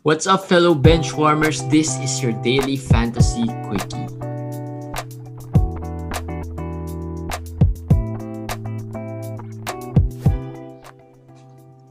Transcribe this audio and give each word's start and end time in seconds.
What's 0.00 0.24
up, 0.26 0.48
fellow 0.48 0.72
benchwarmers? 0.72 1.60
This 1.68 2.00
is 2.00 2.24
your 2.24 2.32
daily 2.40 2.80
fantasy 2.80 3.44
quickie. 3.68 4.08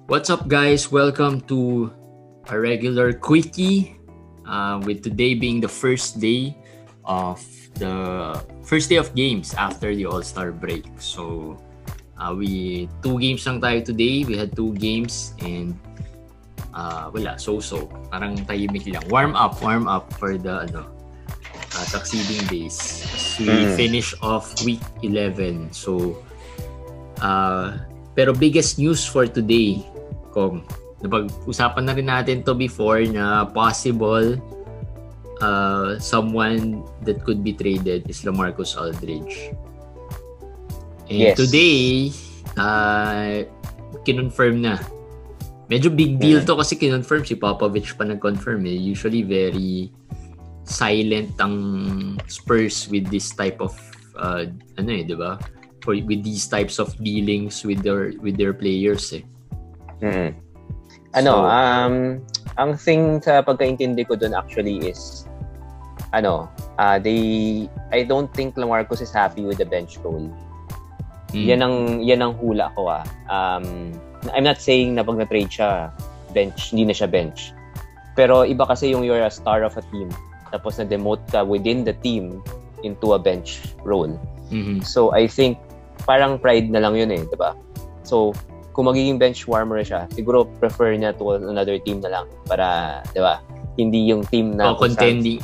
What's 0.10 0.34
up, 0.34 0.50
guys? 0.50 0.90
Welcome 0.90 1.46
to 1.54 1.94
a 2.50 2.58
regular 2.58 3.14
quickie. 3.14 4.02
Uh, 4.42 4.82
with 4.82 5.06
today 5.06 5.38
being 5.38 5.62
the 5.62 5.70
first 5.70 6.18
day 6.18 6.58
of 7.06 7.46
the 7.78 8.42
first 8.66 8.90
day 8.90 8.98
of 8.98 9.14
games 9.14 9.54
after 9.54 9.94
the 9.94 10.10
All 10.10 10.26
Star 10.26 10.50
break. 10.50 10.90
So, 10.98 11.62
uh, 12.18 12.34
we 12.34 12.90
two 13.06 13.22
games 13.22 13.46
lang 13.46 13.62
tayo 13.62 13.86
today. 13.86 14.26
We 14.26 14.34
had 14.34 14.58
two 14.58 14.74
games 14.82 15.38
and 15.46 15.78
uh, 16.74 17.10
wala, 17.14 17.38
so-so. 17.40 17.88
Parang 18.10 18.38
tahimik 18.46 18.86
lang. 18.90 19.06
Warm 19.10 19.34
up, 19.36 19.62
warm 19.62 19.88
up 19.88 20.12
for 20.18 20.38
the 20.38 20.70
ano, 20.70 20.90
uh, 21.76 21.86
succeeding 21.88 22.42
days. 22.48 22.78
As 23.06 23.40
we 23.40 23.48
mm. 23.48 23.76
finish 23.76 24.14
off 24.22 24.54
week 24.66 24.84
11. 25.02 25.72
So, 25.72 26.20
uh, 27.22 27.80
pero 28.14 28.34
biggest 28.36 28.78
news 28.78 29.06
for 29.06 29.26
today, 29.30 29.86
Kong, 30.36 30.66
napag-usapan 31.00 31.84
na 31.88 31.94
rin 31.96 32.08
natin 32.10 32.38
to 32.44 32.54
before 32.54 33.02
na 33.08 33.48
possible 33.48 34.36
uh, 35.40 35.98
someone 36.00 36.84
that 37.08 37.24
could 37.24 37.44
be 37.44 37.56
traded 37.56 38.08
is 38.10 38.24
LaMarcus 38.28 38.76
Aldridge. 38.76 39.56
And 41.10 41.34
yes. 41.34 41.36
today, 41.40 42.14
uh, 42.60 43.48
kinonfirm 44.06 44.62
na 44.62 44.78
Medyo 45.70 45.94
big 45.94 46.18
deal 46.18 46.42
to 46.42 46.58
kasi 46.58 46.74
kinonfirm 46.74 47.22
si 47.22 47.38
Popovich 47.38 47.94
pa 47.94 48.02
nag-confirm 48.02 48.66
eh. 48.66 48.74
Usually 48.74 49.22
very 49.22 49.94
silent 50.66 51.38
ang 51.38 51.56
Spurs 52.26 52.90
with 52.90 53.06
this 53.14 53.30
type 53.38 53.62
of 53.62 53.78
uh, 54.18 54.50
ano 54.82 54.90
eh, 54.90 55.06
'di 55.06 55.14
ba? 55.14 55.38
For 55.86 55.94
with 55.94 56.26
these 56.26 56.50
types 56.50 56.82
of 56.82 56.98
dealings 56.98 57.62
with 57.62 57.86
their 57.86 58.18
with 58.18 58.34
their 58.34 58.54
players 58.54 59.14
eh. 59.14 59.24
Mm-hmm. 60.02 60.30
Ano, 61.18 61.34
so, 61.34 61.46
um 61.46 61.96
ang 62.58 62.72
thing 62.74 63.22
sa 63.22 63.46
pagkaintindi 63.46 64.10
ko 64.10 64.18
doon 64.18 64.34
actually 64.34 64.90
is 64.90 65.30
ano, 66.14 66.50
uh, 66.82 66.98
they 66.98 67.70
I 67.94 68.10
don't 68.10 68.34
think 68.34 68.58
Lamarcus 68.58 69.06
is 69.06 69.14
happy 69.14 69.46
with 69.46 69.62
the 69.62 69.70
bench 69.70 70.02
role. 70.02 70.34
Mm. 71.30 71.46
Yan 71.46 71.62
ang 71.62 71.76
yan 72.02 72.26
ang 72.26 72.34
hula 72.42 72.74
ko 72.74 72.90
ah. 72.90 73.06
Um 73.30 73.94
I'm 74.36 74.44
not 74.44 74.60
saying 74.60 74.96
na 74.96 75.04
pag 75.04 75.18
na-trade 75.18 75.52
siya, 75.52 75.92
bench, 76.36 76.72
hindi 76.72 76.92
na 76.92 76.96
siya 76.96 77.08
bench. 77.08 77.56
Pero 78.20 78.44
iba 78.44 78.68
kasi 78.68 78.92
yung 78.92 79.08
you're 79.08 79.24
a 79.24 79.32
star 79.32 79.64
of 79.64 79.78
a 79.80 79.84
team. 79.94 80.12
Tapos 80.52 80.78
na-demote 80.78 81.24
ka 81.32 81.46
within 81.46 81.88
the 81.88 81.96
team 82.04 82.44
into 82.84 83.16
a 83.16 83.20
bench 83.20 83.64
role. 83.84 84.12
Mm-hmm. 84.52 84.84
So 84.84 85.14
I 85.16 85.28
think 85.28 85.60
parang 86.04 86.40
pride 86.40 86.68
na 86.72 86.84
lang 86.84 86.98
yun 86.98 87.12
eh, 87.14 87.24
di 87.24 87.38
ba? 87.38 87.56
So 88.04 88.36
kung 88.74 88.88
magiging 88.88 89.20
bench 89.20 89.48
warmer 89.48 89.84
siya, 89.84 90.08
siguro 90.16 90.48
prefer 90.60 90.96
niya 90.96 91.16
to 91.20 91.36
another 91.36 91.78
team 91.80 92.00
na 92.00 92.10
lang 92.20 92.26
para, 92.48 93.00
di 93.12 93.20
ba? 93.20 93.44
Hindi 93.76 94.08
yung 94.12 94.24
team 94.28 94.56
na... 94.56 94.72
Oh, 94.72 94.80
contending. 94.80 95.40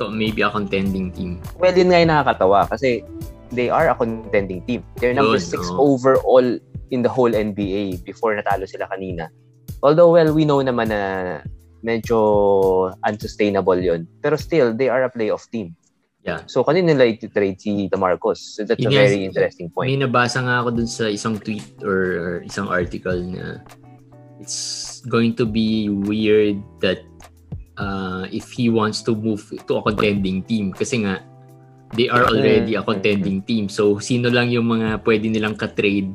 To, 0.00 0.10
maybe 0.10 0.42
a 0.42 0.50
contending 0.50 1.14
team. 1.14 1.38
Well, 1.60 1.76
yun 1.76 1.92
nga 1.92 2.02
yung 2.02 2.10
nakakatawa 2.10 2.66
kasi 2.68 3.04
they 3.52 3.70
are 3.70 3.88
a 3.88 3.96
contending 3.96 4.64
team. 4.66 4.82
They're 4.96 5.14
number 5.14 5.38
6 5.38 5.54
no. 5.54 5.76
overall 5.78 6.58
in 6.90 7.02
the 7.02 7.08
whole 7.08 7.30
NBA 7.30 8.04
before 8.04 8.34
natalo 8.36 8.68
sila 8.68 8.88
kanina. 8.88 9.28
Although, 9.82 10.10
well, 10.12 10.30
we 10.34 10.44
know 10.44 10.58
naman 10.58 10.90
na 10.90 11.02
medyo 11.82 12.90
unsustainable 13.06 13.78
yon 13.78 14.06
Pero 14.22 14.34
still, 14.34 14.74
they 14.74 14.88
are 14.90 15.06
a 15.06 15.10
playoff 15.10 15.46
team. 15.50 15.74
Yeah. 16.26 16.42
So, 16.50 16.66
kanina 16.66 16.98
nila 16.98 17.14
i-trade 17.14 17.58
si 17.60 17.88
DeMarcus. 17.88 18.58
So, 18.58 18.66
that's 18.66 18.82
a 18.82 18.90
very 18.90 19.24
interesting 19.24 19.70
point. 19.70 19.94
May 19.94 20.02
nabasa 20.02 20.42
nga 20.42 20.66
ako 20.66 20.74
dun 20.74 20.90
sa 20.90 21.06
isang 21.06 21.38
tweet 21.38 21.78
or, 21.80 22.00
or 22.18 22.32
isang 22.42 22.66
article 22.66 23.16
na 23.16 23.62
it's 24.42 25.00
going 25.06 25.34
to 25.38 25.46
be 25.46 25.88
weird 25.88 26.58
that 26.82 27.06
uh, 27.78 28.26
if 28.34 28.50
he 28.50 28.68
wants 28.68 29.02
to 29.06 29.14
move 29.14 29.46
to 29.66 29.72
a 29.78 29.82
contending 29.82 30.42
team 30.42 30.74
kasi 30.74 31.06
nga 31.06 31.22
they 31.96 32.10
are 32.10 32.26
already 32.28 32.74
a 32.74 32.82
contending 32.82 33.40
team. 33.46 33.70
So, 33.70 33.96
sino 34.02 34.28
lang 34.28 34.52
yung 34.52 34.68
mga 34.68 35.00
pwede 35.06 35.32
nilang 35.32 35.56
ka-trade 35.56 36.12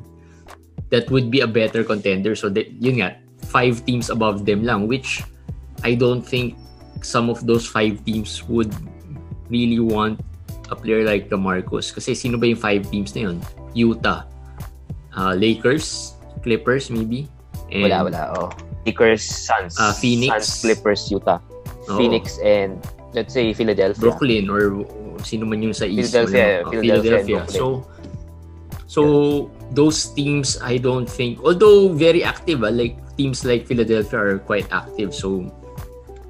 that 0.94 1.09
would 1.09 1.34
be 1.34 1.42
a 1.42 1.50
better 1.50 1.81
contender. 1.81 2.38
So 2.38 2.54
that, 2.54 2.70
yun 2.78 3.02
nga, 3.02 3.18
five 3.50 3.81
teams 3.81 4.14
above 4.14 4.46
them 4.46 4.62
lang, 4.62 4.86
which 4.86 5.26
I 5.81 5.98
don't 5.98 6.22
think 6.22 6.54
some 7.02 7.34
of 7.34 7.50
those 7.50 7.66
five 7.66 8.06
teams 8.06 8.46
would 8.46 8.70
really 9.50 9.81
want 9.81 10.22
a 10.70 10.78
player 10.78 11.02
like 11.02 11.34
the 11.34 11.36
Marcos. 11.36 11.90
Kasi 11.90 12.14
sino 12.14 12.38
ba 12.38 12.46
yung 12.46 12.62
five 12.62 12.86
teams 12.94 13.18
na 13.18 13.34
yun? 13.34 13.42
Utah, 13.74 14.30
uh, 15.18 15.34
Lakers, 15.34 16.14
Clippers 16.46 16.94
maybe. 16.94 17.25
And, 17.74 17.90
wala, 17.90 18.06
wala. 18.06 18.22
Oh. 18.38 18.50
Lakers, 18.86 19.25
Suns. 19.25 19.74
Uh, 19.81 19.98
Phoenix. 19.98 20.30
Suns, 20.30 20.62
Clippers, 20.62 21.10
Utah. 21.10 21.42
Oh. 21.90 21.98
Phoenix 21.98 22.38
and 22.46 22.78
let's 23.18 23.34
say 23.34 23.50
Philadelphia. 23.52 23.98
Brooklyn 23.98 24.46
or 24.46 24.86
sino 25.25 25.50
man 25.50 25.66
yung 25.66 25.74
sa 25.74 25.90
East. 25.90 26.14
Philadelphia. 26.14 26.62
Or, 26.62 26.70
uh, 26.70 26.81
Philadelphia. 26.86 27.42
Philadelphia. 27.42 27.42
So, 27.50 27.90
so 28.86 29.02
those 29.73 30.13
teams 30.13 30.57
I 30.61 30.78
don't 30.78 31.09
think 31.09 31.41
although 31.41 31.89
very 31.89 32.23
active 32.23 32.63
ah, 32.63 32.73
like 32.73 32.97
teams 33.17 33.45
like 33.45 33.66
Philadelphia 33.66 34.19
are 34.19 34.38
quite 34.39 34.69
active 34.72 35.13
so 35.13 35.50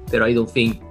pero 0.08 0.24
I 0.24 0.32
don't 0.32 0.50
think 0.50 0.84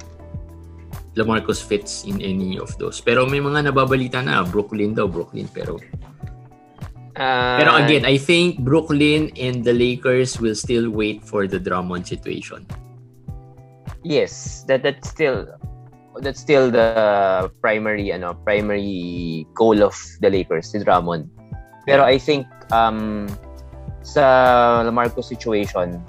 LaMarcus 1.16 1.62
fits 1.62 2.03
in 2.06 2.22
any 2.22 2.58
of 2.58 2.74
those. 2.81 2.97
Pero 3.02 3.30
may 3.30 3.38
mga 3.38 3.69
nababalita 3.69 4.25
na 4.25 4.42
Brooklyn 4.42 4.97
daw, 4.97 5.06
Brooklyn 5.06 5.46
pero 5.53 5.78
uh, 7.18 7.58
Pero 7.62 7.72
again, 7.78 8.06
I 8.06 8.18
think 8.18 8.59
Brooklyn 8.66 9.30
and 9.38 9.62
the 9.62 9.74
Lakers 9.74 10.42
will 10.42 10.58
still 10.58 10.90
wait 10.90 11.22
for 11.22 11.46
the 11.46 11.62
Drummond 11.62 12.08
situation. 12.09 12.66
Yes, 14.02 14.66
that 14.68 14.81
that's 14.84 15.09
still 15.09 15.47
that's 16.22 16.42
still 16.42 16.69
the 16.69 17.50
primary 17.62 18.12
ano 18.12 18.34
primary 18.44 19.46
goal 19.53 19.86
of 19.86 19.96
the 20.19 20.30
Lakers, 20.30 20.74
the 20.74 20.84
Drummond. 20.84 21.30
Pero 21.84 22.08
I 22.08 22.16
think 22.16 22.48
um, 22.72 23.28
sa 24.04 24.24
Lamarcus 24.84 25.28
situation, 25.28 26.00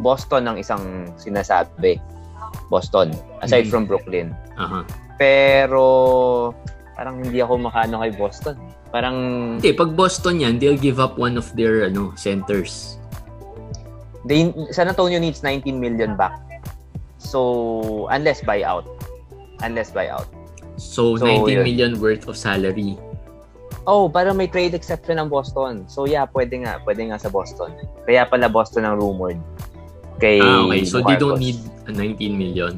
Boston 0.00 0.48
ang 0.48 0.56
isang 0.56 1.12
sinasabi. 1.20 2.00
Boston. 2.72 3.12
Aside 3.42 3.68
mm-hmm. 3.68 3.72
from 3.72 3.84
Brooklyn. 3.84 4.32
Uh-huh. 4.56 4.82
Pero 5.20 5.84
parang 6.96 7.20
hindi 7.20 7.42
ako 7.42 7.70
makano 7.70 8.00
kay 8.00 8.12
Boston. 8.14 8.56
Parang 8.90 9.16
Hindi, 9.58 9.74
pag 9.76 9.94
Boston 9.94 10.42
yan, 10.42 10.58
they'll 10.58 10.78
give 10.78 10.98
up 10.98 11.18
one 11.18 11.38
of 11.38 11.46
their 11.54 11.86
ano 11.86 12.14
centers. 12.18 12.98
They, 14.26 14.52
San 14.74 14.90
Antonio 14.90 15.18
needs 15.18 15.42
19 15.42 15.80
million 15.80 16.16
back. 16.16 16.36
So, 17.16 18.08
unless 18.10 18.40
buyout. 18.42 18.84
Unless 19.62 19.92
buyout. 19.92 20.28
So, 20.76 21.16
so 21.16 21.24
19 21.24 21.48
yun. 21.48 21.64
million 21.64 21.90
worth 22.00 22.28
of 22.28 22.36
salary 22.36 22.98
Oh, 23.88 24.12
parang 24.12 24.36
may 24.36 24.48
trade 24.50 24.76
exception 24.76 25.16
ng 25.16 25.28
Boston. 25.32 25.88
So 25.88 26.04
yeah, 26.04 26.28
pwede 26.28 26.64
nga, 26.64 26.80
pwede 26.84 27.08
nga 27.08 27.16
sa 27.16 27.32
Boston. 27.32 27.72
Kaya 28.04 28.28
pala 28.28 28.52
Boston 28.52 28.84
ang 28.84 29.00
rumored. 29.00 29.40
Kay 30.20 30.40
ah, 30.40 30.68
okay. 30.68 30.84
So 30.84 31.00
Marcos. 31.00 31.08
they 31.08 31.16
don't 31.16 31.40
need 31.40 31.58
19 31.88 32.36
million. 32.36 32.74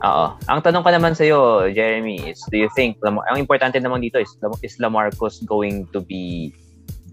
Oo. 0.00 0.26
Ang 0.50 0.60
tanong 0.64 0.82
ko 0.82 0.90
naman 0.90 1.12
sa 1.14 1.22
iyo, 1.22 1.70
Jeremy, 1.70 2.34
is 2.34 2.42
do 2.50 2.58
you 2.58 2.70
think 2.74 2.98
ang 3.06 3.38
importante 3.38 3.78
naman 3.78 4.02
dito 4.02 4.18
is 4.18 4.32
is 4.64 4.74
LaMarcus 4.80 5.44
going 5.46 5.86
to 5.94 6.02
be 6.02 6.50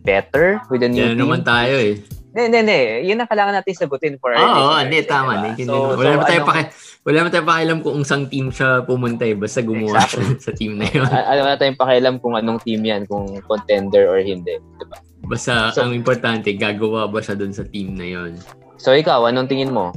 better 0.08 0.58
with 0.72 0.82
the 0.82 0.90
new 0.90 1.04
Yan 1.04 1.20
team? 1.20 1.28
naman 1.28 1.44
tayo 1.44 1.76
eh. 1.78 2.00
Hindi, 2.34 2.42
hindi, 2.44 2.58
hindi. 2.60 2.82
Yun 3.08 3.18
ang 3.24 3.30
kailangan 3.30 3.54
natin 3.56 3.74
sagutin 3.74 4.16
for 4.20 4.36
our 4.36 4.44
Oo, 4.44 4.62
oh, 4.76 4.80
hindi, 4.84 5.00
tama. 5.08 5.42
Diba? 5.42 5.64
So, 5.64 5.96
wala 5.96 6.10
so, 6.10 6.14
naman 6.14 6.26
tayo 6.28 6.42
ano, 6.44 6.50
paki, 6.50 6.62
wala 7.08 7.16
naman 7.16 7.32
tayo 7.32 7.46
pakialam 7.48 7.80
kung 7.82 7.98
isang 8.04 8.24
team 8.28 8.48
siya 8.52 8.70
pumunta 8.84 9.24
eh. 9.24 9.36
Basta 9.38 9.60
gumawa 9.64 10.04
exactly. 10.04 10.26
siya 10.28 10.44
sa 10.46 10.52
team 10.52 10.74
na 10.76 10.86
yun. 10.92 11.08
Alam 11.08 11.44
na 11.48 11.58
tayong 11.58 11.80
pakialam 11.80 12.16
kung 12.20 12.34
anong 12.36 12.60
team 12.62 12.82
yan, 12.84 13.02
kung 13.08 13.26
contender 13.48 14.12
or 14.12 14.20
hindi. 14.20 14.60
Diba? 14.60 14.98
Basta 15.28 15.72
so, 15.72 15.88
ang 15.88 15.96
importante, 15.96 16.52
gagawa 16.54 17.08
ba 17.08 17.20
siya 17.24 17.40
dun 17.40 17.56
sa 17.56 17.66
team 17.66 17.96
na 17.96 18.06
yun. 18.06 18.38
So 18.78 18.94
ikaw, 18.94 19.26
anong 19.26 19.50
tingin 19.50 19.74
mo? 19.74 19.96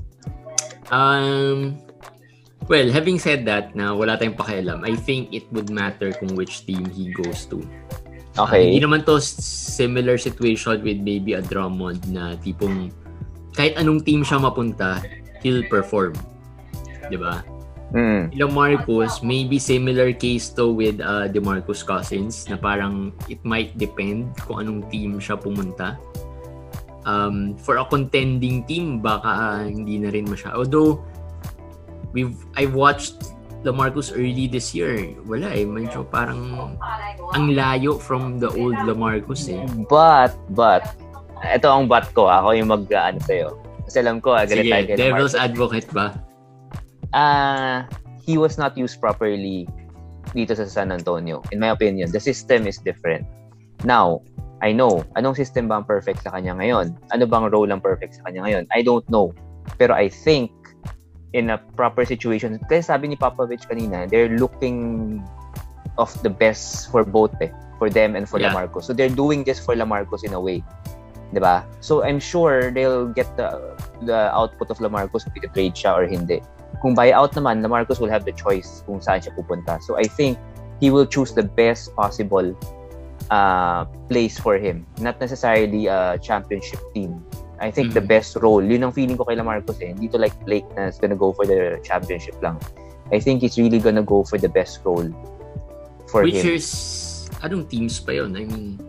Um, 0.91 1.77
well, 2.67 2.89
having 2.89 3.21
said 3.21 3.45
that, 3.47 3.77
na 3.77 3.93
wala 3.93 4.17
tayong 4.17 4.39
pakialam, 4.39 4.83
I 4.87 4.97
think 4.97 5.31
it 5.31 5.45
would 5.53 5.69
matter 5.69 6.15
kung 6.17 6.35
which 6.35 6.65
team 6.65 6.87
he 6.89 7.13
goes 7.13 7.45
to. 7.53 7.61
Okay. 8.39 8.63
Uh, 8.63 8.67
hindi 8.71 8.81
naman 8.83 9.03
to 9.07 9.19
similar 9.21 10.15
situation 10.15 10.79
with 10.87 11.03
maybe 11.03 11.35
a 11.35 11.43
Drummond 11.43 12.07
na 12.11 12.39
tipong 12.39 12.95
kahit 13.59 13.75
anong 13.75 14.07
team 14.07 14.23
siya 14.23 14.39
mapunta, 14.39 15.03
he'll 15.43 15.67
perform. 15.67 16.15
'Di 17.11 17.19
ba? 17.19 17.43
Mm. 17.91 18.31
Ilang 18.39 18.55
Marcos, 18.55 19.19
maybe 19.19 19.59
similar 19.59 20.15
case 20.15 20.55
to 20.55 20.71
with 20.71 21.03
uh, 21.03 21.27
DeMarcus 21.27 21.83
Cousins 21.83 22.47
na 22.47 22.55
parang 22.55 23.11
it 23.27 23.43
might 23.43 23.75
depend 23.75 24.31
kung 24.47 24.63
anong 24.63 24.87
team 24.95 25.19
siya 25.19 25.35
pumunta. 25.35 25.99
Um, 27.03 27.59
for 27.59 27.83
a 27.83 27.85
contending 27.91 28.63
team, 28.63 29.03
baka 29.03 29.27
uh, 29.27 29.63
hindi 29.67 29.99
na 29.99 30.15
rin 30.15 30.31
masya. 30.31 30.55
Although, 30.55 31.03
we've 32.15 32.39
I 32.55 32.71
watched 32.71 33.35
LaMarcus 33.63 34.13
early 34.13 34.49
this 34.49 34.73
year. 34.73 35.13
Wala 35.29 35.53
eh, 35.53 35.69
medyo 35.69 36.05
parang 36.09 36.75
ang 37.37 37.47
layo 37.53 38.01
from 38.01 38.41
the 38.41 38.49
old 38.57 38.77
LaMarcus 38.89 39.49
eh. 39.53 39.61
But, 39.89 40.33
but, 40.57 40.85
ito 41.45 41.69
ang 41.69 41.89
but 41.89 42.09
ko. 42.17 42.29
Ako 42.29 42.57
yung 42.57 42.73
mag-ano 42.73 43.21
sa'yo. 43.21 43.57
Kasi 43.85 44.01
alam 44.01 44.21
ko, 44.25 44.33
ah, 44.33 44.49
galit 44.49 44.69
Sige, 44.69 44.73
tayo 44.73 44.85
kay 44.89 44.97
devil's 44.97 45.37
LaMarcus. 45.37 45.47
advocate 45.53 45.89
ba? 45.93 46.07
Ah, 47.13 47.85
he 48.25 48.39
was 48.41 48.57
not 48.57 48.79
used 48.79 49.03
properly 49.03 49.67
dito 50.33 50.55
sa 50.55 50.65
San 50.65 50.95
Antonio. 50.95 51.43
In 51.51 51.59
my 51.59 51.75
opinion, 51.75 52.09
the 52.15 52.23
system 52.23 52.65
is 52.65 52.79
different. 52.79 53.27
Now, 53.83 54.23
I 54.61 54.77
know, 54.77 55.05
anong 55.17 55.41
system 55.41 55.73
ba 55.73 55.81
ang 55.81 55.89
perfect 55.89 56.21
sa 56.21 56.37
kanya 56.37 56.53
ngayon? 56.61 56.93
Ano 57.17 57.25
bang 57.25 57.49
role 57.49 57.73
ang 57.73 57.81
perfect 57.81 58.21
sa 58.21 58.29
kanya 58.29 58.45
ngayon? 58.45 58.65
I 58.77 58.85
don't 58.85 59.05
know. 59.09 59.33
Pero 59.81 59.97
I 59.97 60.13
think 60.13 60.53
in 61.33 61.51
a 61.51 61.59
proper 61.79 62.05
situation, 62.05 62.59
kasi 62.67 62.83
sabi 62.83 63.15
ni 63.15 63.17
Popovich 63.17 63.67
kanina, 63.71 64.09
they're 64.11 64.35
looking 64.39 65.21
of 65.99 66.11
the 66.23 66.31
best 66.31 66.91
for 66.91 67.05
both 67.05 67.35
eh, 67.43 67.51
for 67.79 67.91
them 67.91 68.17
and 68.17 68.27
for 68.29 68.41
Yeah. 68.41 68.51
LaMarcus. 68.51 68.89
So 68.89 68.93
they're 68.93 69.13
doing 69.13 69.45
this 69.45 69.59
for 69.61 69.75
LaMarcus 69.75 70.25
in 70.27 70.35
a 70.35 70.41
way. 70.41 70.65
'Di 71.31 71.39
ba? 71.39 71.63
So 71.79 72.03
I'm 72.03 72.19
sure 72.19 72.75
they'll 72.75 73.07
get 73.11 73.31
the 73.39 73.77
the 74.03 74.35
output 74.35 74.71
of 74.75 74.83
LaMarcus 74.83 75.27
if 75.27 75.35
trade 75.55 75.75
siya 75.79 75.95
or 75.95 76.05
hindi. 76.07 76.43
Kung 76.83 76.99
buyout 76.99 77.37
naman, 77.39 77.63
LaMarcus 77.63 78.03
will 78.03 78.11
have 78.11 78.27
the 78.27 78.35
choice 78.35 78.83
kung 78.87 78.99
saan 78.99 79.23
siya 79.23 79.31
pupunta. 79.39 79.79
So 79.83 79.95
I 79.95 80.11
think 80.11 80.39
he 80.83 80.91
will 80.91 81.07
choose 81.07 81.31
the 81.31 81.47
best 81.47 81.95
possible 81.95 82.57
uh, 83.31 83.87
place 84.11 84.39
for 84.39 84.59
him. 84.59 84.87
Not 84.99 85.21
necessarily 85.23 85.87
a 85.87 86.19
championship 86.19 86.81
team. 86.97 87.23
I 87.61 87.69
think 87.69 87.93
the 87.93 88.01
Mhm. 88.01 88.09
best 88.09 88.41
role, 88.41 88.65
yun 88.65 88.81
ang 88.83 88.93
feeling 88.97 89.21
ko 89.21 89.29
kay 89.29 89.37
LaMarcus 89.37 89.79
eh. 89.85 89.93
Hindi 89.93 90.09
to 90.09 90.19
like 90.19 90.33
Blake 90.49 90.65
na 90.75 90.89
is 90.89 90.97
gonna 90.97 91.17
go 91.19 91.37
for 91.37 91.45
the 91.45 91.77
championship 91.85 92.41
lang. 92.41 92.57
I 93.13 93.21
think 93.21 93.45
he's 93.45 93.61
really 93.61 93.79
gonna 93.79 94.05
go 94.05 94.25
for 94.25 94.41
the 94.41 94.49
best 94.49 94.81
role 94.81 95.13
for 96.09 96.25
Which 96.25 96.41
him. 96.41 96.57
is, 96.57 96.67
anong 97.45 97.69
teams 97.69 98.01
pa 98.01 98.17
yun? 98.17 98.33
I 98.33 98.49
mean, 98.49 98.81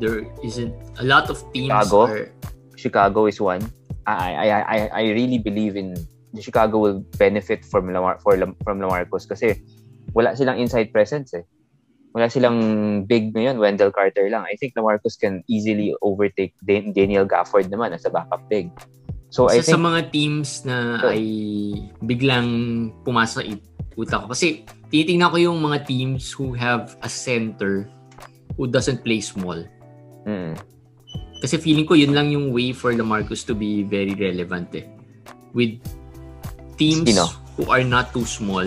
there 0.00 0.24
isn't, 0.40 0.72
a 0.96 1.04
lot 1.04 1.28
of 1.28 1.44
teams 1.52 1.68
Chicago? 1.68 2.08
are, 2.08 2.32
Chicago 2.80 3.20
is 3.28 3.36
one. 3.36 3.60
I 4.08 4.32
I 4.32 4.46
I 4.48 4.78
I, 4.88 5.02
really 5.12 5.36
believe 5.36 5.76
in 5.76 5.92
Chicago 6.40 6.80
will 6.80 6.98
benefit 7.20 7.68
from 7.68 7.92
Lamar 7.92 8.16
for 8.24 8.32
from 8.64 8.80
LaMarcus 8.80 9.28
kasi 9.28 9.60
wala 10.16 10.32
silang 10.32 10.56
inside 10.56 10.88
presence 10.90 11.36
eh. 11.36 11.44
Wala 12.10 12.26
silang 12.26 12.58
big 13.06 13.30
ngayon, 13.30 13.62
Wendell 13.62 13.94
Carter 13.94 14.26
lang. 14.26 14.42
I 14.42 14.58
think 14.58 14.74
LaMarcus 14.74 15.14
can 15.14 15.46
easily 15.46 15.94
overtake 16.02 16.54
Dan- 16.58 16.90
Daniel 16.90 17.22
Gafford 17.22 17.70
naman 17.70 17.94
as 17.94 18.02
a 18.02 18.10
backup 18.10 18.42
big. 18.50 18.66
So 19.30 19.46
I 19.46 19.62
isa 19.62 19.74
sa 19.74 19.78
think 19.78 19.86
mga 19.86 20.00
teams 20.10 20.48
na 20.66 20.98
So- 20.98 21.14
ay 21.14 21.22
biglang 22.02 22.48
pumasok 23.06 23.42
sa 23.42 23.46
it- 23.46 23.68
utak 23.94 24.26
ko. 24.26 24.34
Kasi 24.34 24.66
titingnan 24.90 25.30
ko 25.30 25.38
yung 25.38 25.62
mga 25.62 25.86
teams 25.86 26.34
who 26.34 26.50
have 26.50 26.98
a 26.98 27.10
center 27.10 27.86
who 28.58 28.66
doesn't 28.66 29.06
play 29.06 29.22
small. 29.22 29.62
mm, 30.26 30.58
Kasi 31.40 31.56
feeling 31.56 31.88
ko 31.88 31.96
yun 31.96 32.12
lang 32.12 32.28
yung 32.28 32.52
way 32.52 32.74
for 32.74 32.92
LaMarcus 32.92 33.46
to 33.46 33.56
be 33.56 33.80
very 33.80 34.12
relevant 34.12 34.68
eh. 34.76 34.84
With 35.56 35.80
teams 36.76 37.08
Sino? 37.08 37.32
who 37.56 37.70
are 37.72 37.80
not 37.80 38.12
too 38.12 38.28
small, 38.28 38.66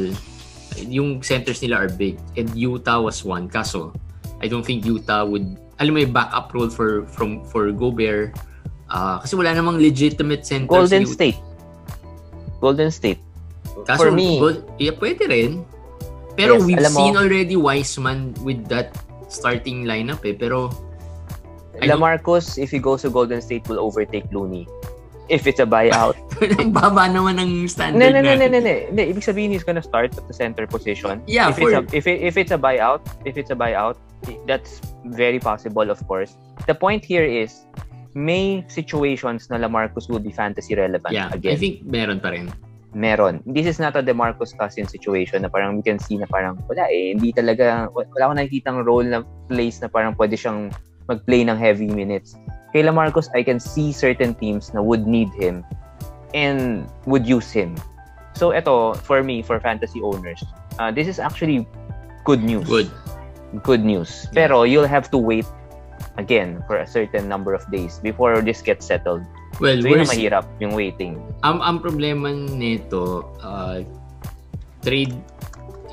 yung 0.77 1.21
centers 1.21 1.61
nila 1.61 1.85
are 1.85 1.91
big. 1.91 2.17
And 2.37 2.49
Utah 2.55 3.01
was 3.01 3.23
one. 3.23 3.49
Kaso, 3.49 3.93
I 4.41 4.47
don't 4.47 4.65
think 4.65 4.85
Utah 4.85 5.23
would, 5.25 5.57
alam 5.79 5.91
mo 5.93 5.99
yung 5.99 6.13
backup 6.13 6.53
role 6.53 6.69
for 6.69 7.05
from 7.09 7.43
for 7.47 7.71
Gobert. 7.71 8.35
Ah, 8.93 9.21
kasi 9.21 9.33
wala 9.33 9.53
namang 9.53 9.81
legitimate 9.81 10.45
centers. 10.45 10.69
Golden. 10.69 11.05
State. 11.05 11.39
Golden 12.61 12.91
State. 12.93 13.19
Kaso, 13.89 13.97
for 13.97 14.11
me, 14.13 14.37
Gold, 14.39 14.63
yeah, 14.77 14.93
pwede 14.95 15.25
rin. 15.27 15.65
Pero 16.37 16.57
Yes, 16.57 16.65
we've 16.65 16.77
alam 16.81 16.93
mo- 16.93 16.99
seen 17.01 17.15
already 17.17 17.57
Wiseman 17.57 18.33
with 18.41 18.65
that 18.69 18.93
starting 19.29 19.85
lineup 19.85 20.21
eh. 20.25 20.33
Pero 20.33 20.69
LaMarcus, 21.81 22.61
if 22.61 22.69
he 22.69 22.77
goes 22.77 23.01
to 23.01 23.09
Golden 23.09 23.41
State, 23.41 23.65
will 23.67 23.81
overtake 23.81 24.29
Looney. 24.29 24.69
If 25.29 25.47
it's 25.47 25.59
a 25.59 25.65
buyout. 25.65 26.13
ang 26.59 26.71
baba 26.73 27.07
naman 27.07 27.39
ng 27.39 27.67
standard 27.67 27.99
No, 27.99 28.07
no, 28.09 28.19
no, 28.21 28.33
no, 28.35 28.47
no, 28.47 28.59
no. 28.59 28.73
Hindi, 28.91 29.03
ibig 29.13 29.23
sabihin 29.23 29.51
he's 29.51 29.63
gonna 29.63 29.83
start 29.83 30.11
at 30.17 30.25
the 30.27 30.35
center 30.35 30.67
position. 30.67 31.21
Yeah, 31.27 31.49
if 31.49 31.57
for- 31.57 31.71
it's 31.71 31.93
a, 31.93 31.97
if 31.97 32.05
it, 32.07 32.21
if 32.21 32.35
it's 32.37 32.51
a 32.51 32.59
buyout, 32.59 33.01
if 33.25 33.37
it's 33.37 33.51
a 33.51 33.57
buyout, 33.57 33.97
that's 34.47 34.81
very 35.05 35.39
possible, 35.39 35.89
of 35.89 35.99
course. 36.07 36.35
The 36.67 36.75
point 36.75 37.03
here 37.03 37.25
is 37.25 37.65
may 38.13 38.63
situations 38.69 39.49
na 39.49 39.57
LaMarcus 39.57 40.09
will 40.09 40.21
be 40.21 40.31
fantasy 40.31 40.75
relevant 40.75 41.13
Yeah, 41.13 41.33
again. 41.33 41.53
I 41.53 41.57
think 41.57 41.83
meron 41.85 42.19
pa 42.19 42.29
rin. 42.29 42.53
meron. 42.93 43.41
This 43.45 43.65
is 43.65 43.81
not 43.81 43.97
a 43.97 44.03
DeMarcus 44.05 44.53
Cousins 44.57 44.93
situation 44.93 45.41
na 45.41 45.49
parang 45.49 45.77
we 45.77 45.83
can 45.83 45.97
see 45.97 46.17
na 46.17 46.29
parang 46.29 46.61
wala 46.69 46.85
eh, 46.87 47.17
hindi 47.17 47.33
talaga, 47.33 47.89
wala 47.89 48.05
ko 48.29 48.33
nakikitang 48.37 48.85
role 48.85 49.05
na 49.05 49.25
place 49.49 49.81
na 49.81 49.89
parang 49.89 50.13
pwede 50.15 50.37
siyang 50.37 50.69
mag-play 51.09 51.43
ng 51.43 51.57
heavy 51.57 51.89
minutes. 51.89 52.37
Kay 52.71 52.85
LaMarcus, 52.85 53.29
I 53.33 53.43
can 53.43 53.59
see 53.59 53.91
certain 53.91 54.33
teams 54.37 54.73
na 54.73 54.81
would 54.81 55.05
need 55.05 55.29
him 55.37 55.65
and 56.33 56.89
would 57.05 57.25
use 57.25 57.49
him. 57.49 57.77
So 58.33 58.51
ito, 58.51 58.97
for 59.05 59.21
me, 59.21 59.41
for 59.41 59.59
fantasy 59.61 60.01
owners, 60.01 60.41
uh, 60.81 60.89
this 60.89 61.07
is 61.07 61.17
actually 61.21 61.65
good 62.25 62.41
news. 62.41 62.65
Good. 62.67 62.89
Good 63.61 63.85
news. 63.85 64.25
Pero 64.33 64.65
you'll 64.65 64.89
have 64.89 65.09
to 65.13 65.17
wait 65.21 65.45
again 66.17 66.61
for 66.65 66.81
a 66.81 66.87
certain 66.89 67.29
number 67.29 67.53
of 67.53 67.61
days 67.69 68.01
before 68.01 68.41
this 68.41 68.61
gets 68.61 68.85
settled. 68.85 69.21
Well, 69.61 69.77
So 69.77 69.93
yun 69.93 70.09
mahirap, 70.09 70.49
yung 70.57 70.73
waiting. 70.73 71.21
ang, 71.45 71.61
ang 71.61 71.77
problema 71.77 72.33
nito, 72.33 73.29
uh, 73.45 73.85
trade, 74.81 75.13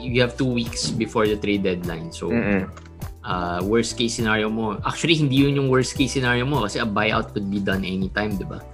you 0.01 0.25
have 0.25 0.33
two 0.41 0.49
weeks 0.49 0.89
before 0.89 1.29
the 1.29 1.37
trade 1.37 1.63
deadline. 1.63 2.09
So, 2.09 2.33
Mm-mm. 2.33 2.73
uh, 3.21 3.61
worst 3.61 4.01
case 4.01 4.17
scenario 4.17 4.49
mo, 4.49 4.81
actually 4.89 5.15
hindi 5.21 5.45
yun 5.45 5.61
yung 5.61 5.69
worst 5.69 5.93
case 5.93 6.17
scenario 6.17 6.49
mo 6.49 6.65
kasi 6.65 6.81
a 6.81 6.89
buyout 6.89 7.37
could 7.37 7.53
be 7.53 7.61
done 7.61 7.85
anytime, 7.85 8.41
di 8.41 8.49
ba? 8.49 8.65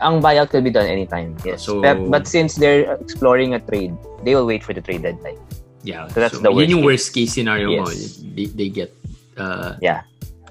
Ang 0.00 0.20
buyout 0.22 0.50
can 0.50 0.64
be 0.64 0.70
done 0.70 0.86
anytime. 0.86 1.36
Yes. 1.44 1.62
So- 1.62 1.82
but, 1.82 1.98
but 2.10 2.24
since 2.26 2.56
they're 2.56 2.94
exploring 2.98 3.54
a 3.54 3.60
trade, 3.60 3.94
they 4.24 4.34
will 4.34 4.46
wait 4.46 4.62
for 4.64 4.72
the 4.72 4.80
trade 4.80 5.02
deadline. 5.02 5.38
Yeah. 5.84 6.08
So 6.08 6.20
that's 6.20 6.38
the 6.40 6.48
yun 6.50 6.56
worst 6.56 6.70
yung 6.70 6.80
case. 6.80 6.86
worst 6.86 7.08
case 7.14 7.30
scenario 7.34 7.68
mo. 7.82 7.86
Yes. 7.88 8.22
They, 8.24 8.46
they 8.46 8.68
get, 8.68 8.90
uh, 9.36 9.76
Yeah. 9.80 10.02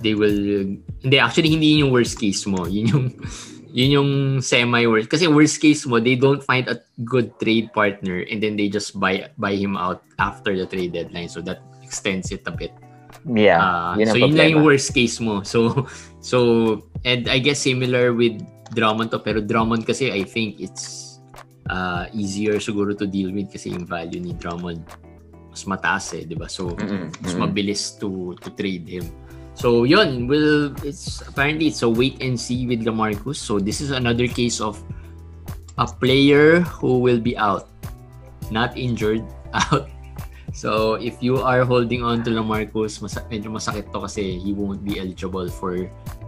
they 0.02 0.14
will, 0.14 0.78
hindi, 1.02 1.18
actually 1.20 1.50
hindi 1.50 1.74
yun 1.74 1.90
yung 1.90 1.94
worst 1.94 2.20
case 2.20 2.46
mo. 2.46 2.66
Yun 2.70 2.86
yung, 2.88 3.06
yun 3.74 3.90
yung 3.90 4.12
semi-worst. 4.42 5.10
Kasi 5.10 5.26
worst 5.28 5.58
case 5.58 5.86
mo, 5.90 5.98
they 6.00 6.14
don't 6.16 6.46
find 6.46 6.70
a 6.70 6.78
good 7.04 7.34
trade 7.42 7.74
partner 7.74 8.22
and 8.30 8.38
then 8.38 8.56
they 8.56 8.70
just 8.70 8.94
buy 9.00 9.26
buy 9.42 9.58
him 9.58 9.74
out 9.76 10.06
after 10.22 10.54
the 10.54 10.70
trade 10.70 10.94
deadline. 10.94 11.28
So 11.28 11.42
that 11.50 11.66
extends 11.82 12.30
it 12.30 12.46
a 12.46 12.54
bit. 12.54 12.72
Yeah. 13.26 13.58
Ah, 13.58 13.98
yun 13.98 14.08
so 14.14 14.18
yun 14.22 14.38
lang 14.38 14.50
yung 14.54 14.64
worst 14.64 14.94
case 14.94 15.18
mo. 15.18 15.42
So 15.42 15.90
so 16.22 16.38
and 17.02 17.26
I 17.26 17.42
guess 17.42 17.66
similar 17.66 18.14
with 18.14 18.38
Drummond 18.74 19.14
to 19.14 19.22
pero 19.22 19.40
Drummond 19.40 19.86
kasi 19.86 20.10
I 20.10 20.26
think 20.26 20.60
it's 20.60 21.18
uh, 21.70 22.10
easier 22.12 22.58
siguro 22.60 22.98
to 22.98 23.06
deal 23.08 23.32
with 23.32 23.54
kasi 23.54 23.72
yung 23.72 23.86
value 23.86 24.20
ni 24.20 24.34
Drummond 24.36 24.84
mas 25.54 25.70
mataas 25.70 26.18
eh, 26.18 26.26
'di 26.26 26.34
ba? 26.34 26.50
So 26.50 26.74
Mm-mm, 26.74 27.14
mas 27.22 27.34
mabilis 27.38 27.96
to 28.02 28.34
to 28.42 28.50
trade 28.58 28.90
him. 28.90 29.06
So 29.54 29.86
yun, 29.86 30.26
will 30.26 30.74
it's 30.82 31.22
apparently 31.22 31.70
it's 31.70 31.86
a 31.86 31.90
wait 31.90 32.18
and 32.26 32.34
see 32.34 32.66
with 32.66 32.82
LaMarcus. 32.82 33.38
So 33.38 33.62
this 33.62 33.86
is 33.86 33.94
another 33.94 34.26
case 34.26 34.58
of 34.58 34.82
a 35.78 35.86
player 35.86 36.66
who 36.66 36.98
will 36.98 37.22
be 37.22 37.38
out, 37.38 37.70
not 38.50 38.74
injured, 38.74 39.22
out. 39.70 39.94
So 40.54 40.98
if 40.98 41.22
you 41.22 41.38
are 41.38 41.66
holding 41.66 42.02
on 42.02 42.26
to 42.26 42.34
LaMarcus, 42.34 43.02
mas 43.02 43.14
medyo 43.30 43.54
masakit 43.54 43.94
to 43.94 44.02
kasi 44.02 44.42
he 44.42 44.58
won't 44.58 44.82
be 44.82 44.98
eligible 44.98 45.50
for 45.50 45.86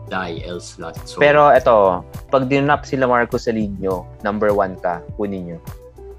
the 0.09 0.19
IL 0.45 0.59
slot. 0.61 0.95
So 1.07 1.17
Pero 1.17 1.49
ito, 1.51 2.05
pag 2.29 2.47
dinap 2.49 2.85
si 2.85 2.97
Lamarcus 2.97 3.49
sa 3.49 3.51
league 3.53 3.75
nyo, 3.81 4.05
number 4.21 4.53
one 4.53 4.77
ka, 4.79 5.01
kunin 5.17 5.49
nyo. 5.49 5.59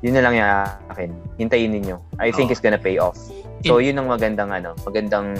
Yun 0.04 0.14
na 0.18 0.22
lang 0.22 0.34
yung 0.36 0.50
akin. 0.92 1.10
Hintayin 1.40 1.72
ninyo. 1.72 1.96
I 2.20 2.30
think 2.30 2.50
Oo. 2.50 2.52
it's 2.52 2.62
gonna 2.62 2.78
pay 2.80 3.00
off. 3.00 3.16
So, 3.66 3.82
yun 3.82 3.98
ang 3.98 4.06
magandang 4.06 4.54
ano, 4.54 4.78
magandang 4.86 5.34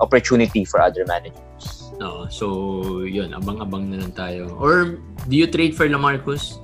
opportunity 0.00 0.64
for 0.64 0.80
other 0.80 1.04
managers. 1.04 1.90
no, 2.00 2.24
so 2.32 3.04
yun, 3.04 3.36
abang-abang 3.36 3.92
na 3.92 4.00
lang 4.00 4.12
tayo. 4.16 4.48
Or 4.56 4.96
do 5.28 5.34
you 5.36 5.44
trade 5.44 5.76
for 5.76 5.84
LaMarcus? 5.86 6.58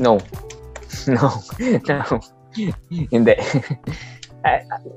No. 0.00 0.18
No. 1.06 1.30
no. 1.88 2.02
Hindi. 3.14 3.34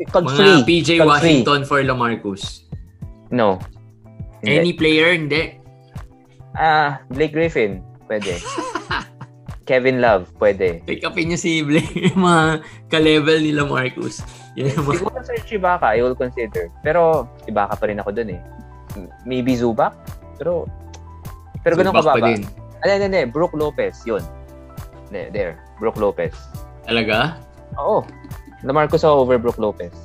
Pag 0.10 0.24
Mga 0.26 0.36
free. 0.36 0.60
PJ 0.66 0.90
Pag 1.00 1.08
Washington 1.08 1.62
for 1.70 1.80
LaMarcus. 1.86 2.66
No. 3.30 3.62
Hindi. 4.44 4.60
Any 4.60 4.74
player, 4.76 5.16
hindi. 5.16 5.56
Ah, 6.54 7.00
Blake 7.08 7.32
Griffin. 7.32 7.80
Pwede. 8.06 8.38
Kevin 9.68 10.04
Love. 10.04 10.28
Pwede. 10.36 10.84
Pick 10.84 11.08
upin 11.08 11.32
niya 11.32 11.40
si 11.40 11.64
Blake, 11.64 11.96
yung 12.12 12.28
mga 12.28 12.60
ka-level 12.92 13.40
ni 13.40 13.56
LaMarcus. 13.56 14.20
Yun 14.60 14.76
yung 14.76 14.86
mga, 14.86 15.00
Siguro 15.00 15.24
sa 15.24 15.34
Ibaka, 15.40 15.88
I 15.96 16.04
will 16.04 16.20
consider. 16.20 16.68
Pero, 16.84 17.26
Ibaka 17.48 17.80
pa 17.80 17.86
rin 17.88 18.04
ako 18.04 18.12
dun 18.12 18.36
eh. 18.36 18.42
Maybe 19.24 19.56
Zubac? 19.56 19.96
Pero, 20.36 20.68
pero 21.64 21.80
ganun 21.80 21.96
Zubac 21.96 22.04
pa 22.04 22.20
kababa. 22.20 22.28
din. 22.36 22.42
Ano, 22.84 22.92
ano, 22.92 23.06
ano, 23.08 23.18
Brook 23.32 23.56
Lopez, 23.56 23.96
yun. 24.04 24.22
There, 25.08 25.32
there. 25.32 25.54
Brook 25.80 25.96
Lopez. 25.96 26.36
Talaga? 26.84 27.40
Oo. 27.80 28.04
Lamarcus 28.68 29.08
ako 29.08 29.24
over 29.24 29.40
Brook 29.40 29.58
Lopez. 29.58 29.96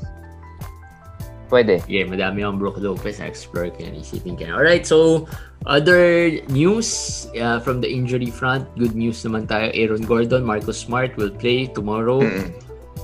Pwede. 1.49 1.81
Yeah, 1.89 2.05
madami 2.05 2.45
ang 2.45 2.61
Brook 2.61 2.77
Lopez. 2.77 3.25
Explore 3.25 3.73
ko 3.73 3.89
yan. 3.89 3.97
Isipin 3.97 4.37
ka. 4.37 4.53
Alright, 4.53 4.85
so 4.85 5.25
other 5.65 6.31
news 6.53 7.27
uh, 7.41 7.59
from 7.61 7.81
the 7.81 7.89
injury 7.89 8.29
front. 8.29 8.69
Good 8.77 8.93
news 8.93 9.25
naman 9.25 9.49
tayo. 9.49 9.73
Aaron 9.73 10.05
Gordon, 10.05 10.45
Marcus 10.45 10.77
Smart 10.77 11.17
will 11.17 11.33
play 11.33 11.73
tomorrow. 11.73 12.21
Mm-mm. 12.21 12.53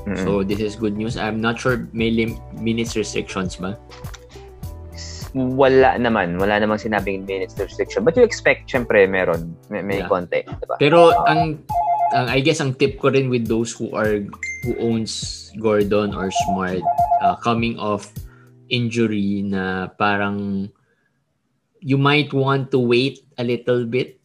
Mm-mm. 0.05 0.21
So 0.29 0.45
this 0.45 0.61
is 0.61 0.77
good 0.77 0.97
news. 1.01 1.17
I'm 1.17 1.41
not 1.41 1.57
sure 1.57 1.89
may 1.97 2.13
lim- 2.13 2.37
minutes 2.53 2.95
restrictions 2.95 3.57
ba? 3.57 3.81
wala 5.35 5.99
naman. 5.99 6.39
Wala 6.39 6.63
namang 6.63 6.79
sinabing 6.79 7.27
minutes 7.27 7.59
restriction. 7.59 8.07
But 8.07 8.15
you 8.15 8.23
expect, 8.23 8.71
syempre, 8.71 9.03
meron. 9.11 9.59
May, 9.67 9.83
may 9.83 9.99
Yeah. 9.99 10.07
konti. 10.07 10.47
Diba? 10.47 10.79
Pero 10.79 11.11
ang, 11.27 11.59
ang 12.15 12.27
I 12.31 12.39
guess 12.39 12.63
ang 12.63 12.79
tip 12.79 13.03
ko 13.03 13.11
rin 13.11 13.27
with 13.27 13.51
those 13.51 13.75
who 13.75 13.91
are 13.99 14.23
who 14.63 14.71
owns 14.79 15.51
Gordon 15.59 16.15
or 16.15 16.31
Smart 16.47 16.87
uh, 17.19 17.35
coming 17.43 17.75
off 17.83 18.15
injury 18.75 19.47
na 19.47 19.87
parang 19.95 20.67
you 21.79 21.95
might 21.95 22.35
want 22.35 22.75
to 22.75 22.83
wait 22.83 23.23
a 23.39 23.45
little 23.47 23.87
bit 23.87 24.19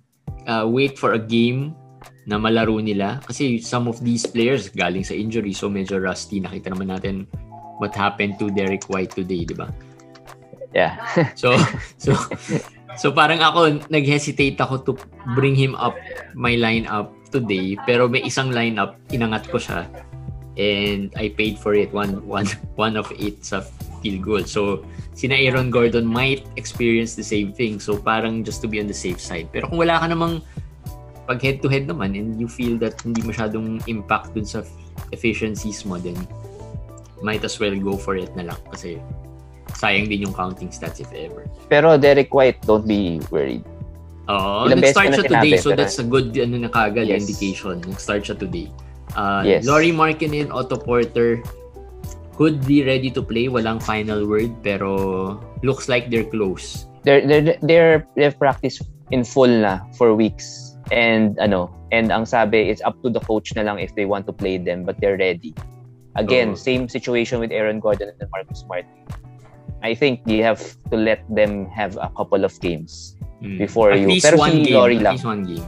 uh, 0.50 0.66
wait 0.66 0.98
for 0.98 1.14
a 1.14 1.22
game 1.22 1.78
na 2.26 2.42
malaro 2.42 2.82
nila 2.82 3.22
kasi 3.30 3.62
some 3.62 3.86
of 3.86 4.02
these 4.02 4.26
players 4.26 4.74
galing 4.74 5.06
sa 5.06 5.14
injury 5.14 5.54
so 5.54 5.70
medyo 5.70 6.02
rusty 6.02 6.42
nakita 6.42 6.74
naman 6.74 6.90
natin 6.90 7.30
what 7.78 7.94
happened 7.94 8.36
to 8.42 8.50
Derek 8.50 8.90
White 8.90 9.14
today 9.14 9.46
di 9.46 9.54
ba 9.54 9.70
Yeah. 10.74 11.02
So, 11.34 11.58
so, 12.04 12.14
so 12.98 13.12
parang 13.12 13.42
ako, 13.42 13.90
nag-hesitate 13.90 14.60
ako 14.62 14.76
to 14.86 14.92
bring 15.34 15.56
him 15.58 15.74
up 15.76 15.98
my 16.34 16.54
lineup 16.54 17.10
today. 17.34 17.78
Pero 17.86 18.10
may 18.10 18.26
isang 18.26 18.54
lineup, 18.54 18.98
inangat 19.10 19.50
ko 19.50 19.58
siya. 19.58 19.90
And 20.60 21.14
I 21.16 21.32
paid 21.34 21.58
for 21.58 21.74
it. 21.74 21.94
One, 21.96 22.22
one, 22.28 22.50
one 22.76 23.00
of 23.00 23.10
it 23.16 23.42
sa 23.46 23.64
field 24.00 24.22
goal. 24.24 24.44
So, 24.44 24.84
sina 25.14 25.36
Aaron 25.36 25.70
Gordon 25.70 26.08
might 26.08 26.48
experience 26.56 27.14
the 27.16 27.24
same 27.24 27.52
thing. 27.52 27.80
So, 27.80 28.00
parang 28.00 28.44
just 28.44 28.64
to 28.64 28.68
be 28.68 28.80
on 28.80 28.88
the 28.88 28.96
safe 28.98 29.20
side. 29.20 29.52
Pero 29.52 29.68
kung 29.68 29.80
wala 29.80 30.00
ka 30.00 30.08
namang 30.10 30.42
pag 31.30 31.38
head-to-head 31.40 31.86
naman 31.86 32.18
and 32.18 32.42
you 32.42 32.50
feel 32.50 32.74
that 32.82 32.98
hindi 33.06 33.22
masyadong 33.22 33.78
impact 33.86 34.34
dun 34.34 34.48
sa 34.50 34.66
efficiencies 35.14 35.86
mo, 35.86 36.02
then 36.02 36.18
might 37.22 37.44
as 37.46 37.60
well 37.60 37.76
go 37.78 37.94
for 38.00 38.18
it 38.18 38.32
na 38.34 38.50
lang. 38.50 38.60
Kasi 38.74 38.98
sayang 39.78 40.10
din 40.10 40.26
yung 40.26 40.34
counting 40.34 40.74
stats 40.74 40.98
if 40.98 41.12
ever. 41.14 41.46
Pero 41.70 41.94
Derek 42.02 42.34
White, 42.34 42.66
don't 42.66 42.88
be 42.90 43.22
worried. 43.30 43.62
Oo, 44.30 44.70
Ilang 44.70 44.82
nag-start 44.82 45.14
siya 45.18 45.26
today, 45.26 45.58
so 45.58 45.74
that's 45.74 45.98
a 45.98 46.06
good 46.06 46.34
ano 46.38 46.62
na 46.62 46.70
kagad 46.70 47.10
Yes. 47.10 47.26
indication. 47.26 47.82
Nag-start 47.82 48.26
siya 48.30 48.38
today. 48.38 48.70
Uh, 49.18 49.42
Yes. 49.42 49.66
Laurie 49.66 49.94
Markkinen, 49.94 50.54
Otto 50.54 50.78
Porter 50.78 51.42
could 52.40 52.64
be 52.64 52.88
ready 52.88 53.12
to 53.12 53.20
play. 53.20 53.52
Walang 53.52 53.84
final 53.84 54.24
word, 54.24 54.56
pero 54.64 55.36
looks 55.62 55.92
like 55.92 56.08
they're 56.08 56.24
close. 56.24 56.88
They're, 57.04 57.28
they're, 57.28 57.60
they're, 57.60 58.08
they've 58.16 58.38
practiced 58.40 58.88
in 59.12 59.28
full 59.28 59.52
na 59.52 59.84
for 60.00 60.16
weeks. 60.16 60.80
And 60.90 61.36
ano, 61.38 61.70
and 61.92 62.10
ang 62.16 62.26
sabi, 62.26 62.72
it's 62.72 62.82
up 62.82 62.96
to 63.04 63.12
the 63.12 63.20
coach 63.20 63.52
na 63.60 63.62
lang 63.68 63.78
if 63.84 63.94
they 63.94 64.08
want 64.08 64.26
to 64.26 64.34
play 64.34 64.56
them, 64.58 64.88
but 64.88 64.96
they're 65.04 65.20
ready. 65.20 65.54
Again, 66.16 66.56
Oo. 66.56 66.56
same 66.56 66.88
situation 66.90 67.38
with 67.44 67.52
Aaron 67.52 67.84
Gordon 67.84 68.10
and 68.16 68.30
Marcus 68.32 68.64
Smart. 68.66 68.88
I 69.84 69.94
think 69.94 70.24
you 70.26 70.42
have 70.44 70.60
to 70.92 70.98
let 70.98 71.24
them 71.30 71.68
have 71.70 71.96
a 72.02 72.10
couple 72.16 72.44
of 72.48 72.56
games 72.64 73.20
Mm. 73.40 73.56
before 73.56 73.92
At 73.96 74.04
you. 74.04 74.08
least 74.12 74.26
Pero 74.28 74.36
one 74.36 74.52
si 74.52 74.64
game. 74.68 74.76
At 74.76 75.00
lang. 75.00 75.14
least 75.16 75.24
one 75.24 75.44
game. 75.48 75.64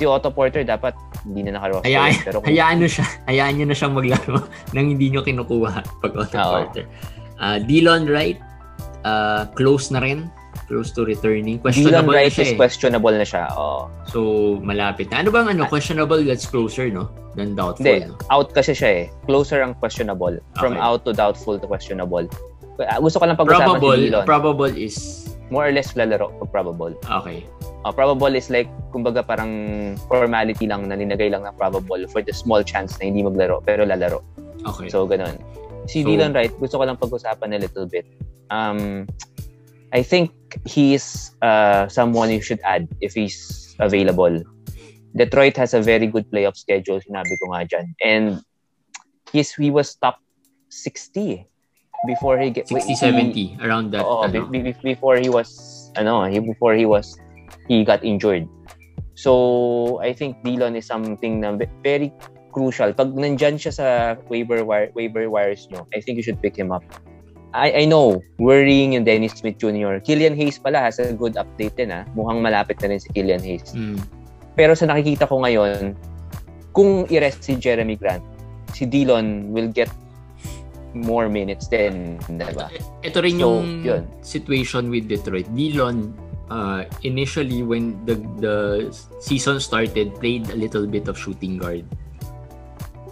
Si 0.00 0.08
Otto 0.08 0.32
Porter 0.32 0.64
dapat 0.64 0.96
hindi 1.28 1.44
na 1.44 1.60
naka-roster. 1.60 1.84
Hayaan, 1.84 2.12
Pero 2.24 2.36
kung, 2.40 2.48
hayaan 2.48 2.74
nyo 2.80 2.88
siya. 2.88 3.04
Hayaan 3.28 3.52
nyo 3.60 3.64
na 3.68 3.76
siyang 3.76 3.92
maglaro 3.92 4.36
nang 4.74 4.86
hindi 4.88 5.12
nyo 5.12 5.20
kinukuha 5.20 5.84
pag 6.00 6.12
Otto 6.16 6.36
Oo. 6.40 6.50
Porter. 6.56 6.84
Uh, 7.36 7.60
Dylan 7.60 8.08
Wright, 8.08 8.40
uh, 9.04 9.44
close 9.52 9.92
na 9.92 10.00
rin. 10.00 10.32
Close 10.66 10.94
to 10.96 11.04
returning. 11.04 11.60
Dylan 11.60 11.68
Questionable 11.68 12.14
Wright 12.16 12.32
na 12.32 12.36
siya 12.40 12.44
is 12.48 12.52
eh. 12.54 12.58
questionable 12.58 13.12
na 13.12 13.26
siya. 13.28 13.44
Oh. 13.52 13.92
So, 14.08 14.18
malapit 14.64 15.12
na. 15.12 15.20
Ano 15.20 15.28
bang 15.28 15.52
ano? 15.52 15.68
Questionable 15.68 16.24
that's 16.24 16.48
closer, 16.48 16.88
no? 16.88 17.12
Than 17.36 17.54
doubtful, 17.54 17.84
Hindi, 17.86 18.08
no? 18.08 18.16
out 18.32 18.50
kasi 18.50 18.72
siya 18.72 18.90
eh. 18.90 19.04
Closer 19.28 19.60
ang 19.60 19.76
questionable. 19.76 20.40
From 20.56 20.74
Okay. 20.74 20.82
out 20.82 21.04
to 21.04 21.12
doubtful 21.12 21.60
to 21.60 21.66
questionable. 21.68 22.24
Ah, 22.80 22.96
Gusto 22.96 23.20
ko 23.20 23.28
lang 23.28 23.36
pag-usapan 23.36 23.76
Probable, 23.76 23.98
si 24.00 24.02
Dylan. 24.08 24.24
probable 24.24 24.72
is... 24.72 24.96
More 25.50 25.66
or 25.66 25.72
less 25.74 25.98
lalaro 25.98 26.30
pag 26.38 26.50
probable. 26.54 26.94
Okay. 27.22 27.42
Uh, 27.84 27.90
probable 27.90 28.32
is 28.38 28.50
like, 28.50 28.70
kumbaga 28.94 29.26
parang 29.26 29.50
formality 30.06 30.66
lang 30.70 30.86
na 30.86 30.94
linagay 30.94 31.30
lang 31.30 31.42
na 31.42 31.50
probable 31.50 32.06
for 32.06 32.22
the 32.22 32.30
small 32.32 32.62
chance 32.62 32.94
na 33.02 33.10
hindi 33.10 33.26
maglaro 33.26 33.58
pero 33.60 33.82
lalaro. 33.82 34.22
Okay. 34.62 34.86
So, 34.88 35.10
ganun. 35.10 35.42
Si 35.90 36.02
So- 36.02 36.08
Dylan 36.08 36.32
Wright, 36.36 36.54
gusto 36.54 36.78
ko 36.78 36.86
lang 36.86 36.96
pag-usapan 36.96 37.56
a 37.56 37.58
little 37.58 37.86
bit. 37.90 38.06
Um, 38.50 39.10
I 39.90 40.02
think 40.06 40.30
he's 40.66 41.34
uh, 41.42 41.90
someone 41.90 42.30
you 42.30 42.42
should 42.42 42.62
add 42.62 42.86
if 43.02 43.14
he's 43.14 43.74
available. 43.82 44.38
Detroit 45.16 45.56
has 45.58 45.74
a 45.74 45.82
very 45.82 46.06
good 46.06 46.30
playoff 46.30 46.54
schedule, 46.54 47.02
sinabi 47.02 47.34
ko 47.42 47.50
nga 47.50 47.66
dyan. 47.66 47.86
And 47.98 48.24
he's, 49.34 49.50
he 49.58 49.74
was 49.74 49.98
top 49.98 50.22
60 50.70 51.42
before 52.06 52.38
he 52.38 52.50
get 52.50 52.68
60, 52.68 52.88
he- 52.88 52.96
70, 52.96 53.58
around 53.60 53.92
that. 53.92 54.04
Ano. 54.04 54.46
be- 54.46 54.62
be- 54.62 54.76
before 54.82 55.16
he 55.16 55.28
was 55.28 55.90
ano, 55.96 56.24
he 56.24 56.38
before 56.38 56.74
he 56.74 56.86
was 56.86 57.16
he 57.68 57.84
got 57.84 58.04
injured. 58.04 58.48
So, 59.14 60.00
I 60.00 60.16
think 60.16 60.40
Dillon 60.40 60.76
is 60.76 60.88
something 60.88 61.44
na 61.44 61.52
ve- 61.52 61.68
very 61.84 62.08
crucial. 62.56 62.92
Pag 62.96 63.12
nandyan 63.12 63.60
siya 63.60 63.72
sa 63.74 63.86
waiver 64.32 64.64
wire, 64.64 64.88
waiver 64.96 65.28
wires 65.28 65.68
nyo, 65.68 65.84
I 65.92 66.00
think 66.00 66.16
you 66.16 66.24
should 66.24 66.40
pick 66.40 66.56
him 66.56 66.72
up. 66.72 66.82
I 67.52 67.82
I 67.82 67.84
know, 67.84 68.22
worrying 68.38 68.94
yung 68.94 69.04
Dennis 69.04 69.34
Smith 69.36 69.58
Jr. 69.58 69.98
Killian 70.00 70.38
Hayes 70.38 70.56
pala 70.62 70.78
has 70.78 71.02
a 71.02 71.12
good 71.12 71.34
update 71.34 71.74
din 71.74 71.90
ah. 71.90 72.06
Mukhang 72.14 72.40
malapit 72.40 72.78
na 72.80 72.94
rin 72.94 73.00
si 73.02 73.10
Killian 73.10 73.42
Hayes. 73.42 73.74
Mm. 73.74 73.98
Pero 74.54 74.72
sa 74.78 74.86
nakikita 74.86 75.26
ko 75.26 75.42
ngayon, 75.42 75.98
kung 76.70 77.04
i-rest 77.10 77.42
si 77.42 77.58
Jeremy 77.58 77.98
Grant, 77.98 78.22
si 78.72 78.86
Dillon 78.86 79.50
will 79.50 79.66
get 79.66 79.90
more 80.92 81.28
minutes 81.28 81.68
din, 81.68 82.18
diba? 82.26 82.66
Ito 83.02 83.18
rin 83.20 83.36
So, 83.36 83.42
yung 83.46 83.66
yun. 83.82 84.02
situation 84.20 84.90
with 84.90 85.06
Detroit. 85.06 85.46
Dillon, 85.54 86.12
uh, 86.48 86.84
initially 87.02 87.62
when 87.62 87.94
the 88.04 88.18
the 88.42 88.56
season 89.22 89.60
started, 89.60 90.14
played 90.18 90.50
a 90.50 90.56
little 90.58 90.86
bit 90.86 91.06
of 91.06 91.14
shooting 91.14 91.58
guard. 91.58 91.86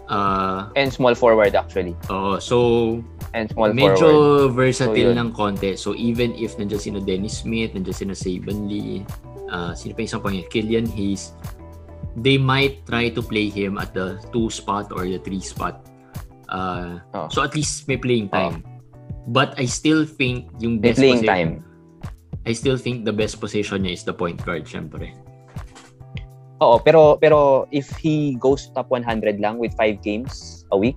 Uh, 0.09 0.73
And 0.73 0.89
small 0.89 1.13
forward 1.13 1.53
actually. 1.53 1.93
oh, 2.09 2.41
so 2.41 2.57
And 3.37 3.53
small 3.53 3.77
medyo 3.77 4.49
forward. 4.49 4.57
versatile 4.57 5.13
So, 5.13 5.13
yun. 5.13 5.21
ng 5.21 5.31
konti. 5.37 5.77
So 5.77 5.93
even 5.93 6.33
if 6.33 6.57
nandiyan 6.57 6.81
sino 6.81 6.99
Dennis 6.99 7.45
Smith, 7.45 7.77
nandiyan 7.77 7.93
sino 7.93 8.13
Saban 8.17 8.65
Lee, 8.65 9.05
uh, 9.53 9.77
sino 9.77 9.93
pa 9.93 10.01
isang 10.01 10.25
pang 10.25 10.33
Killian 10.49 10.89
Hayes, 10.89 11.37
they 12.17 12.41
might 12.41 12.89
try 12.89 13.13
to 13.13 13.21
play 13.21 13.53
him 13.53 13.77
at 13.77 13.93
the 13.93 14.17
two 14.33 14.49
spot 14.49 14.89
or 14.97 15.05
the 15.05 15.21
three 15.21 15.45
spot. 15.45 15.85
Uh, 16.49 16.99
Oh. 17.13 17.29
So 17.29 17.43
at 17.43 17.53
least 17.53 17.87
may 17.87 17.97
playing 17.97 18.29
time. 18.29 18.65
But 19.29 19.55
I 19.61 19.69
still 19.69 20.09
think 20.09 20.49
yung 20.59 20.81
May 20.81 20.91
best 20.91 20.99
playing 20.99 21.21
posi- 21.21 21.29
time. 21.29 21.51
I 22.49 22.53
still 22.53 22.81
think 22.81 23.05
the 23.05 23.13
best 23.13 23.37
position 23.39 23.85
niya 23.85 23.93
is 23.93 24.03
the 24.03 24.13
point 24.13 24.41
guard, 24.41 24.65
syempre. 24.65 25.13
Oo, 26.59 26.81
pero 26.81 27.21
pero 27.21 27.69
if 27.71 27.87
he 27.95 28.35
goes 28.35 28.73
top 28.73 28.89
100 28.89 29.39
lang 29.39 29.61
with 29.61 29.77
5 29.77 30.01
games 30.01 30.65
a 30.73 30.77
week, 30.77 30.97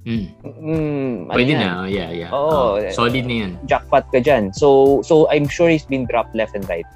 Mm. 0.00 0.32
mm, 0.40 1.28
Pwede 1.28 1.52
yan? 1.52 1.60
na, 1.60 1.70
oh, 1.76 1.88
yeah, 1.88 2.08
yeah. 2.08 2.30
Oo. 2.32 2.76
Oh, 2.76 2.88
solid 2.88 3.20
na 3.24 3.36
yan. 3.44 3.52
Jackpot 3.68 4.08
ka 4.08 4.16
dyan. 4.16 4.48
So 4.48 5.00
so 5.04 5.28
I'm 5.28 5.44
sure 5.44 5.68
he's 5.68 5.84
been 5.84 6.08
dropped 6.08 6.32
left 6.32 6.56
and 6.56 6.64
right. 6.68 6.88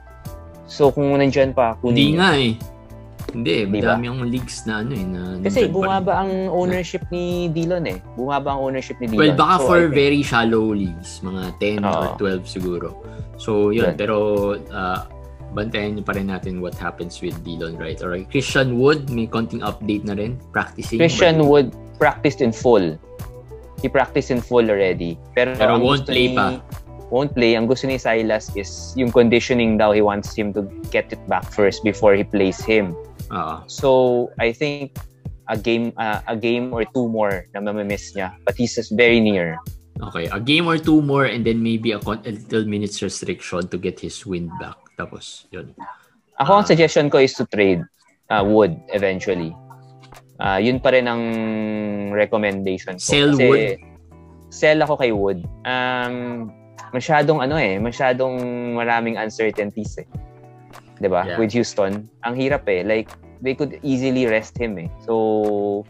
So 0.65 0.89
kung 0.89 1.13
nandyan 1.13 1.53
pa, 1.53 1.77
kunin 1.81 1.93
Hindi 1.93 2.09
nga 2.17 2.29
eh. 2.33 2.53
Hindi, 3.35 3.67
Di 3.67 3.83
ba? 3.83 3.99
madami 3.99 4.05
ang 4.07 4.21
leagues 4.31 4.63
na 4.65 4.81
ano 4.81 4.95
eh. 4.95 5.03
Na 5.05 5.21
Kasi 5.43 5.67
bumaba 5.67 6.23
ang 6.23 6.47
ownership 6.49 7.03
ni 7.11 7.51
Dillon 7.51 7.83
eh. 7.85 7.99
Bumaba 8.15 8.55
ang 8.55 8.63
ownership 8.63 8.97
ni 9.03 9.11
Dillon. 9.11 9.21
Well, 9.21 9.35
baka 9.35 9.55
So, 9.59 9.67
for 9.67 9.79
think- 9.83 9.95
very 9.99 10.23
shallow 10.23 10.71
leagues, 10.71 11.19
mga 11.21 11.43
10 11.59 11.83
or 11.83 12.15
Oo. 12.15 12.17
12 12.17 12.47
siguro. 12.47 12.89
So, 13.37 13.75
yun. 13.75 13.91
Yun. 13.91 13.95
Pero, 13.99 14.17
uh, 14.71 15.01
bantayan 15.51 15.99
niyo 15.99 16.07
pa 16.07 16.15
rin 16.15 16.31
natin 16.31 16.63
what 16.63 16.75
happens 16.75 17.19
with 17.19 17.35
Dillon 17.43 17.75
Wright. 17.75 17.99
Alright, 17.99 18.31
Christian 18.31 18.79
Wood, 18.79 19.11
may 19.11 19.27
konting 19.27 19.61
update 19.61 20.07
na 20.07 20.15
rin. 20.15 20.39
Practicing. 20.51 21.03
Christian 21.03 21.43
but- 21.43 21.51
Wood 21.51 21.67
practiced 21.99 22.39
in 22.39 22.55
full. 22.55 22.95
He 23.79 23.91
practiced 23.91 24.31
in 24.31 24.41
full 24.41 24.65
already. 24.65 25.19
Pero, 25.35 25.59
Pero 25.59 25.77
won't 25.77 26.07
play 26.07 26.31
ni- 26.31 26.39
pa. 26.39 26.63
Won't 27.13 27.37
play. 27.37 27.55
Ang 27.55 27.69
gusto 27.69 27.87
ni 27.87 27.95
Silas 27.95 28.51
is 28.57 28.95
yung 28.97 29.13
conditioning 29.13 29.77
daw. 29.77 29.93
He 29.93 30.01
wants 30.01 30.35
him 30.35 30.51
to 30.57 30.65
get 30.89 31.13
it 31.13 31.21
back 31.29 31.47
first 31.47 31.85
before 31.85 32.17
he 32.17 32.25
plays 32.25 32.59
him. 32.59 32.97
Oo. 33.35 33.57
So, 33.67 33.89
I 34.39 34.55
think 34.55 34.95
a 35.51 35.59
game 35.59 35.93
uh, 35.99 36.25
a 36.25 36.37
game 36.39 36.73
or 36.73 36.87
two 36.89 37.11
more 37.11 37.45
na 37.53 37.61
mamimiss 37.61 38.15
niya. 38.15 38.33
But 38.47 38.57
he's 38.57 38.73
just 38.79 38.95
very 38.95 39.21
near. 39.21 39.59
Okay, 40.01 40.27
a 40.31 40.41
game 40.41 40.67
or 40.67 40.79
two 40.79 41.03
more 41.03 41.27
and 41.27 41.47
then 41.47 41.63
maybe 41.63 41.93
a, 41.95 42.01
con- 42.03 42.23
a 42.27 42.33
little 42.35 42.67
minutes 42.67 42.99
restriction 43.03 43.67
to 43.71 43.77
get 43.79 43.99
his 44.01 44.19
wind 44.27 44.51
back. 44.59 44.75
Tapos, 44.99 45.47
yun. 45.55 45.71
Ako, 46.43 46.63
ang 46.63 46.67
Ah. 46.67 46.71
suggestion 46.71 47.07
ko 47.11 47.23
is 47.23 47.35
to 47.39 47.47
trade 47.47 47.83
uh, 48.31 48.43
Wood 48.43 48.75
eventually. 48.91 49.55
Ah, 50.43 50.59
yun 50.59 50.83
pa 50.83 50.91
rin 50.91 51.07
ang 51.07 51.23
recommendation 52.11 52.99
ko. 52.99 53.03
Sell 53.03 53.39
Kasi 53.39 53.47
Wood? 53.47 53.63
Sell 54.51 54.79
ako 54.83 54.95
kay 54.99 55.15
Wood. 55.15 55.47
Um, 55.63 56.51
masyadong 56.91 57.39
ano 57.39 57.55
eh, 57.55 57.79
masyadong 57.79 58.39
maraming 58.75 59.15
uncertainties 59.15 59.95
eh. 60.03 60.07
'Di 60.99 61.07
ba? 61.07 61.23
Yeah. 61.23 61.39
With 61.39 61.55
Houston, 61.55 62.11
ang 62.27 62.35
hirap 62.35 62.67
eh. 62.67 62.83
Like 62.83 63.11
they 63.43 63.55
could 63.55 63.79
easily 63.83 64.27
rest 64.27 64.59
him 64.59 64.79
eh. 64.79 64.89
So, 65.07 65.85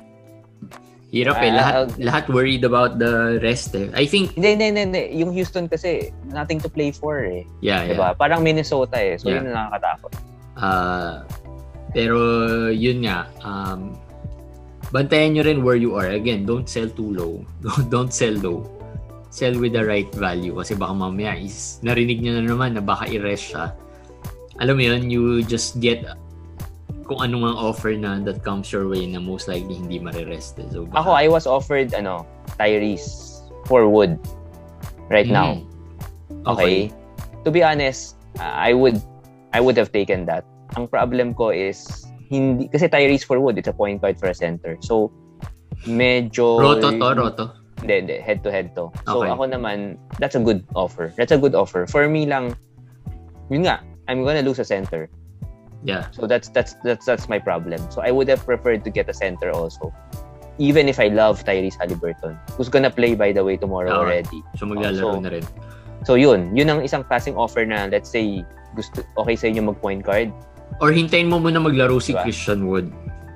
Hirap 1.15 1.39
eh. 1.47 1.51
Ah, 1.51 1.55
Lahat, 1.55 1.75
ah, 1.79 1.87
lahat 2.03 2.25
worried 2.27 2.67
about 2.67 2.99
the 2.99 3.39
rest 3.39 3.71
eh. 3.79 3.87
I 3.95 4.03
think, 4.03 4.35
hindi, 4.35 4.59
hindi, 4.59 4.75
hindi. 4.75 5.03
Yung 5.23 5.31
Houston 5.31 5.71
kasi, 5.71 6.11
nothing 6.27 6.59
to 6.59 6.67
play 6.67 6.91
for 6.91 7.23
eh. 7.23 7.47
yeah, 7.63 7.87
yeah. 7.87 7.95
'Di 7.95 7.95
ba? 7.95 8.09
Parang 8.19 8.43
Minnesota 8.43 8.99
eh. 8.99 9.15
So, 9.15 9.31
Yeah. 9.31 9.47
yun 9.47 9.55
ang 9.55 9.71
nakakatakot. 9.71 10.13
Ah, 10.59 11.23
pero 11.95 12.19
yun 12.75 13.07
nga, 13.07 13.31
um, 13.47 13.95
bantayan 14.91 15.39
nyo 15.39 15.43
rin 15.47 15.63
where 15.63 15.79
you 15.79 15.95
are. 15.95 16.11
Again, 16.11 16.43
don't 16.43 16.67
sell 16.67 16.91
too 16.91 17.15
low. 17.15 17.47
Don't, 17.63 17.87
don't 17.91 18.13
sell 18.15 18.35
low. 18.43 18.67
Sell 19.31 19.55
with 19.59 19.75
the 19.75 19.83
right 19.83 20.11
value 20.15 20.55
kasi 20.55 20.79
baka 20.79 20.95
mamaya 20.95 21.35
is 21.35 21.83
narinig 21.83 22.23
nyo 22.23 22.39
na 22.39 22.43
naman 22.47 22.79
na 22.79 22.83
baka 22.83 23.07
i-rest 23.11 23.55
siya. 23.55 23.75
Alam 24.63 24.79
mo 24.79 24.83
yun, 24.87 25.11
you 25.11 25.43
just 25.43 25.83
get 25.83 26.07
kung 27.05 27.21
ano 27.21 27.39
mang 27.39 27.57
offer 27.57 27.93
na 27.93 28.17
that 28.25 28.41
comes 28.43 28.73
your 28.73 28.89
way 28.89 29.05
na 29.05 29.21
most 29.21 29.47
likely 29.47 29.77
hindi 29.77 30.01
marirest. 30.01 30.57
eh. 30.59 30.67
So, 30.73 30.89
baka, 30.89 31.05
Ako, 31.05 31.11
I 31.13 31.27
was 31.29 31.45
offered, 31.47 31.93
ano, 31.93 32.25
Tyrese 32.57 33.45
for 33.69 33.89
Wood 33.89 34.17
right 35.09 35.29
now. 35.29 35.61
Mm. 35.61 36.49
Okay. 36.49 36.77
To 37.45 37.51
be 37.53 37.61
honest, 37.63 38.17
uh, 38.41 38.53
I 38.57 38.73
would 38.73 38.97
I 39.53 39.61
would 39.61 39.77
have 39.77 39.93
taken 39.93 40.25
that. 40.27 40.45
Ang 40.77 40.89
problem 40.89 41.33
ko 41.37 41.53
is 41.53 42.05
hindi 42.33 42.69
kasi 42.69 42.89
Tyrese 42.89 43.25
for 43.25 43.39
Wood, 43.41 43.57
it's 43.61 43.69
a 43.69 43.77
point 43.77 44.01
guard 44.01 44.17
for 44.19 44.29
a 44.29 44.37
center. 44.37 44.77
So 44.81 45.13
medyo 45.85 46.57
Roto 46.61 46.89
to, 46.91 47.09
roto. 47.15 47.45
Hindi, 47.81 47.95
hindi, 48.01 48.17
head 48.21 48.41
to 48.45 48.51
head 48.51 48.73
to. 48.77 48.89
So 49.05 49.21
Okay. 49.23 49.31
ako 49.33 49.45
naman, 49.53 50.01
that's 50.17 50.35
a 50.37 50.43
good 50.43 50.65
offer. 50.73 51.13
That's 51.17 51.33
a 51.33 51.39
good 51.41 51.55
offer. 51.55 51.85
For 51.87 52.09
me 52.09 52.25
lang, 52.25 52.57
yun 53.53 53.69
nga, 53.69 53.85
I'm 54.09 54.25
gonna 54.25 54.41
lose 54.45 54.59
a 54.59 54.65
center. 54.65 55.09
Yeah. 55.85 56.09
So 56.17 56.25
that's 56.27 56.49
that's 56.49 56.75
that's 56.81 57.05
that's 57.05 57.29
my 57.29 57.37
problem. 57.39 57.79
So 57.93 58.01
I 58.01 58.11
would 58.11 58.27
have 58.33 58.41
preferred 58.43 58.83
to 58.89 58.91
get 58.91 59.09
a 59.09 59.15
center 59.15 59.53
also. 59.53 59.93
Even 60.57 60.89
if 60.89 60.97
I 61.03 61.09
love 61.13 61.45
Tyrese 61.45 61.77
Halliburton, 61.77 62.39
who's 62.57 62.73
gonna 62.73 62.89
play 62.91 63.13
by 63.15 63.37
the 63.37 63.45
way 63.45 63.61
tomorrow 63.61 63.93
Oo. 63.93 64.01
already. 64.07 64.41
So 64.57 64.65
maglalaro 64.65 65.19
So, 65.19 65.21
na 65.21 65.31
rin. 65.35 65.45
So 66.09 66.13
yun, 66.17 66.57
yun 66.57 66.73
ang 66.73 66.81
isang 66.81 67.05
klaseng 67.05 67.37
offer 67.37 67.69
na 67.69 67.85
let's 67.91 68.09
say 68.09 68.43
gusto 68.73 69.05
okay 69.21 69.37
sa 69.37 69.47
inyo 69.53 69.71
mag-point 69.71 70.01
guard, 70.03 70.33
Or 70.83 70.91
hintayin 70.91 71.31
mo 71.31 71.39
muna 71.39 71.63
maglaro 71.63 72.03
si 72.03 72.11
Diba? 72.17 72.27
Christian 72.27 72.67
Wood. 72.67 72.91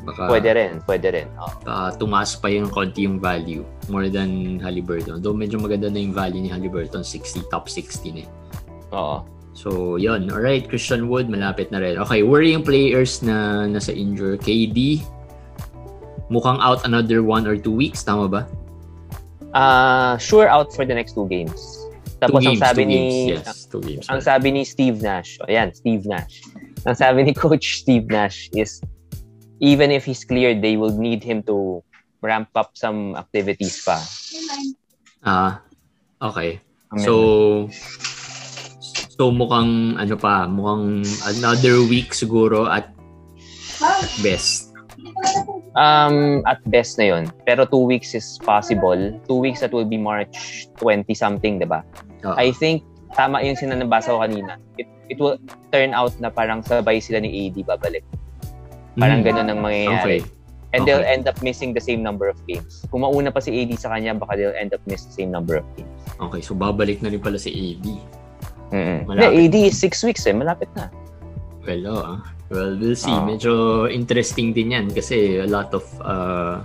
Baka, 0.09 0.27
pwede 0.33 0.51
rin, 0.57 0.73
pwede 0.89 1.09
rin. 1.13 1.29
Oh. 1.37 1.53
baka 1.63 2.01
tumaas 2.01 2.33
pa 2.35 2.49
yung 2.49 2.73
konti 2.73 3.05
yung 3.05 3.21
value 3.21 3.61
more 3.93 4.09
than 4.09 4.57
Halliburton. 4.59 5.21
Though 5.21 5.37
medyo 5.37 5.61
maganda 5.61 5.93
na 5.93 6.01
yung 6.01 6.17
value 6.17 6.41
ni 6.41 6.49
Halliburton, 6.49 7.05
60, 7.05 7.45
top 7.53 7.69
16 7.69 8.25
eh. 8.25 8.27
Oo. 8.91 9.21
So, 9.55 9.97
yun. 9.97 10.31
Alright, 10.31 10.69
Christian 10.69 11.09
Wood, 11.09 11.29
malapit 11.29 11.71
na 11.71 11.79
rin. 11.79 11.99
Okay, 11.99 12.23
worrying 12.23 12.63
players 12.63 13.23
na 13.23 13.67
nasa 13.67 13.91
injure. 13.91 14.37
KD, 14.39 15.03
mukhang 16.31 16.61
out 16.61 16.85
another 16.85 17.23
one 17.23 17.47
or 17.47 17.57
two 17.57 17.75
weeks. 17.75 18.05
Tama 18.05 18.29
ba? 18.29 18.43
Ah, 19.55 20.17
sure 20.21 20.49
out 20.49 20.73
for 20.73 20.85
the 20.85 20.95
next 20.95 21.15
two 21.17 21.27
games. 21.27 21.57
Tapos 22.21 22.43
two 22.43 22.51
games, 22.53 22.61
ang 22.61 22.67
sabi 22.69 22.83
two 22.83 22.91
ni 22.91 22.99
games. 22.99 23.47
Yes, 23.47 23.59
two 23.71 23.83
games. 23.83 24.07
ang 24.11 24.21
sabi 24.21 24.49
ni 24.51 24.63
Steve 24.67 24.99
Nash. 25.01 25.39
Ayan, 25.47 25.71
Steve 25.71 26.05
Nash. 26.05 26.43
Ang 26.85 26.97
sabi 26.99 27.23
ni 27.25 27.33
coach 27.43 27.83
Steve 27.83 28.07
Nash 28.11 28.51
is 28.53 28.83
even 29.63 29.91
if 29.91 30.05
he's 30.05 30.23
cleared, 30.23 30.63
they 30.63 30.77
will 30.77 30.95
need 30.95 31.23
him 31.23 31.43
to 31.47 31.83
ramp 32.23 32.51
up 32.55 32.75
some 32.75 33.15
activities 33.15 33.83
pa. 33.87 33.99
Ah, 35.23 35.63
okay. 36.23 36.61
So, 36.99 37.69
so 39.19 39.35
mukhang 39.35 39.99
ano 39.99 40.15
pa, 40.15 40.47
mukhang 40.47 41.03
another 41.27 41.83
week 41.83 42.15
siguro 42.15 42.71
at 42.71 42.95
best. 44.23 44.71
Um, 45.75 46.43
at 46.47 46.63
best 46.71 47.03
na 47.03 47.11
yun. 47.11 47.25
Pero 47.43 47.67
two 47.67 47.83
weeks 47.83 48.15
is 48.15 48.39
possible. 48.39 48.95
Two 49.27 49.43
weeks 49.43 49.59
that 49.59 49.75
will 49.75 49.87
be 49.87 49.99
March 49.99 50.67
20 50.79 51.11
something, 51.19 51.59
di 51.59 51.67
ba? 51.67 51.83
Oo. 52.23 52.35
I 52.39 52.55
think 52.55 52.87
tama 53.19 53.43
yung 53.43 53.59
sinanabasa 53.59 54.15
ko 54.15 54.23
kanina. 54.23 54.55
It, 54.79 54.87
it 55.11 55.19
will 55.19 55.35
turn 55.75 55.99
out 55.99 56.15
na 56.23 56.31
parang 56.31 56.63
sabay 56.63 57.03
sila 57.03 57.19
ni 57.19 57.51
AD 57.51 57.67
babalik. 57.67 58.07
Parang 58.95 59.23
Mm. 59.23 59.27
ganun 59.27 59.47
ang 59.51 59.61
mangyayari. 59.63 60.23
Okay. 60.23 60.37
And 60.75 60.85
they'll 60.87 61.03
Okay. 61.03 61.15
end 61.19 61.25
up 61.27 61.39
missing 61.43 61.75
the 61.75 61.81
same 61.83 62.03
number 62.07 62.31
of 62.31 62.39
games. 62.47 62.87
Kung 62.91 63.03
mauna 63.03 63.35
pa 63.35 63.41
si 63.41 63.51
AD 63.51 63.75
sa 63.79 63.89
kanya, 63.89 64.15
baka 64.15 64.37
they'll 64.39 64.59
end 64.59 64.75
up 64.75 64.83
miss 64.87 65.07
the 65.11 65.15
same 65.15 65.31
number 65.33 65.59
of 65.59 65.67
games. 65.75 65.91
Okay, 66.21 66.43
so 66.45 66.53
babalik 66.55 67.03
na 67.03 67.09
rin 67.09 67.19
pala 67.19 67.39
si 67.41 67.51
AD. 67.51 67.87
Mm-mm. 68.73 69.09
Malapit. 69.09 69.33
AD 69.33 69.57
is 69.57 69.77
six 69.79 70.05
weeks 70.05 70.27
eh. 70.29 70.35
Malapit 70.37 70.69
na. 70.77 70.93
Well, 71.65 71.85
oo, 71.89 72.01
ah. 72.01 72.19
well, 72.49 72.77
we'll 72.77 72.97
see. 72.97 73.13
Oo. 73.13 73.25
Medyo 73.25 73.53
interesting 73.89 74.53
din 74.53 74.73
yan 74.73 74.93
kasi 74.93 75.41
a 75.41 75.49
lot 75.49 75.73
of 75.73 75.85
uh, 76.05 76.65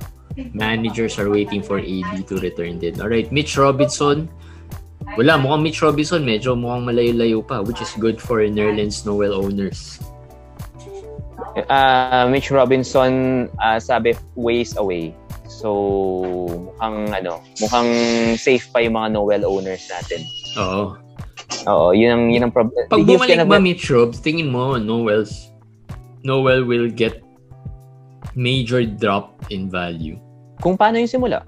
managers 0.53 1.19
are 1.19 1.29
waiting 1.29 1.61
for 1.61 1.79
AD 1.79 2.11
to 2.27 2.35
return 2.39 2.79
din. 2.79 2.99
Alright, 2.99 3.31
Mitch 3.31 3.55
Robinson. 3.55 4.27
Wala, 5.19 5.35
mukhang 5.35 5.61
Mitch 5.67 5.83
Robinson 5.83 6.23
medyo 6.23 6.55
mukhang 6.55 6.87
malayo-layo 6.87 7.43
pa 7.43 7.59
which 7.59 7.83
is 7.83 7.91
good 7.99 8.17
for 8.17 8.39
Nerlens 8.47 9.03
Noel 9.03 9.35
owners. 9.35 9.99
Uh, 11.69 12.25
Mitch 12.31 12.49
Robinson, 12.49 13.45
uh, 13.61 13.77
sabi, 13.77 14.15
ways 14.33 14.73
away. 14.79 15.13
So, 15.45 15.69
mukhang, 16.49 17.13
ano, 17.13 17.43
mukhang 17.61 17.89
safe 18.39 18.65
pa 18.73 18.81
yung 18.81 18.97
mga 18.97 19.13
Noel 19.13 19.43
owners 19.45 19.85
natin. 19.91 20.25
Oo. 20.57 21.02
Oo, 21.67 21.95
yun 21.95 22.09
ang, 22.11 22.23
yun 22.31 22.43
ang 22.47 22.53
problem. 22.53 22.75
Pag 22.91 23.07
bumalik 23.07 23.39
ba 23.47 23.59
Mitch 23.59 23.87
Rob, 23.87 24.11
tingin 24.17 24.51
mo 24.51 24.75
Noel's 24.75 25.51
Noel 26.23 26.63
will 26.63 26.87
get 26.87 27.19
major 28.33 28.81
drop 28.87 29.35
in 29.51 29.69
value 29.69 30.17
Kung 30.63 30.79
paano 30.79 30.95
yung 30.95 31.11
simula? 31.11 31.43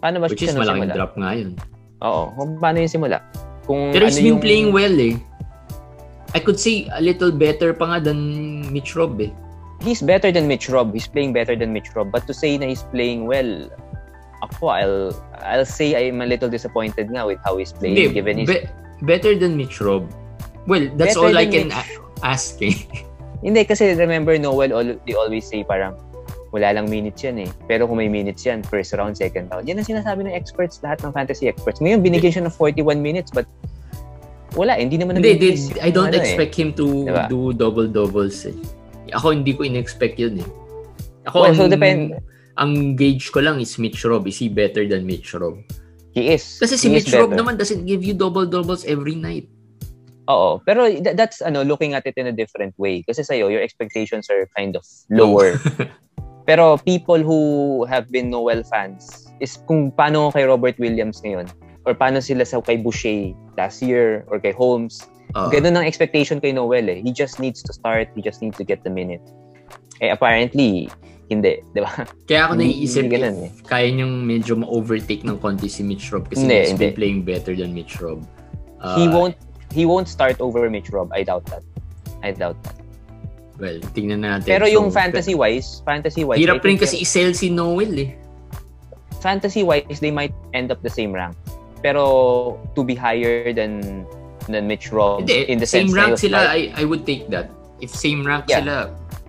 Paano 0.00 0.24
ba 0.24 0.32
which 0.32 0.40
is 0.40 0.56
malaking 0.56 0.88
nagsimula? 0.88 0.96
drop 0.96 1.12
nga 1.20 1.30
yun. 1.36 1.50
Oo, 2.00 2.32
kung 2.32 2.50
paano 2.56 2.80
yung 2.80 2.92
simula? 2.92 3.20
Kung 3.68 3.92
Pero 3.92 4.08
ano 4.08 4.12
he's 4.12 4.16
been 4.16 4.38
yung... 4.38 4.40
playing 4.40 4.68
well 4.72 4.96
eh. 4.96 5.20
I 6.32 6.40
could 6.40 6.56
say 6.56 6.88
a 6.92 7.00
little 7.04 7.28
better 7.32 7.76
pa 7.76 7.84
nga 7.92 7.98
than 8.08 8.18
Mitch 8.72 8.96
Rob 8.96 9.20
eh. 9.20 9.32
He's 9.84 10.00
better 10.00 10.32
than 10.32 10.48
Mitch 10.48 10.72
Rob. 10.72 10.92
He's 10.96 11.06
playing 11.06 11.36
better 11.36 11.54
than 11.54 11.72
Mitch 11.72 11.92
Rob. 11.92 12.10
But 12.10 12.26
to 12.26 12.34
say 12.34 12.56
na 12.56 12.66
he's 12.72 12.82
playing 12.90 13.28
well, 13.28 13.68
ako, 14.42 14.72
I'll 14.72 15.12
I'll 15.44 15.68
say 15.68 15.94
I'm 15.94 16.24
a 16.24 16.26
little 16.26 16.48
disappointed 16.48 17.12
nga 17.12 17.28
with 17.28 17.38
how 17.44 17.60
he's 17.60 17.76
playing 17.76 17.96
Hindi, 17.96 18.14
given 18.16 18.36
his... 18.42 18.48
be- 18.48 18.68
better 19.02 19.34
than 19.34 19.54
Mitch 19.54 19.80
Rob. 19.80 20.06
Well, 20.66 20.88
that's 20.94 21.16
Better 21.16 21.26
all 21.26 21.34
I 21.34 21.46
can 21.46 21.68
Mitch. 21.68 21.76
a- 21.76 22.26
ask 22.26 22.60
eh. 22.60 22.76
Hindi, 23.44 23.64
kasi 23.64 23.94
remember 23.94 24.34
Noel, 24.36 24.74
all, 24.74 24.88
they 25.06 25.14
always 25.14 25.46
say 25.46 25.62
parang 25.62 25.94
wala 26.50 26.72
lang 26.72 26.88
minutes 26.88 27.22
yan 27.22 27.44
eh. 27.44 27.50
Pero 27.64 27.86
kung 27.86 27.96
may 27.96 28.08
minutes 28.08 28.42
yan, 28.42 28.64
first 28.64 28.92
round, 28.92 29.14
second 29.14 29.48
round. 29.48 29.68
Yan 29.68 29.78
ang 29.78 29.86
sinasabi 29.86 30.26
ng 30.26 30.34
experts, 30.34 30.80
lahat 30.82 31.04
ng 31.04 31.12
fantasy 31.12 31.46
experts. 31.46 31.78
Ngayon, 31.78 32.00
binigyan 32.00 32.32
siya 32.32 32.44
ng 32.48 32.54
41 32.56 32.98
minutes, 32.98 33.30
but 33.30 33.44
wala, 34.56 34.74
eh, 34.74 34.82
hindi 34.82 34.96
naman 34.96 35.20
Hindi, 35.20 35.36
nag-increase 35.36 35.76
di- 35.76 35.80
I 35.80 35.92
don't 35.92 36.08
ano 36.08 36.18
eh. 36.18 36.24
expect 36.24 36.52
him 36.56 36.72
to 36.74 37.04
Diba? 37.04 37.28
do 37.28 37.52
double-doubles 37.52 38.48
eh. 38.48 38.56
Ako 39.12 39.30
hindi 39.30 39.52
ko 39.52 39.62
in-expect 39.62 40.16
yun 40.18 40.40
eh. 40.40 40.48
Ako, 41.28 41.36
Well, 41.44 41.54
so 41.54 41.64
ang, 41.64 41.72
depend- 41.72 42.16
ang 42.56 42.72
gauge 42.96 43.28
ko 43.30 43.38
lang 43.38 43.60
is 43.60 43.76
Mitch 43.76 44.02
Rob. 44.02 44.26
Is 44.26 44.40
he 44.40 44.48
better 44.48 44.82
than 44.82 45.04
Mitch 45.04 45.30
Rob? 45.32 45.60
He 46.12 46.32
is. 46.32 46.44
Kasi 46.58 46.76
si 46.80 46.88
Mitch 46.88 47.12
Rob 47.12 47.32
naman 47.32 47.60
doesn't 47.60 47.84
give 47.84 48.00
you 48.02 48.16
double-doubles 48.16 48.84
every 48.88 49.14
night. 49.14 49.48
Oo. 50.28 50.60
Pero 50.64 50.88
tha- 51.00 51.16
that's 51.16 51.40
ano 51.40 51.64
looking 51.64 51.96
at 51.96 52.04
it 52.04 52.16
in 52.20 52.28
a 52.28 52.34
different 52.34 52.76
way. 52.76 53.00
Kasi 53.02 53.24
sa'yo, 53.24 53.48
your 53.48 53.64
expectations 53.64 54.28
are 54.28 54.44
kind 54.56 54.76
of 54.76 54.84
lower. 55.08 55.56
Pero 56.48 56.80
people 56.80 57.20
who 57.20 57.84
have 57.84 58.08
been 58.08 58.32
Noel 58.32 58.64
fans 58.64 59.28
is 59.40 59.60
kung 59.68 59.92
paano 59.92 60.32
kay 60.32 60.48
Robert 60.48 60.80
Williams 60.80 61.20
ngayon 61.20 61.48
or 61.84 61.92
paano 61.92 62.24
sila 62.24 62.44
sa 62.44 62.60
kay 62.60 62.80
Boucher 62.80 63.36
last 63.56 63.84
year 63.84 64.24
or 64.28 64.40
kay 64.40 64.52
Holmes. 64.52 65.04
Oo. 65.36 65.52
Ganun 65.52 65.76
ang 65.76 65.84
expectation 65.84 66.40
kay 66.40 66.52
Noel 66.52 66.88
eh. 66.88 66.98
He 67.04 67.12
just 67.12 67.36
needs 67.40 67.60
to 67.64 67.72
start. 67.72 68.08
He 68.16 68.24
just 68.24 68.40
needs 68.40 68.56
to 68.56 68.64
get 68.64 68.80
the 68.84 68.92
minute. 68.92 69.24
Eh 70.00 70.08
apparently, 70.08 70.88
hindi. 71.28 71.60
Di 71.72 71.80
ba? 71.80 71.92
Kaya 72.28 72.48
ako 72.48 72.52
naiisip 72.56 73.04
hindi 73.04 73.14
ganun 73.20 73.36
if 73.46 73.60
kaya 73.62 73.92
niyang 73.92 74.24
medyo 74.24 74.56
ma-overtake 74.56 75.22
ng 75.22 75.36
konti 75.38 75.68
si 75.68 75.84
Mitch 75.84 76.08
Rob 76.08 76.24
kasi 76.24 76.44
Hindi, 76.48 76.56
he's 76.58 76.72
been 76.72 76.88
hindi. 76.92 76.96
playing 76.96 77.20
better 77.22 77.52
than 77.52 77.76
Mitch 77.76 78.00
Rob. 78.00 78.24
Uh, 78.80 78.96
he 78.96 79.04
won't 79.06 79.36
he 79.76 79.84
won't 79.84 80.08
start 80.08 80.40
over 80.40 80.64
Mitch 80.72 80.88
Rob. 80.88 81.12
I 81.12 81.20
doubt 81.22 81.44
that. 81.52 81.60
I 82.24 82.32
doubt 82.32 82.56
that. 82.64 82.80
Well, 83.58 83.76
tingnan 83.92 84.22
natin. 84.22 84.46
Pero 84.46 84.64
So, 84.64 84.72
yung 84.72 84.88
fantasy-wise, 84.88 85.82
fantasy-wise, 85.82 86.38
Hirap 86.38 86.62
rin 86.62 86.78
kasi 86.78 87.02
i-sell 87.02 87.34
si 87.34 87.50
Noel 87.50 87.92
eh. 87.98 88.10
fantasy-wise, 89.18 89.98
they 90.00 90.10
might 90.10 90.30
end 90.54 90.70
up 90.70 90.78
the 90.82 90.90
same 90.90 91.10
rank. 91.12 91.34
Pero 91.82 92.58
to 92.74 92.82
be 92.82 92.94
higher 92.94 93.50
than 93.52 94.06
than 94.46 94.66
Mitch 94.66 94.90
Rob 94.90 95.26
Hindi, 95.26 95.46
in 95.50 95.58
the 95.58 95.66
same 95.66 95.90
sense 95.90 95.98
rank 95.98 96.12
sila, 96.18 96.38
like- 96.48 96.72
I, 96.74 96.82
I 96.82 96.84
would 96.86 97.04
take 97.04 97.28
that. 97.30 97.50
If 97.78 97.90
same 97.90 98.26
rank 98.26 98.46
Yeah. 98.50 98.62
sila, 98.62 98.76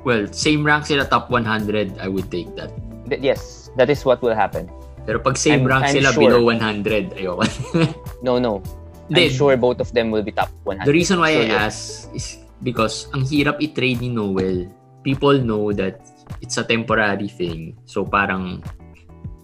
well, 0.03 0.27
same 0.31 0.63
rank 0.63 0.85
sila 0.85 1.05
top 1.05 1.29
100, 1.29 1.97
I 1.99 2.07
would 2.07 2.29
take 2.29 2.51
that. 2.55 2.71
Th- 3.07 3.21
yes, 3.21 3.69
that 3.77 3.89
is 3.89 4.05
what 4.05 4.21
will 4.21 4.35
happen. 4.35 4.69
Pero 5.05 5.19
pag 5.19 5.38
same 5.38 5.65
I'm- 5.65 5.69
rank 5.69 5.83
I'm 5.89 5.95
sila 5.95 6.09
sure. 6.13 6.21
below 6.29 6.41
100, 6.45 7.15
ayoko. 7.17 7.43
No, 8.25 8.38
no. 8.38 8.62
Hindi. 9.09 9.25
I'm 9.25 9.33
sure 9.33 9.57
both 9.57 9.81
of 9.81 9.89
them 9.93 10.12
will 10.13 10.21
be 10.21 10.29
top 10.31 10.53
100. 10.69 10.85
The 10.85 10.93
reason 10.93 11.17
why 11.17 11.33
Sure 11.33 11.41
I 11.41 11.49
yun. 11.49 11.57
ask 11.65 11.79
is 12.13 12.38
because 12.62 13.09
ang 13.09 13.25
hirap 13.25 13.57
i-trade 13.57 14.05
ni 14.05 14.09
Noel. 14.13 14.69
People 15.01 15.41
know 15.41 15.73
that 15.73 15.97
it's 16.45 16.59
a 16.59 16.63
temporary 16.63 17.25
thing. 17.25 17.73
So 17.89 18.05
parang 18.05 18.62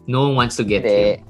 no 0.06 0.30
one 0.30 0.36
wants 0.46 0.56
to 0.62 0.64
get 0.64 0.86
Hindi. 0.86 1.18
him. 1.18 1.26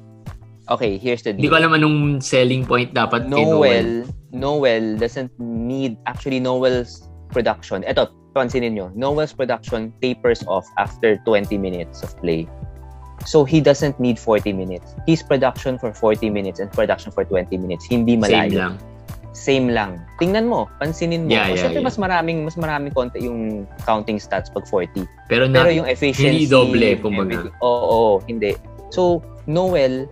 Okay, 0.67 0.97
here's 0.97 1.21
the 1.23 1.31
Hindi 1.31 1.47
deal. 1.47 1.53
ko 1.55 1.61
alam 1.61 1.77
anong 1.79 1.97
selling 2.19 2.65
point 2.67 2.91
dapat 2.91 3.29
kay 3.31 3.45
Noel. 3.45 3.55
Noel, 3.55 3.87
Noel 4.35 4.85
doesn't 4.99 5.31
need, 5.39 5.95
actually 6.03 6.41
Noel's 6.43 7.07
production, 7.31 7.85
eto, 7.87 8.09
pansinin 8.35 8.75
nyo, 8.75 8.91
Noel's 8.91 9.31
production 9.31 9.95
tapers 10.03 10.43
off 10.51 10.67
after 10.75 11.15
20 11.23 11.55
minutes 11.55 12.03
of 12.03 12.11
play. 12.19 12.43
So 13.23 13.47
he 13.47 13.63
doesn't 13.63 13.95
need 13.95 14.19
40 14.19 14.51
minutes. 14.51 14.93
His 15.07 15.23
production 15.23 15.79
for 15.79 15.95
40 15.95 16.29
minutes 16.29 16.59
and 16.59 16.67
production 16.67 17.15
for 17.15 17.23
20 17.23 17.55
minutes, 17.55 17.87
hindi 17.87 18.19
Same 18.19 18.21
malayo. 18.27 18.59
lang. 18.59 18.73
Same 19.31 19.67
lang. 19.71 20.03
Tingnan 20.19 20.51
mo, 20.51 20.67
pansinin 20.79 21.27
mo. 21.27 21.31
Yeah, 21.31 21.51
yeah, 21.51 21.63
Siyempre, 21.63 21.83
yeah. 21.83 21.87
mas 21.87 21.97
maraming, 21.99 22.43
mas 22.43 22.55
maraming 22.59 22.91
konti 22.91 23.23
yung 23.23 23.67
counting 23.87 24.19
stats 24.19 24.51
pag 24.51 24.67
40. 24.67 25.07
Pero, 25.31 25.47
Pero 25.47 25.47
not, 25.47 25.71
yung 25.71 25.87
efficiency... 25.87 26.43
hindi 26.43 26.47
doble, 26.47 26.99
kumbaga. 26.99 27.51
Oo, 27.63 27.83
oo, 27.87 28.11
hindi. 28.27 28.55
So, 28.91 29.19
Noel, 29.47 30.07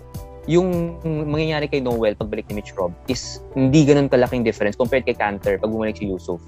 yung 0.47 0.99
mangyayari 1.03 1.71
kay 1.71 1.79
Noel 1.79 2.19
pagbalik 2.19 2.51
ni 2.51 2.59
Mitch 2.59 2.75
Rob 2.75 2.91
is 3.07 3.39
hindi 3.55 3.87
ganun 3.87 4.11
kalaking 4.11 4.43
difference 4.43 4.75
compared 4.75 5.07
kay 5.07 5.15
Cantor 5.15 5.55
pag 5.55 5.71
bumalik 5.71 5.95
si 5.95 6.07
Yusuf. 6.11 6.43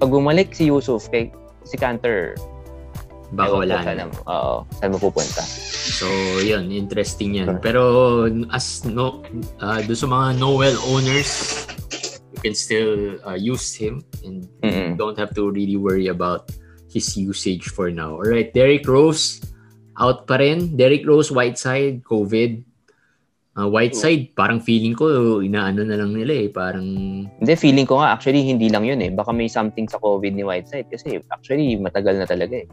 Pag 0.00 0.10
bumalik 0.10 0.52
si 0.54 0.68
Yusuf 0.68 1.06
kay 1.08 1.30
si 1.64 1.76
Cantor, 1.78 2.34
baka 3.34 3.54
wala 3.66 3.82
na. 3.82 4.06
oo, 4.30 4.62
saan 4.78 4.94
mapupunta. 4.94 5.42
So, 5.94 6.06
yun, 6.42 6.70
interesting 6.70 7.34
yan. 7.38 7.58
Pero 7.58 8.26
as 8.54 8.84
no 8.86 9.22
uh, 9.58 9.80
do 9.82 9.94
sa 9.94 10.06
mga 10.06 10.38
Noel 10.38 10.76
owners, 10.90 11.64
you 12.34 12.40
can 12.42 12.54
still 12.54 13.18
uh, 13.26 13.38
use 13.38 13.74
him 13.74 14.02
and 14.22 14.46
Mm-mm. 14.62 14.98
don't 14.98 15.18
have 15.18 15.34
to 15.34 15.50
really 15.50 15.78
worry 15.78 16.08
about 16.08 16.50
his 16.90 17.16
usage 17.18 17.70
for 17.74 17.90
now. 17.90 18.18
Alright, 18.22 18.54
Derrick 18.54 18.86
Rose, 18.86 19.42
out 19.98 20.26
pa 20.30 20.38
rin. 20.38 20.78
Derrick 20.78 21.02
Rose, 21.06 21.30
Whiteside, 21.34 22.06
COVID. 22.06 22.62
Uh, 23.54 23.70
Whiteside, 23.70 24.34
parang 24.34 24.58
feeling 24.58 24.98
ko, 24.98 25.38
inaano 25.38 25.86
na 25.86 25.94
lang 25.94 26.10
nila 26.10 26.32
eh. 26.34 26.48
Parang, 26.50 26.82
Hindi, 27.38 27.52
feeling 27.54 27.86
ko 27.86 28.02
nga, 28.02 28.10
actually, 28.18 28.42
hindi 28.42 28.66
lang 28.66 28.82
yun 28.82 28.98
eh. 28.98 29.14
Baka 29.14 29.30
may 29.30 29.46
something 29.46 29.86
sa 29.86 30.02
COVID 30.02 30.34
ni 30.34 30.42
Whiteside 30.42 30.90
kasi 30.90 31.22
actually, 31.30 31.78
matagal 31.78 32.18
na 32.18 32.26
talaga 32.26 32.66
eh. 32.66 32.68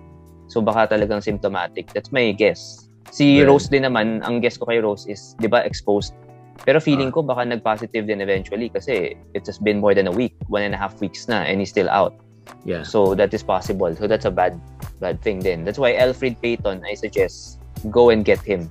So, 0.50 0.58
baka 0.58 0.90
talagang 0.90 1.22
symptomatic. 1.22 1.94
That's 1.94 2.10
my 2.10 2.34
guess. 2.34 2.90
Si 3.14 3.38
Well- 3.46 3.54
Rose 3.54 3.70
din 3.70 3.86
naman, 3.86 4.26
ang 4.26 4.42
guess 4.42 4.58
ko 4.58 4.66
kay 4.66 4.82
Rose 4.82 5.06
is, 5.06 5.38
di 5.38 5.46
ba, 5.46 5.62
exposed. 5.62 6.18
Pero 6.66 6.82
feeling 6.82 7.14
ko 7.14 7.22
baka 7.22 7.46
nag-positive 7.46 8.06
din 8.06 8.22
eventually 8.22 8.70
kasi 8.70 9.18
it 9.38 9.44
has 9.46 9.58
been 9.58 9.82
more 9.82 9.94
than 9.94 10.06
a 10.10 10.14
week, 10.14 10.34
one 10.50 10.62
and 10.66 10.74
a 10.74 10.80
half 10.82 10.98
weeks 10.98 11.30
na, 11.30 11.46
and 11.46 11.62
he's 11.62 11.70
still 11.70 11.90
out. 11.94 12.18
yeah. 12.66 12.82
So, 12.82 13.14
that 13.22 13.34
is 13.38 13.46
possible. 13.46 13.94
So, 13.94 14.10
that's 14.10 14.26
a 14.26 14.34
bad 14.34 14.58
bad 14.98 15.22
thing 15.22 15.46
din. 15.46 15.62
That's 15.62 15.78
why 15.78 15.94
Alfred 15.94 16.42
Payton, 16.42 16.82
I 16.86 16.98
suggest, 16.98 17.62
go 17.94 18.10
and 18.10 18.26
get 18.26 18.42
him. 18.42 18.66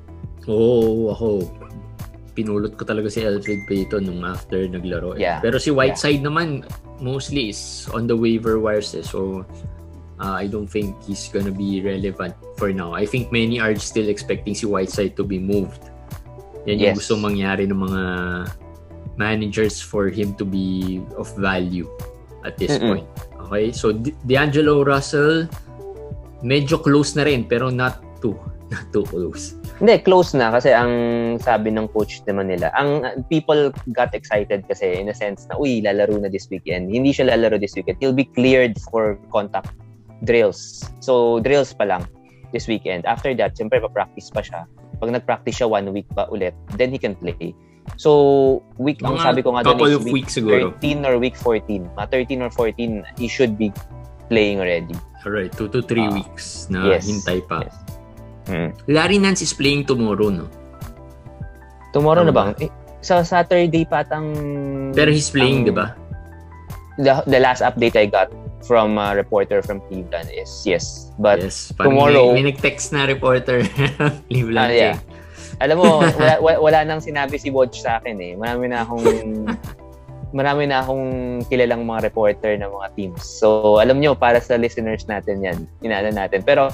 Oo, 0.50 1.14
ako. 1.14 1.46
Pinulot 2.40 2.72
ko 2.74 2.88
talaga 2.88 3.12
si 3.12 3.20
Alfred 3.20 3.68
Payton 3.68 4.08
nung 4.08 4.24
after 4.24 4.64
naglaro. 4.64 5.12
eh. 5.12 5.28
Yeah. 5.28 5.44
Pero 5.44 5.60
si 5.60 5.68
Whiteside 5.68 6.24
naman, 6.24 6.64
mostly 6.96 7.52
is 7.52 7.84
on 7.92 8.08
the 8.08 8.16
waiver 8.16 8.56
wires 8.56 8.96
eh. 8.96 9.04
So, 9.04 9.44
uh, 10.16 10.36
I 10.36 10.48
don't 10.48 10.64
think 10.64 10.96
he's 11.04 11.28
gonna 11.28 11.52
be 11.52 11.84
relevant 11.84 12.32
for 12.56 12.72
now. 12.72 12.96
I 12.96 13.04
think 13.04 13.28
many 13.28 13.60
are 13.60 13.76
still 13.76 14.08
expecting 14.08 14.56
si 14.56 14.64
Whiteside 14.64 15.20
to 15.20 15.24
be 15.24 15.36
moved. 15.36 15.92
Yan 16.64 16.80
yung 16.80 16.88
Yes. 16.92 17.04
gusto 17.04 17.20
mangyari 17.20 17.68
ng 17.68 17.76
mga 17.76 18.02
managers 19.16 19.80
for 19.80 20.08
him 20.08 20.32
to 20.36 20.44
be 20.44 20.96
of 21.20 21.28
value 21.36 21.84
at 22.44 22.56
this 22.56 22.72
Mm-mm. 22.72 23.04
point. 23.04 23.06
Okay? 23.48 23.68
So, 23.72 23.92
D- 23.92 24.16
D'Angelo 24.24 24.80
Russell, 24.80 25.44
medyo 26.40 26.80
close 26.80 27.12
na 27.16 27.28
rin, 27.28 27.44
pero 27.44 27.68
not 27.68 28.00
too, 28.20 28.32
not 28.72 28.88
too 28.88 29.04
close. 29.04 29.59
Hindi, 29.80 29.96
close 30.04 30.36
na 30.36 30.52
kasi 30.52 30.76
ang 30.76 30.92
sabi 31.40 31.72
ng 31.72 31.88
coach 31.96 32.20
naman 32.28 32.52
nila, 32.52 32.68
ang 32.76 33.00
uh, 33.00 33.16
people 33.32 33.72
got 33.96 34.12
excited 34.12 34.60
kasi 34.68 35.00
in 35.00 35.08
a 35.08 35.16
sense 35.16 35.48
na, 35.48 35.56
uy, 35.56 35.80
lalaro 35.80 36.20
na 36.20 36.28
this 36.28 36.52
weekend. 36.52 36.92
Hindi 36.92 37.16
siya 37.16 37.32
lalaro 37.32 37.56
this 37.56 37.72
weekend. 37.72 37.96
He'll 37.96 38.12
be 38.12 38.28
cleared 38.36 38.76
for 38.92 39.16
contact 39.32 39.72
drills. 40.28 40.84
So, 41.00 41.40
drills 41.40 41.72
pa 41.72 41.88
lang 41.88 42.04
this 42.52 42.68
weekend. 42.68 43.08
After 43.08 43.32
that, 43.40 43.56
siyempre, 43.56 43.80
pa-practice 43.80 44.28
pa 44.28 44.44
siya. 44.44 44.68
Pag 45.00 45.16
nag-practice 45.16 45.64
siya 45.64 45.68
one 45.72 45.88
week 45.96 46.04
pa 46.12 46.28
ulit, 46.28 46.52
then 46.76 46.92
he 46.92 47.00
can 47.00 47.16
play. 47.16 47.56
So, 47.96 48.60
week, 48.76 49.00
ang 49.00 49.16
Mga 49.16 49.24
sabi 49.24 49.40
ko 49.40 49.56
nga 49.56 49.64
doon 49.64 49.80
is 49.80 50.04
week 50.04 50.28
weeks 50.28 50.36
siguro. 50.36 50.76
13 50.76 51.08
or 51.08 51.16
week 51.16 51.40
14. 51.40 51.88
Mga 51.96 52.08
13 52.28 52.44
or 52.44 52.50
14, 52.52 53.00
he 53.16 53.26
should 53.32 53.56
be 53.56 53.72
playing 54.28 54.60
already. 54.60 54.92
Alright, 55.24 55.52
two 55.56 55.72
to 55.72 55.80
three 55.80 56.04
Ah, 56.04 56.12
weeks 56.12 56.68
na 56.68 56.84
yes. 56.84 57.08
hintay 57.08 57.40
pa. 57.48 57.64
Yes. 57.64 57.76
Mm. 58.50 58.70
Larry 58.90 59.18
Nance 59.22 59.46
is 59.46 59.54
playing 59.54 59.86
tomorrow, 59.86 60.28
no? 60.28 60.50
Tomorrow 61.94 62.26
na 62.26 62.34
Tama 62.34 62.54
bang? 62.58 62.66
Eh, 62.66 62.70
sa 62.98 63.22
Saturday 63.22 63.86
patang... 63.86 64.34
Pero 64.90 65.14
he's 65.14 65.30
playing, 65.30 65.70
di 65.70 65.74
ba? 65.74 65.94
The, 66.98 67.22
the 67.30 67.38
last 67.38 67.62
update 67.62 67.94
I 67.94 68.10
got 68.10 68.28
from 68.66 68.98
a 68.98 69.14
reporter 69.14 69.62
from 69.62 69.80
Cleveland 69.88 70.28
is 70.34 70.50
yes. 70.66 71.14
But 71.16 71.40
yes. 71.40 71.72
Tomorrow- 71.78 72.34
May, 72.34 72.42
may 72.42 72.52
nag-text 72.52 72.90
na 72.90 73.06
reporter 73.06 73.62
Cleveland. 74.28 74.70
Ah, 74.70 74.74
yeah. 74.74 74.96
eh. 74.98 75.10
alam 75.60 75.76
mo, 75.78 76.00
wala, 76.18 76.34
wala, 76.40 76.58
wala 76.58 76.78
nang 76.84 77.00
sinabi 77.00 77.36
si 77.38 77.52
Watch 77.52 77.84
sa 77.84 78.02
akin 78.02 78.16
eh. 78.18 78.32
Marami 78.34 78.72
na 78.72 78.82
akong 78.82 79.04
marami 80.38 80.70
na 80.70 80.80
akong 80.82 81.04
kilalang 81.50 81.84
mga 81.84 82.10
reporter 82.10 82.54
ng 82.56 82.70
mga 82.70 82.88
teams. 82.94 83.22
So, 83.22 83.78
alam 83.82 83.98
nyo, 83.98 84.14
para 84.14 84.38
sa 84.38 84.54
listeners 84.54 85.04
natin 85.10 85.42
yan, 85.42 85.58
inaala 85.82 86.14
natin. 86.14 86.46
Pero, 86.46 86.70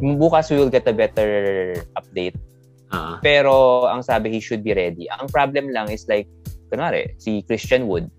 bukas 0.00 0.50
we 0.50 0.56
will 0.58 0.72
get 0.72 0.88
a 0.88 0.94
better 0.96 1.30
update. 1.94 2.36
Ah, 2.90 3.22
Pero, 3.22 3.86
ang 3.86 4.02
sabi, 4.02 4.34
he 4.34 4.40
should 4.42 4.66
be 4.66 4.74
ready. 4.74 5.06
Ang 5.14 5.30
problem 5.30 5.70
lang 5.70 5.86
is 5.94 6.10
like, 6.10 6.26
kunwari, 6.72 7.14
si 7.22 7.46
Christian 7.46 7.86
Wood, 7.86 8.10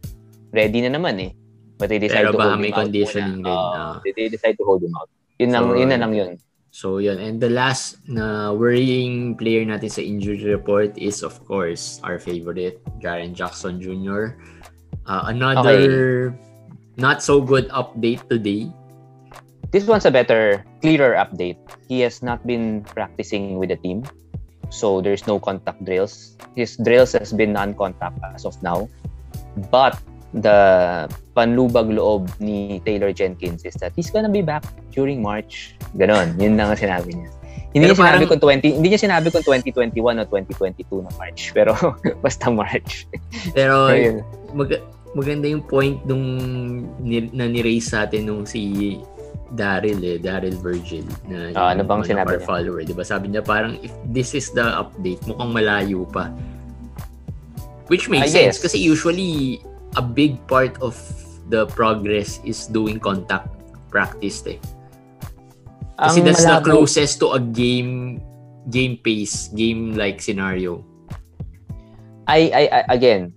ready 0.56 0.80
na 0.80 0.96
naman 0.96 1.20
eh. 1.20 1.32
But 1.76 1.91
they 1.91 2.00
decide 2.00 2.32
Pero 2.32 2.38
to 2.38 2.39
hold 2.39 2.62
him 2.62 2.72
out 2.72 2.80
conditioning 2.88 3.41
din, 3.44 3.52
Oo, 3.52 3.74
ah. 3.76 4.00
they, 4.06 4.13
they 4.15 4.28
decide 4.32 4.56
to 4.56 4.63
hold 4.63 4.80
him 4.80 4.96
out. 4.96 5.10
Yun, 5.41 5.52
lang, 5.52 5.65
So, 5.67 5.76
yun 5.76 5.89
na 5.89 6.00
lang 6.00 6.13
yun. 6.15 6.32
so 6.72 6.88
yun. 7.04 7.20
And 7.20 7.36
the 7.44 7.52
last 7.52 8.00
na 8.08 8.56
worrying 8.56 9.36
player 9.36 9.67
natin 9.67 9.91
sa 9.91 10.00
injury 10.00 10.39
report 10.48 10.96
is 10.96 11.20
of 11.20 11.36
course 11.44 12.00
our 12.08 12.15
favorite, 12.17 12.80
Jaren 13.04 13.36
Jackson 13.36 13.82
Jr. 13.84 14.39
Uh, 15.04 15.28
another 15.28 16.32
not 16.96 17.20
so 17.20 17.44
good 17.44 17.67
update 17.76 18.24
today. 18.32 18.72
This 19.71 19.88
one's 19.88 20.03
a 20.03 20.12
better, 20.12 20.67
clearer 20.84 21.15
update. 21.15 21.55
He 21.88 22.03
has 22.03 22.19
not 22.19 22.43
been 22.45 22.84
practicing 22.84 23.55
with 23.55 23.71
the 23.71 23.79
team. 23.79 24.03
So 24.69 24.99
there's 24.99 25.27
no 25.27 25.39
contact 25.39 25.84
drills. 25.84 26.36
His 26.55 26.75
drills 26.75 27.15
has 27.15 27.31
been 27.31 27.55
non-contact 27.55 28.19
as 28.36 28.43
of 28.43 28.55
now. 28.63 28.91
But 29.71 29.99
the 30.36 31.07
panlubag 31.36 31.91
loob 31.91 32.31
ni 32.39 32.79
Taylor 32.84 33.12
Jenkins 33.12 33.63
is 33.63 33.75
that 33.84 33.91
he's 33.95 34.12
gonna 34.12 34.31
be 34.31 34.43
back 34.43 34.63
during 34.91 35.23
March. 35.23 35.75
Ganon. 35.95 36.36
Yun 36.39 36.55
lang 36.60 36.71
ang 36.71 36.79
sinabi 36.79 37.15
niya. 37.15 37.31
Hindi 37.71 37.88
Pero 37.88 37.95
niya 37.95 37.99
sinabi 38.03 38.23
kung 38.27 38.41
20, 38.43 38.75
hindi 38.75 38.88
niya 38.91 39.01
sinabi 39.07 39.27
kung 39.31 39.43
2021 39.47 39.95
o 39.95 40.23
2022 40.27 41.07
na 41.07 41.12
March. 41.15 41.55
Pero 41.55 41.71
basta 42.23 42.51
March. 42.51 43.07
Pero 43.55 43.88
mag- 44.60 44.84
maganda 45.15 45.47
yung 45.47 45.63
point 45.63 45.99
nung 46.03 46.23
ni- 46.99 47.31
na 47.31 47.47
ni-raise 47.47 47.91
sa 47.91 48.03
atin 48.03 48.27
nung 48.27 48.43
si 48.43 48.99
Daryl 49.51 49.99
eh, 49.99 50.15
Daryl 50.15 50.55
Virgil 50.55 51.03
na 51.27 51.51
Ah, 51.53 51.75
ano 51.75 51.83
bang 51.83 52.01
sinabi 52.01 52.39
niya? 52.39 52.47
follower, 52.47 52.79
'di 52.81 52.95
ba? 52.95 53.03
Sabi 53.03 53.27
niya 53.29 53.43
parang 53.43 53.75
if 53.79 53.91
this 54.07 54.31
is 54.31 54.47
the 54.51 54.63
update, 54.63 55.19
mukhang 55.27 55.51
malayo 55.51 56.07
pa. 56.07 56.31
Which 57.91 58.07
makes 58.07 58.31
Ah, 58.31 58.47
sense 58.47 58.55
yes. 58.57 58.63
kasi 58.63 58.79
usually 58.79 59.59
a 59.93 60.03
big 60.03 60.39
part 60.47 60.79
of 60.79 60.95
the 61.51 61.67
progress 61.69 62.39
is 62.41 62.63
doing 62.65 62.95
contact 62.95 63.51
practice 63.91 64.39
eh. 64.47 64.55
Kasi 65.99 66.23
Ang 66.23 66.31
that's 66.31 66.41
the 66.41 66.55
malabo- 66.57 66.71
closest 66.81 67.19
to 67.19 67.35
a 67.35 67.41
game 67.43 68.23
game 68.71 68.95
pace, 68.95 69.51
game 69.51 69.91
like 69.93 70.23
scenario. 70.23 70.79
I, 72.23 72.39
I, 72.47 72.63
I 72.71 72.81
again, 72.89 73.35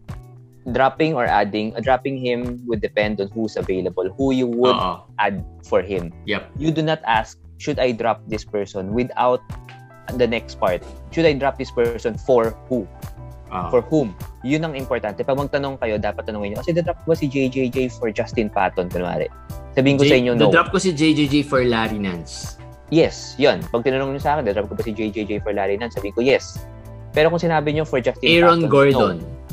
dropping 0.73 1.13
or 1.13 1.27
adding, 1.29 1.77
uh, 1.77 1.81
dropping 1.81 2.17
him 2.17 2.61
would 2.65 2.81
depend 2.81 3.21
on 3.21 3.29
who's 3.37 3.57
available, 3.57 4.09
who 4.17 4.33
you 4.33 4.47
would 4.49 4.77
Oo. 4.77 5.05
add 5.21 5.45
for 5.69 5.83
him. 5.83 6.13
Yep. 6.25 6.49
You 6.57 6.71
do 6.73 6.81
not 6.81 7.05
ask, 7.05 7.37
should 7.61 7.77
I 7.79 7.93
drop 7.93 8.25
this 8.29 8.45
person 8.45 8.97
without 8.97 9.45
the 10.17 10.27
next 10.27 10.57
part? 10.57 10.81
Should 11.13 11.27
I 11.29 11.37
drop 11.37 11.59
this 11.61 11.71
person 11.71 12.17
for 12.17 12.57
who? 12.69 12.89
Oo. 13.53 13.69
For 13.69 13.81
whom? 13.85 14.17
Yun 14.41 14.65
ang 14.65 14.75
importante. 14.77 15.21
Pag 15.21 15.37
magtanong 15.37 15.77
kayo, 15.81 16.01
dapat 16.01 16.25
tanongin 16.25 16.57
nyo, 16.57 16.59
kasi 16.65 16.73
drop 16.73 16.97
ba 17.05 17.13
si 17.13 17.29
JJJ 17.29 17.93
for 18.01 18.09
Justin 18.09 18.49
Patton, 18.49 18.89
kunwari? 18.89 19.29
Sabihin 19.77 20.01
ko 20.01 20.05
J- 20.07 20.11
sa 20.11 20.17
inyo, 20.17 20.33
no. 20.39 20.49
drop 20.49 20.73
ko 20.73 20.81
si 20.81 20.97
JJJ 20.97 21.45
for 21.45 21.61
Larry 21.61 22.01
Nance. 22.01 22.57
Yes, 22.93 23.35
yun. 23.41 23.61
Pag 23.73 23.85
tinanong 23.85 24.13
niyo 24.17 24.23
sa 24.23 24.37
akin, 24.37 24.49
drop 24.53 24.69
ko 24.73 24.77
ba 24.77 24.85
si 24.85 24.93
JJJ 24.97 25.45
for 25.45 25.53
Larry 25.53 25.77
Nance? 25.77 25.97
Sabihin 25.97 26.15
ko, 26.17 26.21
yes. 26.25 26.61
Pero 27.15 27.31
kung 27.31 27.41
sinabi 27.41 27.73
niyo 27.73 27.87
for 27.87 28.01
Justin 28.03 28.27
Aaron 28.27 28.65
Patton, 28.67 28.73
Gordon. 28.73 29.17
no. 29.23 29.44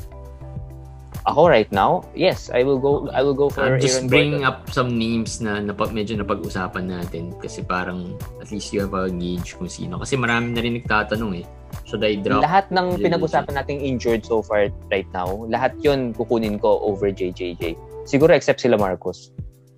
Ako 1.21 1.45
right 1.45 1.69
now, 1.69 2.01
yes, 2.17 2.49
I 2.49 2.65
will 2.65 2.81
go 2.81 3.05
I 3.13 3.21
will 3.21 3.37
go 3.37 3.45
for 3.45 3.61
I'm 3.61 3.77
just 3.77 4.01
Aaron 4.01 4.09
bringing 4.09 4.41
Gordon. 4.41 4.65
up 4.65 4.73
some 4.73 4.97
names 4.97 5.37
na 5.37 5.61
napa, 5.61 5.85
medyo 5.93 6.17
napag-usapan 6.17 6.89
natin 6.89 7.37
kasi 7.37 7.61
parang 7.61 8.17
at 8.41 8.49
least 8.49 8.73
you 8.73 8.81
have 8.81 8.93
a 8.93 9.05
gauge 9.05 9.53
kung 9.53 9.69
sino. 9.69 10.01
Kasi 10.01 10.17
marami 10.17 10.57
na 10.57 10.65
rin 10.65 10.81
nagtatanong 10.81 11.41
eh. 11.41 11.45
Should 11.85 12.01
I 12.01 12.17
drop? 12.17 12.41
Lahat 12.41 12.67
ng 12.73 12.97
JJJ. 12.97 13.03
pinag-usapan 13.05 13.53
nating 13.53 13.79
injured 13.79 14.25
so 14.25 14.41
far 14.41 14.73
right 14.89 15.05
now, 15.13 15.29
lahat 15.45 15.77
yun 15.79 16.09
kukunin 16.11 16.57
ko 16.57 16.81
over 16.81 17.13
JJJ. 17.13 17.77
Siguro 18.03 18.33
except 18.33 18.57
sila 18.59 18.75
Marcos. 18.75 19.29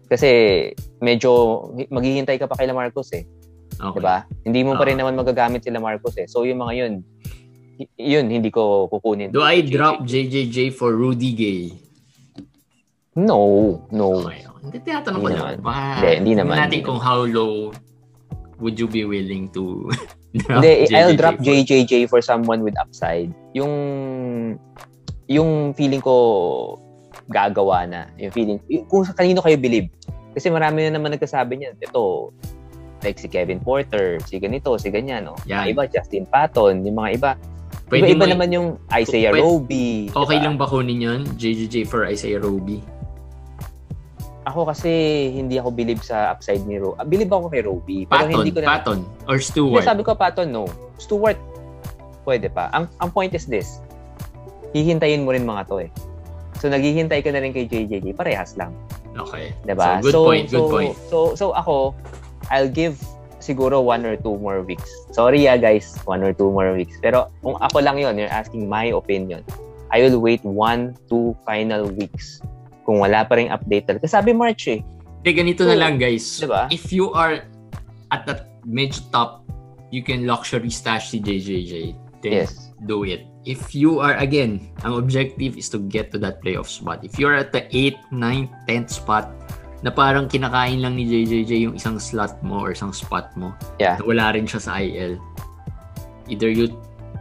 Kasi 0.08 0.72
medyo 1.00 1.60
maghihintay 1.92 2.40
ka 2.40 2.48
pa 2.48 2.56
kay 2.56 2.72
Marcos 2.72 3.12
eh. 3.12 3.28
Okay. 3.74 3.98
'di 3.98 4.02
ba? 4.02 4.24
Hindi 4.46 4.62
mo 4.64 4.78
pa 4.78 4.86
rin 4.86 4.96
Ah. 4.96 5.04
naman 5.04 5.18
magagamit 5.18 5.66
sila 5.66 5.82
Marcos 5.82 6.16
eh. 6.16 6.24
So 6.24 6.46
yung 6.46 6.62
mga 6.62 6.74
yun, 6.78 6.94
yun 7.98 8.30
hindi 8.30 8.50
ko 8.50 8.88
kukunin. 8.88 9.32
Do 9.32 9.42
I 9.42 9.62
drop 9.62 10.06
JJJ 10.06 10.74
for 10.74 10.94
Rudy 10.94 11.32
Gay? 11.34 11.64
No, 13.14 13.78
no. 13.94 14.26
Okay. 14.26 14.42
Hindi, 14.64 14.78
tinatanong 14.82 15.20
ko 15.22 15.28
lang. 15.30 15.62
Baka, 15.62 15.82
Hindi, 16.02 16.10
hindi 16.18 16.34
naman, 16.34 16.56
natin 16.58 16.70
hindi 16.72 16.80
kung 16.82 16.98
how 16.98 17.22
low 17.28 17.70
would 18.58 18.80
you 18.80 18.88
be 18.88 19.04
willing 19.06 19.52
to 19.52 19.86
drop 20.40 20.64
Hindi, 20.64 20.90
I'll 20.96 21.14
drop 21.14 21.38
for? 21.38 21.46
JJJ 21.46 22.10
for 22.10 22.24
someone 22.26 22.66
with 22.66 22.74
upside. 22.80 23.30
Yung 23.54 23.74
yung 25.30 25.74
feeling 25.74 26.02
ko 26.02 26.16
gagawa 27.30 27.86
na. 27.86 28.02
Yung 28.18 28.34
feeling, 28.34 28.58
yung- 28.68 28.88
kung 28.90 29.06
sa 29.06 29.14
kanino 29.14 29.40
kayo 29.40 29.56
believe. 29.56 29.88
Kasi 30.34 30.50
marami 30.50 30.90
na 30.90 30.98
naman 30.98 31.14
nagkasabi 31.14 31.62
niyan. 31.62 31.78
Ito, 31.78 32.34
like 33.06 33.22
si 33.22 33.30
Kevin 33.30 33.62
Porter, 33.62 34.18
si 34.26 34.42
ganito, 34.42 34.74
si 34.82 34.90
ganyan. 34.90 35.30
No? 35.30 35.38
Yan. 35.46 35.64
Mga 35.64 35.70
iba, 35.70 35.84
Justin 35.86 36.26
Patton, 36.26 36.82
yung 36.82 36.98
mga 36.98 37.10
iba. 37.14 37.32
Pwede 37.94 38.18
Iba-iba 38.18 38.26
naman 38.34 38.50
yung 38.50 38.68
Isaiah 38.90 39.30
Pwede- 39.30 39.46
Roby. 39.46 40.10
okay 40.10 40.38
diba? 40.42 40.46
lang 40.50 40.56
ba 40.58 40.66
kunin 40.66 41.00
yun? 41.00 41.22
JJJ 41.38 41.86
for 41.86 42.10
Isaiah 42.10 42.42
Roby? 42.42 42.82
Ako 44.44 44.68
kasi 44.68 44.90
hindi 45.32 45.56
ako 45.62 45.72
believe 45.72 46.02
sa 46.02 46.34
upside 46.34 46.66
ni 46.66 46.82
Roby. 46.82 47.00
Believe 47.06 47.32
ako 47.32 47.48
kay 47.48 47.62
Roby. 47.62 47.98
Pero 48.10 48.28
Patton, 48.28 48.42
hindi 48.42 48.52
ko 48.52 48.60
na... 48.60 48.68
Patton, 48.68 49.00
or 49.30 49.38
Hindi, 49.38 49.48
Stewart? 49.48 49.86
sabi 49.86 50.02
ko 50.02 50.18
Patton, 50.18 50.50
no. 50.52 50.66
Stewart, 51.00 51.40
pwede 52.26 52.50
pa. 52.50 52.68
Ang, 52.74 52.90
ang 52.98 53.10
point 53.14 53.32
is 53.32 53.46
this. 53.46 53.80
Hihintayin 54.74 55.24
mo 55.24 55.32
rin 55.32 55.46
mga 55.46 55.70
to 55.70 55.86
eh. 55.86 55.90
So, 56.60 56.68
naghihintay 56.68 57.22
ka 57.24 57.30
na 57.32 57.40
rin 57.40 57.54
kay 57.54 57.70
JJJ. 57.70 58.18
Parehas 58.18 58.58
lang. 58.58 58.74
Okay. 59.14 59.54
'di 59.66 59.76
ba? 59.78 60.02
So, 60.02 60.10
good 60.10 60.18
point, 60.26 60.46
good 60.50 60.58
so, 60.58 60.70
point. 60.74 60.94
So, 61.10 61.18
so 61.38 61.46
ako, 61.54 61.94
I'll 62.50 62.70
give 62.70 62.98
siguro 63.44 63.84
one 63.84 64.08
or 64.08 64.16
two 64.16 64.40
more 64.40 64.64
weeks. 64.64 64.88
Sorry 65.12 65.44
ah 65.52 65.60
guys, 65.60 66.00
one 66.08 66.24
or 66.24 66.32
two 66.32 66.48
more 66.48 66.72
weeks. 66.72 66.96
Pero 67.04 67.28
kung 67.44 67.60
ako 67.60 67.84
lang 67.84 68.00
yon, 68.00 68.16
you're 68.16 68.32
asking 68.32 68.72
my 68.72 68.96
opinion. 68.96 69.44
I 69.92 70.00
will 70.02 70.24
wait 70.24 70.40
one, 70.48 70.96
two 71.12 71.36
final 71.44 71.92
weeks. 71.92 72.40
Kung 72.88 73.04
wala 73.04 73.28
pa 73.28 73.36
rin 73.36 73.52
update 73.52 73.92
talaga. 73.92 74.08
Sabi 74.08 74.32
March 74.32 74.72
eh. 74.72 74.80
Hindi, 75.22 75.32
ganito 75.36 75.62
na 75.68 75.76
So, 75.76 75.82
lang 75.84 75.96
guys. 76.00 76.24
diba? 76.40 76.72
If 76.72 76.90
you 76.96 77.12
are 77.12 77.44
at 78.10 78.24
the 78.24 78.48
medyo 78.64 79.04
top, 79.12 79.44
you 79.92 80.02
can 80.02 80.26
luxury 80.26 80.72
stash 80.72 81.12
si 81.12 81.20
JJJ. 81.20 81.74
Then 82.24 82.48
Yes. 82.48 82.72
do 82.88 83.04
it. 83.04 83.28
If 83.44 83.76
you 83.76 84.00
are, 84.00 84.16
again, 84.16 84.72
ang 84.88 84.96
objective 84.96 85.60
is 85.60 85.68
to 85.76 85.80
get 85.80 86.16
to 86.16 86.18
that 86.24 86.40
playoff 86.40 86.72
spot. 86.72 87.04
If 87.04 87.20
you're 87.20 87.36
at 87.36 87.52
the 87.52 87.68
8th, 87.76 88.00
9th, 88.10 88.52
10th 88.72 88.90
spot, 88.90 89.28
na 89.84 89.92
parang 89.92 90.26
kinakain 90.26 90.80
lang 90.80 90.96
ni 90.96 91.04
JJJ 91.04 91.52
yung 91.62 91.76
isang 91.76 92.00
slot 92.00 92.40
mo 92.40 92.64
or 92.64 92.72
isang 92.72 92.96
spot 92.96 93.30
mo, 93.36 93.52
Yeah. 93.78 94.00
na 94.00 94.04
wala 94.08 94.26
rin 94.32 94.48
siya 94.48 94.62
sa 94.64 94.80
IL, 94.80 95.20
either 96.32 96.48
you 96.48 96.72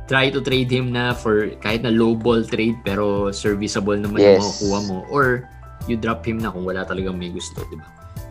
try 0.07 0.31
to 0.31 0.39
trade 0.39 0.71
him 0.71 0.95
na 0.95 1.11
for 1.11 1.51
kahit 1.59 1.83
na 1.83 1.91
low 1.91 2.15
ball 2.15 2.43
trade 2.43 2.79
pero 2.81 3.35
serviceable 3.35 3.99
naman 3.99 4.23
yung 4.23 4.39
Yes. 4.39 4.47
makukuha 4.47 4.79
mo 4.87 4.99
or 5.11 5.51
you 5.91 5.99
drop 5.99 6.23
him 6.23 6.39
na 6.39 6.55
kung 6.55 6.63
wala 6.63 6.87
talagang 6.87 7.19
may 7.19 7.35
gusto, 7.35 7.67
di 7.67 7.75
ba? 7.75 7.87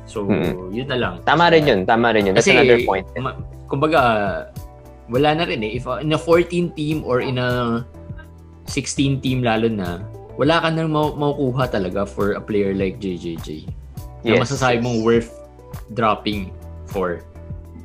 So, 0.07 0.23
Mm. 0.27 0.71
yun 0.71 0.87
na 0.87 0.95
lang. 0.95 1.13
Tama 1.23 1.51
rin 1.51 1.63
yun. 1.63 1.79
Tama 1.83 2.11
rin 2.11 2.27
yun. 2.27 2.35
That's 2.35 2.47
Kasi, 2.47 2.55
another 2.55 2.79
point. 2.83 3.07
ma- 3.19 3.35
kumbaga, 3.67 3.99
wala 5.07 5.29
na 5.35 5.43
rin 5.43 5.59
eh. 5.63 5.75
If 5.75 5.87
uh, 5.87 5.99
in 5.99 6.11
a 6.11 6.19
14 6.19 6.71
team 6.71 7.03
or 7.03 7.19
in 7.19 7.35
a 7.35 7.83
16 8.67 9.19
team 9.19 9.43
lalo 9.43 9.67
na, 9.67 10.03
wala 10.39 10.63
ka 10.63 10.67
na 10.71 10.87
mau- 10.87 11.15
makukuha 11.15 11.67
talaga 11.67 12.07
for 12.07 12.35
a 12.35 12.43
player 12.43 12.71
like 12.71 12.99
JJJ. 12.99 13.67
Na 14.21 14.37
Yes, 14.37 14.49
masasabi 14.49 14.77
yes. 14.79 14.83
mong 14.85 14.99
worth 15.01 15.29
dropping 15.93 16.53
for. 16.87 17.25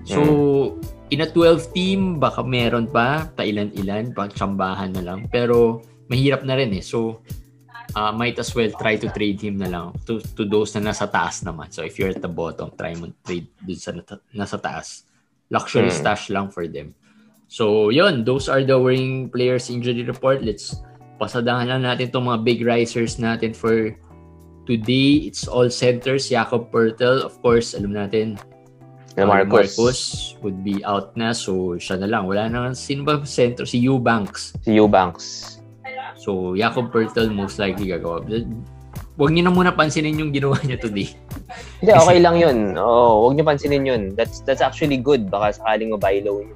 So, 0.07 0.21
Mm. 0.21 0.69
in 1.11 1.19
a 1.23 1.29
12 1.31 1.73
team, 1.73 2.19
baka 2.19 2.43
meron 2.43 2.87
pa, 2.87 3.27
pailan-ilan, 3.35 4.15
pang 4.15 4.31
tsambahan 4.31 4.95
na 4.95 5.03
lang. 5.03 5.27
Pero, 5.31 5.83
mahirap 6.07 6.47
na 6.47 6.55
rin 6.55 6.71
eh. 6.77 6.85
So, 6.85 7.23
uh, 7.97 8.13
might 8.13 8.39
as 8.39 8.55
well 8.55 8.71
try 8.79 8.95
to 8.95 9.09
trade 9.11 9.41
him 9.41 9.59
na 9.59 9.67
lang 9.67 9.87
to, 10.07 10.21
to 10.37 10.47
those 10.47 10.77
na 10.77 10.93
nasa 10.93 11.09
taas 11.11 11.43
naman. 11.43 11.73
So, 11.75 11.83
if 11.83 11.99
you're 11.99 12.13
at 12.13 12.23
the 12.23 12.31
bottom, 12.31 12.71
try 12.77 12.95
mo 12.95 13.11
trade 13.27 13.49
dun 13.65 13.79
sa 13.79 13.91
nasa 14.31 14.59
taas. 14.61 15.07
Luxury 15.51 15.91
Mm. 15.91 15.99
stash 15.99 16.31
lang 16.31 16.51
for 16.51 16.67
them. 16.67 16.95
So, 17.47 17.95
yun. 17.95 18.27
Those 18.27 18.51
are 18.51 18.63
the 18.67 18.75
worrying 18.75 19.31
players 19.31 19.71
injury 19.71 20.03
report. 20.03 20.43
Let's 20.43 20.75
pasadahan 21.17 21.71
lang 21.71 21.87
natin 21.87 22.11
itong 22.11 22.27
mga 22.27 22.41
big 22.43 22.61
risers 22.67 23.17
natin 23.17 23.55
for 23.55 23.95
today. 24.67 25.25
It's 25.25 25.47
all 25.47 25.71
centers. 25.71 26.29
Jakob 26.29 26.75
Pertel, 26.75 27.23
of 27.23 27.39
course, 27.41 27.73
alam 27.73 27.95
natin, 27.95 28.37
Na 29.17 29.25
Marcos. 29.25 29.73
Marcos 29.81 30.01
would 30.45 30.61
be 30.61 30.85
out 30.85 31.17
na. 31.17 31.33
So, 31.33 31.81
siya 31.81 31.97
na 31.97 32.07
lang. 32.07 32.29
Wala 32.29 32.53
na. 32.53 32.77
Sino 32.77 33.01
ba 33.01 33.25
center? 33.25 33.65
Si 33.65 33.81
Eubanks. 33.81 34.53
Si 34.61 34.77
Eubanks. 34.77 35.57
So, 36.21 36.53
Jakob 36.53 36.93
Pertl 36.93 37.33
most 37.33 37.57
likely 37.57 37.89
gagawa. 37.89 38.21
Huwag 39.17 39.33
niyo 39.33 39.49
na 39.49 39.53
muna 39.57 39.73
pansinin 39.73 40.21
yung 40.21 40.29
ginawa 40.37 40.61
niya 40.61 40.77
today. 40.77 41.09
Hindi, 41.81 41.93
okay 41.97 42.19
lang 42.21 42.37
yun. 42.37 42.77
Oo, 42.77 43.25
huwag 43.25 43.41
niyo 43.41 43.49
pansinin 43.49 43.89
yun. 43.89 44.03
That's 44.13 44.45
that's 44.45 44.61
actually 44.61 45.01
good. 45.01 45.33
Baka 45.33 45.57
sakaling 45.57 45.97
mabuy 45.97 46.21
low 46.21 46.45
yun. 46.45 46.53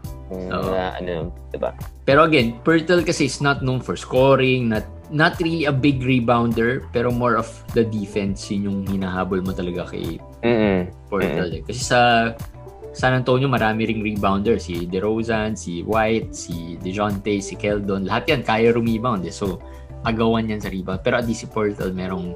Uh, 0.53 0.93
ano, 1.01 1.33
diba? 1.49 1.73
Pero 2.05 2.29
again, 2.29 2.61
Pertl 2.61 3.01
kasi 3.01 3.25
is 3.25 3.41
not 3.41 3.65
known 3.65 3.81
for 3.81 3.97
scoring, 3.97 4.69
not 4.69 4.85
not 5.11 5.39
really 5.43 5.67
a 5.67 5.75
big 5.75 6.01
rebounder, 6.01 6.87
pero 6.95 7.11
more 7.11 7.35
of 7.37 7.51
the 7.75 7.83
defense, 7.83 8.47
yun 8.51 8.67
yung 8.67 8.79
hinahabol 8.87 9.43
mo 9.43 9.51
talaga 9.53 9.91
kay 9.91 10.23
Mm-mm. 10.43 10.89
Portal. 11.11 11.51
eh. 11.51 11.63
Kasi 11.67 11.83
sa 11.83 12.01
San 12.91 13.15
Antonio, 13.15 13.47
marami 13.47 13.87
ring 13.87 14.03
rebounder. 14.03 14.59
Si 14.59 14.87
DeRozan, 14.87 15.55
si 15.55 15.83
White, 15.87 16.35
si 16.35 16.75
DeJounte, 16.83 17.39
si 17.39 17.55
Keldon. 17.55 18.03
Lahat 18.07 18.27
yan, 18.27 18.43
kaya 18.43 18.75
rebound 18.75 19.23
eh. 19.23 19.35
So, 19.35 19.63
agawan 20.03 20.51
yan 20.51 20.59
sa 20.59 20.71
rebound. 20.75 21.03
Pero 21.07 21.19
at 21.19 21.27
least 21.27 21.43
si 21.43 21.49
Portal, 21.51 21.95
merong 21.95 22.35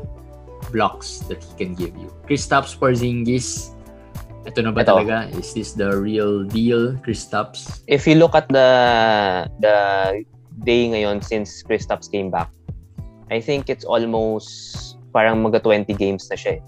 blocks 0.70 1.26
that 1.26 1.42
he 1.42 1.52
can 1.58 1.74
give 1.74 1.94
you. 1.98 2.06
Kristaps 2.26 2.74
Porzingis, 2.74 3.74
ito 4.46 4.62
na 4.62 4.70
ba 4.70 4.82
Ito. 4.86 4.94
talaga? 4.98 5.26
Is 5.34 5.54
this 5.54 5.74
the 5.74 5.90
real 5.94 6.44
deal, 6.46 6.94
Kristaps? 7.02 7.82
If 7.90 8.06
you 8.06 8.14
look 8.14 8.34
at 8.34 8.46
the 8.50 8.68
the 9.58 9.76
day 10.62 10.86
ngayon 10.86 11.24
since 11.24 11.64
Kristaps 11.66 12.06
came 12.06 12.30
back, 12.30 12.46
I 13.30 13.40
think 13.40 13.68
it's 13.72 13.84
almost 13.84 14.96
parang 15.14 15.40
mga 15.44 15.62
20 15.62 15.94
games 15.94 16.28
na 16.28 16.36
siya 16.36 16.58
eh. 16.58 16.62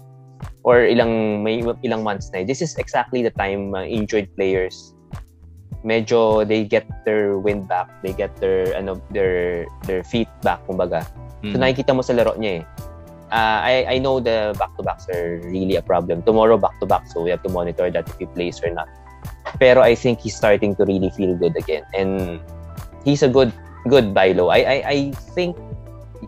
Or 0.63 0.83
ilang 0.83 1.43
may 1.43 1.63
ilang 1.63 2.03
months 2.03 2.29
na. 2.31 2.41
eh. 2.41 2.45
This 2.45 2.61
is 2.61 2.75
exactly 2.77 3.23
the 3.23 3.33
time 3.35 3.73
uh, 3.75 3.83
injured 3.83 4.29
players 4.35 4.93
medyo 5.85 6.43
they 6.43 6.65
get 6.65 6.83
their 7.05 7.37
wind 7.39 7.67
back, 7.69 7.87
they 8.01 8.11
get 8.11 8.33
their 8.43 8.75
ano 8.75 8.99
their 9.13 9.63
their 9.85 10.03
feet 10.03 10.27
back 10.43 10.59
kumbaga. 10.67 11.05
So 11.47 11.55
Mm. 11.55 11.61
nakikita 11.61 11.93
mo 11.93 12.01
sa 12.01 12.17
laro 12.17 12.33
niya 12.35 12.59
eh. 12.59 12.63
Uh, 13.27 13.59
I 13.61 13.75
I 13.85 13.97
know 13.99 14.23
the 14.23 14.55
back-to-backs 14.55 15.11
are 15.11 15.43
really 15.51 15.75
a 15.75 15.83
problem. 15.83 16.23
Tomorrow 16.23 16.57
back-to-back 16.57 17.11
so 17.11 17.21
we 17.21 17.29
have 17.29 17.43
to 17.43 17.51
monitor 17.51 17.91
that 17.91 18.07
if 18.07 18.15
he 18.17 18.25
plays 18.25 18.57
or 18.63 18.71
not. 18.71 18.87
Pero 19.59 19.83
I 19.83 19.93
think 19.99 20.23
he's 20.23 20.33
starting 20.33 20.73
to 20.79 20.83
really 20.87 21.11
feel 21.11 21.35
good 21.35 21.53
again 21.59 21.83
and 21.91 22.39
he's 23.03 23.21
a 23.21 23.29
good 23.29 23.51
good 23.91 24.15
buy 24.15 24.31
low. 24.31 24.47
I 24.49 24.63
I 24.63 24.77
I 24.81 24.97
think 25.35 25.59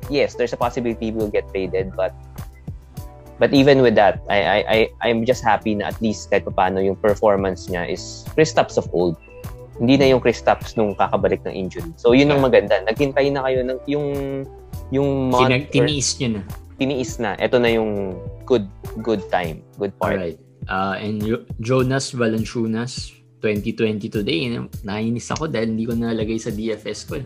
yes, 0.08 0.40
there's 0.40 0.56
a 0.56 0.60
possibility 0.60 1.12
he 1.12 1.16
will 1.16 1.30
get 1.30 1.44
traded 1.52 1.92
but 1.94 2.16
But 3.40 3.56
even 3.56 3.80
with 3.80 3.96
that, 3.96 4.20
I 4.28 4.40
I 4.44 4.60
I 4.68 4.78
I'm 5.08 5.24
just 5.24 5.48
happy 5.48 5.72
na 5.72 5.96
at 5.96 5.98
least 6.04 6.28
kahit 6.28 6.44
paano 6.52 6.84
yung 6.84 7.00
performance 7.00 7.72
niya 7.72 7.88
is 7.88 8.28
Kristaps 8.36 8.76
of 8.76 8.92
old. 8.92 9.16
Hindi 9.80 9.96
na 9.96 10.12
yung 10.12 10.20
Kristaps 10.20 10.76
nung 10.76 10.92
kakabalik 10.92 11.48
ng 11.48 11.56
injury. 11.56 11.88
So 11.96 12.12
yun 12.12 12.36
ang 12.36 12.44
maganda. 12.44 12.84
Naghintay 12.84 13.32
na 13.32 13.48
kayo 13.48 13.64
ng 13.64 13.80
yung 13.88 14.08
yung 14.92 15.32
month 15.32 15.56
or 15.56 15.72
tiniis 15.72 16.20
niya 16.20 16.30
na. 16.36 16.42
tiniis 16.76 17.16
na. 17.16 17.40
Ito 17.40 17.64
na 17.64 17.72
yung 17.72 18.20
good 18.44 18.68
good 19.00 19.24
time, 19.32 19.64
good 19.80 19.96
part. 19.96 20.20
Alright. 20.20 20.40
Uh, 20.68 21.00
and 21.00 21.24
Jo- 21.24 21.48
Jonas 21.64 22.12
Valanciunas, 22.12 23.16
2020 23.40 24.12
today. 24.12 24.52
na- 24.52 24.68
Nainis 24.84 25.32
ako 25.32 25.48
dahil 25.48 25.80
hindi 25.80 25.88
ko 25.88 25.96
nalagay 25.96 26.36
sa 26.36 26.52
DFS 26.52 27.08
ko. 27.08 27.24
eh. 27.24 27.26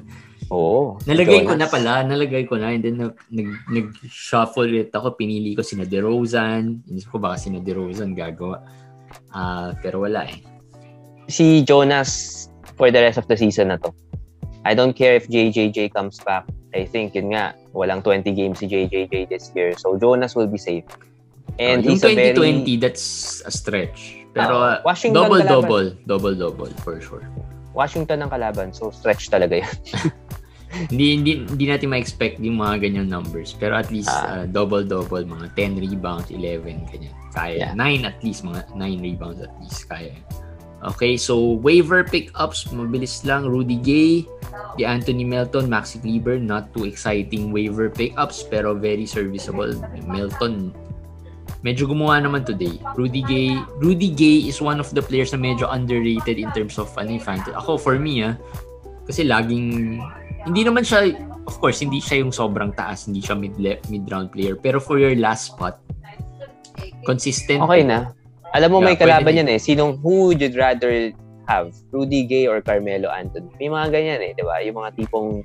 Oo. 0.51 0.99
Nalagay 1.07 1.47
ko 1.47 1.53
na 1.55 1.67
pala, 1.69 2.03
nalagay 2.03 2.43
ko 2.49 2.59
na 2.59 2.73
and 2.73 2.83
then 2.83 2.97
nag, 2.99 3.15
nag, 3.31 3.49
nag-shuffle 3.69 4.67
ulit 4.67 4.91
ako, 4.91 5.15
pinili 5.15 5.55
ko 5.55 5.63
sina 5.63 5.87
DeRozan, 5.87 6.83
inisip 6.89 7.13
ko 7.13 7.17
baka 7.21 7.39
sina 7.39 7.63
DeRozan 7.63 8.17
gagawa. 8.17 8.63
Uh, 9.31 9.71
pero 9.79 10.03
wala 10.03 10.27
eh. 10.27 10.41
Si 11.29 11.63
Jonas 11.63 12.49
for 12.75 12.91
the 12.91 12.99
rest 12.99 13.21
of 13.21 13.29
the 13.29 13.37
season 13.37 13.69
na 13.71 13.77
to. 13.77 13.93
I 14.65 14.73
don't 14.73 14.95
care 14.95 15.15
if 15.15 15.27
JJJ 15.27 15.93
comes 15.93 16.19
back. 16.23 16.47
I 16.73 16.87
think 16.87 17.13
yun 17.13 17.35
nga, 17.35 17.53
walang 17.75 18.01
20 18.01 18.31
games 18.31 18.59
si 18.59 18.67
JJJ 18.67 19.29
this 19.29 19.51
year. 19.53 19.75
So 19.77 19.99
Jonas 19.99 20.35
will 20.35 20.47
be 20.47 20.57
safe. 20.57 20.87
And 21.59 21.85
uh, 21.85 21.91
he's 21.91 22.01
2020, 22.01 22.33
very... 22.33 22.77
that's 22.81 23.43
a 23.45 23.51
stretch. 23.51 24.23
Pero 24.33 24.57
uh, 24.57 24.81
Washington 24.81 25.21
double 25.21 25.41
kalaban. 25.45 25.47
double, 25.47 25.87
double 26.09 26.35
double 26.35 26.71
for 26.81 26.97
sure. 26.97 27.21
Washington 27.73 28.25
ang 28.25 28.29
kalaban, 28.29 28.73
so 28.73 28.89
stretch 28.89 29.29
talaga 29.29 29.61
yan. 29.61 29.75
hindi, 30.89 31.05
hindi, 31.17 31.31
hindi 31.45 31.65
natin 31.69 31.93
ma-expect 31.93 32.41
yung 32.41 32.57
mga 32.57 32.89
ganyan 32.89 33.07
numbers. 33.09 33.53
Pero 33.53 33.77
at 33.77 33.93
least 33.93 34.09
uh, 34.09 34.49
double-double, 34.49 35.25
mga 35.25 35.53
10 35.55 35.79
rebounds, 35.79 36.29
11, 36.33 36.89
ganyan. 36.89 37.13
Kaya. 37.33 37.73
Yeah. 37.73 38.05
9 38.05 38.09
at 38.09 38.17
least, 38.21 38.41
mga 38.45 38.73
9 38.73 38.81
rebounds 39.01 39.39
at 39.41 39.53
least. 39.61 39.85
Kaya. 39.89 40.13
Okay, 40.83 41.15
so 41.15 41.39
waiver 41.63 42.03
pickups, 42.03 42.67
mabilis 42.75 43.23
lang. 43.23 43.47
Rudy 43.47 43.79
Gay, 43.79 44.27
the 44.75 44.83
Anthony 44.83 45.23
Melton, 45.23 45.71
Maxi 45.71 46.03
Kleber, 46.03 46.35
not 46.35 46.75
too 46.75 46.83
exciting 46.83 47.55
waiver 47.55 47.87
pickups, 47.87 48.43
pero 48.43 48.75
very 48.75 49.07
serviceable. 49.07 49.71
Melton, 50.03 50.75
medyo 51.63 51.87
gumawa 51.87 52.19
naman 52.19 52.43
today. 52.43 52.83
Rudy 52.99 53.23
Gay, 53.23 53.55
Rudy 53.79 54.11
Gay 54.11 54.51
is 54.51 54.59
one 54.59 54.83
of 54.83 54.91
the 54.91 54.99
players 54.99 55.31
na 55.31 55.39
medyo 55.39 55.71
underrated 55.71 56.35
in 56.35 56.51
terms 56.51 56.75
of 56.75 56.91
ano 56.99 57.15
fantasy. 57.15 57.55
Ako, 57.55 57.79
for 57.79 57.95
me, 57.95 58.27
ah, 58.27 58.35
kasi 59.07 59.23
laging, 59.23 60.03
hindi 60.43 60.61
naman 60.67 60.83
siya, 60.83 61.15
of 61.47 61.55
course, 61.59 61.79
hindi 61.79 61.99
siya 62.03 62.23
yung 62.23 62.31
sobrang 62.31 62.75
taas, 62.75 63.07
hindi 63.07 63.23
siya 63.23 63.35
mid, 63.35 63.55
mid-round 63.87 64.31
player. 64.31 64.55
Pero 64.59 64.79
for 64.79 64.99
your 64.99 65.15
last 65.15 65.55
spot, 65.55 65.79
consistent. 67.07 67.63
Okay 67.63 67.83
na. 67.83 68.11
Alam 68.53 68.69
mo, 68.69 68.77
yeah, 68.83 68.87
may 68.93 68.95
kalaban 68.99 69.33
yan 69.33 69.49
eh. 69.49 69.57
Sinong, 69.57 69.97
who 70.03 70.29
would 70.29 70.39
you 70.43 70.51
rather 70.53 71.09
have? 71.49 71.73
Rudy 71.89 72.23
Gay 72.27 72.45
or 72.45 72.61
Carmelo 72.61 73.09
Anthony? 73.09 73.49
May 73.57 73.69
mga 73.71 73.87
ganyan 73.89 74.19
eh, 74.21 74.31
di 74.37 74.43
ba? 74.45 74.61
Yung 74.61 74.77
mga 74.77 74.91
tipong 74.93 75.41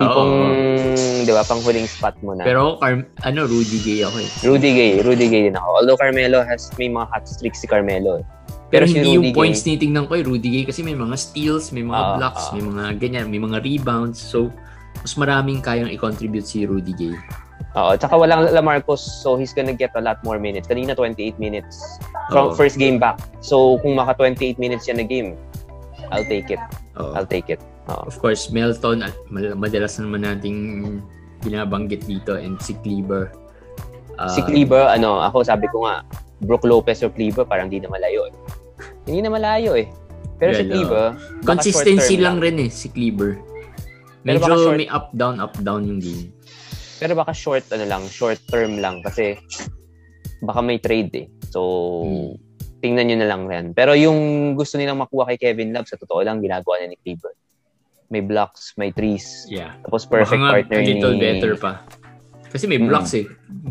tipong, 0.00 0.32
oh. 0.32 1.24
di 1.28 1.28
ba, 1.28 1.44
pang 1.44 1.60
huling 1.60 1.84
spot 1.84 2.16
mo 2.24 2.32
na. 2.32 2.48
Pero, 2.48 2.80
Car- 2.80 3.04
ano, 3.28 3.44
Rudy 3.44 3.78
Gay 3.84 4.00
ako 4.00 4.16
eh. 4.16 4.30
Rudy 4.48 4.70
Gay, 4.72 4.92
Rudy 5.04 5.26
Gay 5.28 5.42
din 5.52 5.56
ako. 5.60 5.68
Although 5.84 5.98
Carmelo 6.00 6.40
has, 6.40 6.72
may 6.80 6.88
mga 6.88 7.04
hot 7.12 7.28
streaks 7.28 7.60
si 7.60 7.68
Carmelo. 7.68 8.24
Eh. 8.24 8.24
Pero, 8.70 8.86
Pero 8.86 8.94
si 8.94 9.02
hindi 9.02 9.18
Rudy 9.18 9.18
yung 9.18 9.28
points 9.34 9.60
Gay, 9.66 9.74
tinitingnan 9.74 10.06
ko 10.06 10.12
eh, 10.14 10.22
Rudy 10.22 10.48
Gay 10.48 10.64
kasi 10.64 10.86
may 10.86 10.94
mga 10.94 11.18
steals, 11.18 11.74
may 11.74 11.82
mga 11.82 11.98
uh, 11.98 12.10
blocks, 12.22 12.44
uh, 12.48 12.54
may 12.54 12.62
mga 12.62 12.82
ganyan, 13.02 13.26
may 13.26 13.42
mga 13.42 13.58
rebounds. 13.66 14.22
So, 14.22 14.54
mas 15.02 15.18
maraming 15.18 15.58
kayang 15.58 15.90
i-contribute 15.90 16.46
si 16.46 16.62
Rudy 16.64 16.94
Gay. 16.94 17.18
Oo, 17.78 17.94
tsaka 17.94 18.18
walang 18.18 18.50
Lamarcus, 18.50 18.98
so 18.98 19.38
he's 19.38 19.54
gonna 19.54 19.74
get 19.74 19.94
a 19.94 20.02
lot 20.02 20.18
more 20.26 20.42
minutes. 20.42 20.66
Kanina 20.66 20.94
28 20.94 21.38
minutes 21.38 21.98
from 22.30 22.50
oh. 22.50 22.54
first 22.54 22.74
game 22.78 22.98
back. 22.98 23.18
So 23.38 23.78
kung 23.82 23.94
maka 23.94 24.18
28 24.18 24.58
minutes 24.58 24.90
yan 24.90 24.98
na 24.98 25.06
game, 25.06 25.38
I'll 26.10 26.26
take 26.26 26.50
it. 26.50 26.58
Oh. 26.98 27.14
I'll 27.14 27.28
take 27.28 27.46
it. 27.46 27.62
Oh. 27.86 28.02
Of 28.06 28.18
course, 28.18 28.50
Melton 28.50 29.06
at 29.06 29.14
madalas 29.30 29.98
naman 30.02 30.26
nating 30.26 30.58
binabanggit 31.46 32.10
dito 32.10 32.34
and 32.34 32.58
si 32.58 32.74
Kleber. 32.82 33.30
Uh, 34.18 34.30
si 34.34 34.42
Kleber, 34.42 34.90
ano, 34.90 35.22
ako 35.22 35.46
sabi 35.46 35.70
ko 35.70 35.86
nga, 35.86 36.02
Brook 36.42 36.66
Lopez 36.66 37.06
or 37.06 37.14
Kleber 37.14 37.46
parang 37.46 37.70
hindi 37.70 37.86
na 37.86 37.90
malayo. 37.92 38.26
Eh. 38.26 38.34
Hindi 39.10 39.26
na 39.26 39.34
malayo 39.34 39.74
eh. 39.74 39.90
Pero 40.38 40.54
yeah, 40.54 40.62
si 40.62 40.80
no. 40.86 41.18
consistency 41.42 42.14
lang, 42.14 42.38
lang 42.38 42.46
rin 42.46 42.56
eh 42.62 42.70
si 42.70 42.86
Kleber. 42.94 43.42
Medyo 44.22 44.78
may 44.78 44.86
up 44.86 45.10
down 45.10 45.42
up 45.42 45.58
down 45.66 45.82
yung 45.82 45.98
game. 45.98 46.30
Pero 47.02 47.18
baka 47.18 47.34
short, 47.34 47.66
ano 47.74 47.90
lang, 47.90 48.06
short 48.06 48.38
term 48.46 48.78
lang 48.78 49.02
kasi 49.02 49.34
baka 50.46 50.62
may 50.62 50.78
trade 50.78 51.12
eh. 51.16 51.26
So, 51.50 51.60
hmm. 52.06 52.30
tingnan 52.78 53.10
nyo 53.10 53.16
na 53.18 53.28
lang 53.28 53.42
yan. 53.50 53.66
Pero 53.74 53.98
yung 53.98 54.52
gusto 54.54 54.78
nilang 54.78 55.02
makuha 55.02 55.34
kay 55.34 55.50
Kevin 55.50 55.74
Love, 55.74 55.90
sa 55.90 55.98
totoo 55.98 56.22
lang, 56.22 56.38
ginagawa 56.38 56.78
na 56.80 56.94
ni 56.94 56.96
Cleveland. 57.02 57.36
May 58.12 58.22
blocks, 58.22 58.78
may 58.78 58.94
trees. 58.94 59.48
Yeah. 59.50 59.74
Tapos 59.82 60.06
perfect 60.06 60.38
baka 60.38 60.54
partner 60.62 60.80
ni... 60.80 60.86
little 60.94 61.16
better 61.18 61.52
pa. 61.58 61.82
Kasi 62.50 62.66
may 62.66 62.82
blocks 62.82 63.14
hmm. 63.14 63.22
eh. 63.22 63.26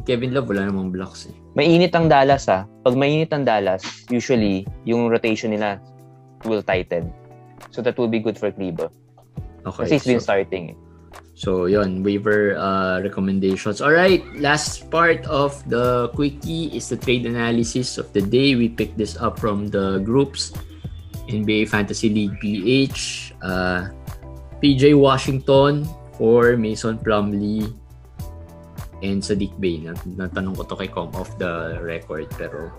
Kevin 0.07 0.31
Love, 0.31 0.47
wala 0.47 0.71
namang 0.71 0.95
blocks 0.95 1.27
eh. 1.27 1.35
Mainit 1.53 1.91
ang 1.91 2.07
Dallas 2.07 2.47
ah. 2.47 2.63
Pag 2.87 2.95
mainit 2.95 3.29
ang 3.35 3.43
Dallas, 3.43 3.83
usually, 4.07 4.63
yung 4.87 5.11
rotation 5.11 5.51
nila 5.51 5.83
will 6.47 6.63
tighten. 6.63 7.11
So 7.75 7.83
that 7.83 7.99
will 7.99 8.07
be 8.07 8.23
good 8.23 8.39
for 8.39 8.49
Cleveland. 8.55 8.95
Okay. 9.67 9.83
Kasi 9.85 9.91
he's 9.99 10.07
been 10.07 10.23
so, 10.23 10.31
starting 10.31 10.73
eh. 10.73 10.77
So, 11.39 11.71
yon 11.71 12.03
waiver 12.03 12.59
uh, 12.59 12.99
recommendations. 12.99 13.79
All 13.79 13.95
right, 13.95 14.19
last 14.35 14.91
part 14.91 15.23
of 15.31 15.55
the 15.71 16.11
quickie 16.11 16.67
is 16.75 16.91
the 16.91 16.99
trade 16.99 17.23
analysis 17.23 17.95
of 17.95 18.11
the 18.11 18.19
day. 18.19 18.59
We 18.59 18.67
picked 18.67 18.99
this 18.99 19.15
up 19.15 19.39
from 19.39 19.71
the 19.71 20.03
groups 20.03 20.51
NBA 21.31 21.71
Fantasy 21.71 22.11
League 22.11 22.35
PH, 22.43 23.31
uh, 23.39 23.87
PJ 24.59 24.99
Washington 24.99 25.87
for 26.19 26.59
Mason 26.59 26.99
Plumlee 26.99 27.71
and 29.01 29.23
Sadiq 29.23 29.55
Bey. 29.59 29.83
Nat 29.83 29.99
natanong 30.05 30.57
ko 30.59 30.63
to 30.63 30.75
kay 30.75 30.89
Com 30.89 31.12
off 31.15 31.33
the 31.38 31.77
record 31.81 32.27
pero 32.35 32.71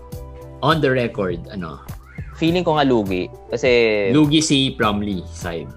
on 0.61 0.79
the 0.79 0.89
record, 0.89 1.41
ano? 1.49 1.81
Feeling 2.37 2.65
ko 2.65 2.77
nga 2.77 2.85
lugi 2.85 3.29
kasi 3.49 4.09
lugi 4.13 4.41
si 4.41 4.73
Plumlee 4.77 5.25
side. 5.29 5.69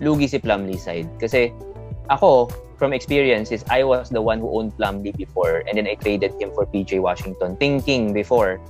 Lugi 0.00 0.28
si 0.28 0.40
Plumlee 0.40 0.80
side 0.80 1.08
kasi 1.20 1.52
ako, 2.08 2.48
from 2.78 2.92
experience, 2.92 3.50
is 3.50 3.64
I 3.66 3.82
was 3.82 4.08
the 4.08 4.22
one 4.22 4.38
who 4.38 4.48
owned 4.54 4.76
Plumlee 4.78 5.16
before 5.16 5.66
and 5.66 5.76
then 5.76 5.86
I 5.90 5.98
traded 5.98 6.38
him 6.38 6.54
for 6.54 6.66
PJ 6.66 7.00
Washington 7.02 7.56
thinking 7.56 8.12
before 8.12 8.60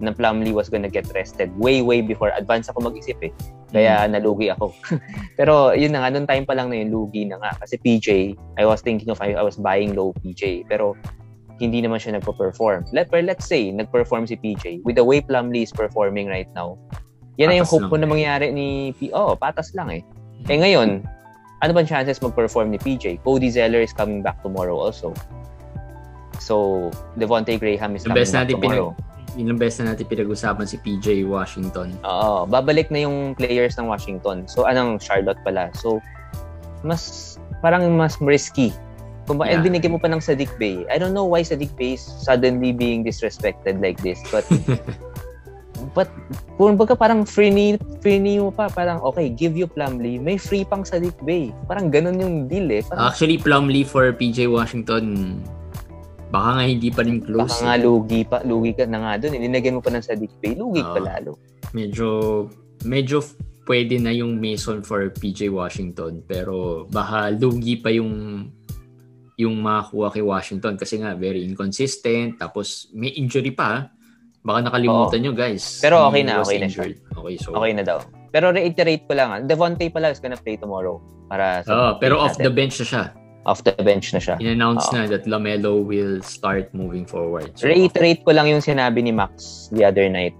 na 0.00 0.12
Plumlee 0.12 0.52
was 0.52 0.68
gonna 0.68 0.90
get 0.90 1.08
rested 1.16 1.48
way, 1.56 1.80
way 1.80 2.04
before. 2.04 2.32
Advance 2.36 2.68
ako 2.68 2.92
mag-isip 2.92 3.16
eh. 3.24 3.32
Kaya 3.72 4.04
mm. 4.04 4.12
nalugi 4.12 4.52
ako. 4.52 4.72
Pero 5.38 5.72
yun 5.72 5.96
na 5.96 6.04
nga, 6.04 6.12
noong 6.12 6.28
time 6.28 6.44
pa 6.44 6.54
lang 6.54 6.68
na 6.68 6.80
yun, 6.80 6.92
lugi 6.92 7.24
na 7.24 7.40
nga. 7.40 7.56
Kasi 7.64 7.80
PJ, 7.80 8.36
I 8.60 8.64
was 8.68 8.84
thinking 8.84 9.08
of, 9.08 9.18
I, 9.24 9.34
I 9.34 9.42
was 9.42 9.56
buying 9.56 9.96
low 9.96 10.12
PJ. 10.20 10.68
Pero 10.68 10.94
hindi 11.56 11.80
naman 11.80 11.96
siya 11.96 12.20
nagpo-perform. 12.20 12.92
Let, 12.92 13.08
but 13.08 13.24
let's 13.24 13.48
say, 13.48 13.72
nag-perform 13.72 14.28
si 14.28 14.36
PJ. 14.36 14.84
With 14.84 15.00
the 15.00 15.04
way 15.04 15.24
Plumlee 15.24 15.64
is 15.64 15.72
performing 15.72 16.28
right 16.28 16.48
now, 16.52 16.76
yan 17.36 17.48
patas 17.48 17.52
na 17.52 17.60
yung 17.60 17.68
hope 17.68 17.86
ko 17.92 17.96
na 17.96 18.08
mangyari 18.08 18.52
ni 18.52 18.92
P. 18.96 19.12
Oh, 19.12 19.36
patas 19.36 19.72
lang 19.72 19.92
eh. 19.92 20.02
Eh 20.48 20.56
ngayon, 20.60 21.04
ano 21.64 21.70
ba 21.72 21.80
chances 21.84 22.20
mag-perform 22.20 22.72
ni 22.72 22.78
PJ? 22.80 23.24
Cody 23.24 23.48
Zeller 23.48 23.80
is 23.80 23.92
coming 23.92 24.20
back 24.20 24.40
tomorrow 24.44 24.76
also. 24.76 25.16
So, 26.36 26.88
Devontae 27.16 27.56
Graham 27.56 27.96
is 27.96 28.04
coming 28.04 28.24
back 28.24 28.32
natin 28.32 28.60
tomorrow. 28.60 28.92
Pinag- 28.92 29.15
ilang 29.36 29.60
beses 29.60 29.84
na 29.84 29.92
natin 29.92 30.08
pinag-usapan 30.08 30.66
si 30.66 30.80
PJ 30.80 31.28
Washington. 31.28 31.92
Oo, 32.02 32.48
babalik 32.48 32.88
na 32.90 33.04
yung 33.04 33.36
players 33.36 33.76
ng 33.76 33.86
Washington. 33.86 34.48
So, 34.48 34.64
anong 34.64 34.98
Charlotte 34.98 35.38
pala. 35.44 35.70
So, 35.76 36.00
mas, 36.82 37.36
parang 37.60 37.86
mas 37.94 38.16
risky. 38.18 38.72
Kung 39.28 39.42
ba, 39.42 39.50
yeah. 39.50 39.60
binigyan 39.60 39.94
mo 39.94 40.00
pa 40.00 40.08
ng 40.08 40.22
Sadiq 40.22 40.50
Bay. 40.56 40.86
I 40.86 40.96
don't 40.96 41.12
know 41.12 41.26
why 41.26 41.42
Sadiq 41.42 41.74
Bay 41.74 41.98
is 41.98 42.02
suddenly 42.02 42.70
being 42.70 43.02
disrespected 43.02 43.82
like 43.82 43.98
this. 44.00 44.22
But, 44.30 44.46
But, 45.92 46.08
kung 46.56 46.76
baga 46.76 46.96
parang 46.96 47.28
free 47.28 47.52
ni, 47.52 47.76
free 48.00 48.20
ni 48.20 48.40
mo 48.40 48.52
pa, 48.52 48.68
parang 48.72 49.00
okay, 49.04 49.28
give 49.28 49.56
you 49.56 49.68
Plumlee, 49.68 50.16
may 50.20 50.40
free 50.40 50.64
pang 50.64 50.84
sa 50.84 51.00
Dick 51.00 51.16
Bay. 51.24 51.52
Parang 51.68 51.92
ganun 51.92 52.16
yung 52.20 52.34
deal 52.48 52.68
eh. 52.72 52.82
Parang, 52.84 53.12
Actually, 53.12 53.40
Plumlee 53.40 53.84
for 53.84 54.08
PJ 54.12 54.48
Washington, 54.48 55.40
baka 56.30 56.48
nga 56.60 56.64
hindi 56.66 56.88
pa 56.90 57.02
rin 57.06 57.18
close. 57.22 57.56
Baka 57.56 57.60
eh. 57.60 57.66
nga 57.66 57.76
lugi 57.78 58.20
pa, 58.26 58.38
lugi 58.42 58.72
ka 58.74 58.84
na 58.86 58.98
nga 59.02 59.12
doon. 59.20 59.38
Ininagyan 59.38 59.76
mo 59.78 59.82
pa 59.82 59.90
ng 59.94 60.04
sa 60.04 60.14
Dick 60.18 60.34
Bay, 60.42 60.54
lugi 60.58 60.82
uh, 60.82 60.92
pa 60.92 61.00
lalo. 61.02 61.38
Medyo, 61.72 62.08
medyo 62.86 63.22
pwede 63.66 63.98
na 63.98 64.14
yung 64.14 64.38
Mason 64.38 64.82
for 64.86 65.10
PJ 65.10 65.50
Washington, 65.50 66.22
pero 66.22 66.86
baka 66.86 67.34
lugi 67.34 67.78
pa 67.78 67.90
yung 67.90 68.46
yung 69.36 69.60
makakuha 69.60 70.16
kay 70.16 70.24
Washington 70.24 70.80
kasi 70.80 70.96
nga 70.96 71.12
very 71.12 71.44
inconsistent 71.44 72.40
tapos 72.40 72.88
may 72.96 73.12
injury 73.20 73.52
pa 73.52 73.92
Baka 74.46 74.62
nakalimutan 74.62 75.18
nyo, 75.26 75.32
guys. 75.34 75.82
Pero 75.82 76.06
okay 76.06 76.22
na, 76.22 76.38
okay 76.38 76.62
na 76.62 76.70
siya. 76.70 76.94
Okay, 76.94 77.34
so... 77.34 77.50
Okay 77.50 77.74
na 77.74 77.82
daw. 77.82 77.98
Pero 78.30 78.54
reiterate 78.54 79.02
ko 79.10 79.18
lang, 79.18 79.28
ah, 79.34 79.40
Devontae 79.42 79.90
pala 79.90 80.14
is 80.14 80.22
gonna 80.22 80.38
play 80.38 80.54
tomorrow. 80.54 81.02
Para 81.26 81.66
sa 81.66 81.74
oh, 81.74 81.90
pero 81.98 82.22
off 82.22 82.38
natin. 82.38 82.46
the 82.46 82.52
bench 82.54 82.78
na 82.78 82.86
siya. 82.86 83.04
Off 83.46 83.62
the 83.62 83.72
bench 83.78 84.10
na 84.10 84.18
siya. 84.18 84.34
In-announce 84.42 84.90
na 84.90 85.06
that 85.06 85.30
Lamelo 85.30 85.78
will 85.78 86.18
start 86.18 86.66
moving 86.74 87.06
forward. 87.06 87.54
So, 87.54 87.70
reiterate 87.70 88.26
ko 88.26 88.34
lang 88.34 88.50
yung 88.50 88.58
sinabi 88.58 89.06
ni 89.06 89.14
Max 89.14 89.70
the 89.70 89.86
other 89.86 90.10
night. 90.10 90.34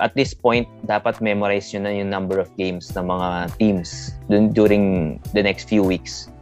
At 0.00 0.16
this 0.16 0.32
point, 0.32 0.64
dapat 0.88 1.20
memorize 1.20 1.68
nyo 1.76 1.84
na 1.84 1.92
yung 1.92 2.08
number 2.08 2.40
of 2.40 2.48
games 2.56 2.88
ng 2.96 3.04
mga 3.04 3.52
teams 3.60 4.16
dun, 4.32 4.56
during 4.56 5.18
the 5.36 5.44
next 5.44 5.68
few 5.68 5.84
weeks. 5.84 6.32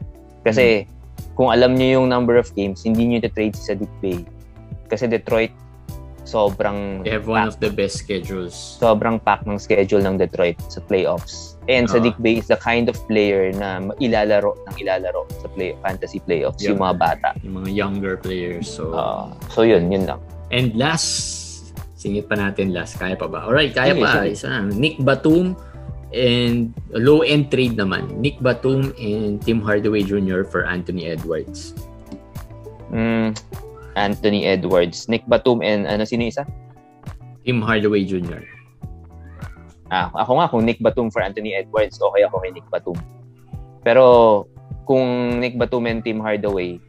Kasi 0.46 0.86
hmm. 0.86 1.34
kung 1.34 1.50
alam 1.50 1.74
niyo 1.74 2.00
yung 2.00 2.06
number 2.06 2.38
of 2.38 2.46
games, 2.54 2.86
hindi 2.86 3.02
niyo 3.02 3.26
trade 3.34 3.58
si 3.58 3.74
Sadiq 3.74 3.90
Bey. 3.98 4.22
Kasi 4.86 5.10
Detroit 5.10 5.50
sobrang 6.26 7.06
They 7.06 7.14
have 7.14 7.30
one 7.30 7.46
of 7.46 7.58
the 7.62 7.70
best 7.70 8.02
schedules. 8.02 8.52
sobrang 8.54 9.22
pack 9.22 9.46
ng 9.46 9.58
schedule 9.62 10.02
ng 10.02 10.18
Detroit 10.18 10.58
sa 10.68 10.82
playoffs. 10.84 11.55
And 11.66 11.90
Ah. 11.90 11.98
Sadiq 11.98 12.14
Bey 12.22 12.38
is 12.38 12.46
the 12.46 12.54
kind 12.56 12.86
of 12.86 12.94
player 13.06 13.50
na 13.50 13.82
ilalaro 13.98 14.54
ng 14.70 14.76
ilalaro 14.78 15.26
sa 15.42 15.50
play 15.50 15.74
fantasy 15.82 16.22
playoffs 16.22 16.62
Yeah. 16.62 16.74
yung 16.74 16.80
mga 16.80 16.94
bata. 16.96 17.28
Yung 17.42 17.58
mga 17.58 17.70
younger 17.74 18.14
players. 18.16 18.70
So, 18.70 18.94
Ah, 18.94 19.34
so 19.50 19.66
yun, 19.66 19.90
yun 19.90 20.06
lang. 20.06 20.22
and 20.54 20.78
last, 20.78 21.74
singit 21.98 22.30
pa 22.30 22.38
natin 22.38 22.70
last. 22.70 22.96
Kaya 22.96 23.18
pa 23.18 23.26
ba? 23.26 23.42
Alright, 23.42 23.74
kaya 23.74 23.98
Sige, 23.98 24.02
pa. 24.06 24.10
sige. 24.22 24.30
Isa 24.30 24.46
na. 24.46 24.70
Nick 24.70 25.02
Batum 25.02 25.58
and 26.14 26.70
low-end 26.94 27.50
trade 27.50 27.74
naman. 27.74 28.14
Nick 28.22 28.38
Batum 28.38 28.94
and 28.94 29.42
Tim 29.42 29.58
Hardaway 29.58 30.06
Jr. 30.06 30.46
for 30.46 30.62
Anthony 30.64 31.10
Edwards. 31.10 31.74
Mm, 32.94 33.34
Anthony 33.98 34.46
Edwards, 34.46 35.10
Nick 35.10 35.26
Batum, 35.26 35.66
and 35.66 35.90
ano 35.90 36.06
sino 36.06 36.22
isa? 36.22 36.46
Tim 37.42 37.58
Hardaway 37.58 38.06
Jr. 38.06 38.46
Ah, 39.86 40.10
ako 40.12 40.32
nga, 40.42 40.46
kung 40.50 40.62
Nick 40.66 40.82
Batum 40.82 41.08
for 41.14 41.22
Anthony 41.22 41.54
Edwards, 41.54 41.98
okay 42.02 42.26
ako 42.26 42.42
kay 42.42 42.50
Nick 42.50 42.66
Batum. 42.68 42.98
Pero, 43.86 44.04
kung 44.82 45.38
Nick 45.38 45.54
Batum 45.54 45.86
and 45.86 46.02
Tim 46.02 46.18
Hardaway, 46.18 46.82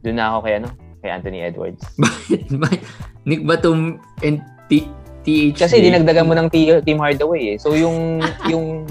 doon 0.00 0.16
na 0.16 0.32
ako 0.32 0.38
kay 0.48 0.54
ano? 0.60 0.68
Kay 1.04 1.10
Anthony 1.12 1.40
Edwards. 1.44 1.82
Nick 3.28 3.44
Batum 3.44 4.00
and 4.24 4.40
T- 4.72 4.88
THD. 5.28 5.60
Kasi 5.60 5.84
dinagdagan 5.84 6.24
mo 6.24 6.32
ng 6.32 6.48
T- 6.48 6.80
Tim 6.84 6.98
Hardaway 6.98 7.54
eh. 7.54 7.56
So 7.60 7.76
yung 7.76 8.22
yung 8.52 8.88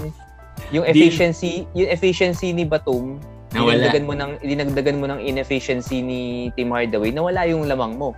yung 0.70 0.84
efficiency, 0.84 1.64
yung 1.72 1.88
efficiency 1.88 2.52
ni 2.52 2.68
Batum, 2.68 3.18
Nawala. 3.56 3.74
dinagdagan 3.74 4.04
mo 4.04 4.14
ng 4.14 4.30
dinagdagan 4.44 4.96
mo 5.00 5.06
ng 5.08 5.20
inefficiency 5.24 6.04
ni 6.04 6.52
Tim 6.54 6.68
Hardaway, 6.68 7.10
nawala 7.10 7.48
yung 7.48 7.64
lamang 7.64 7.96
mo. 7.96 8.12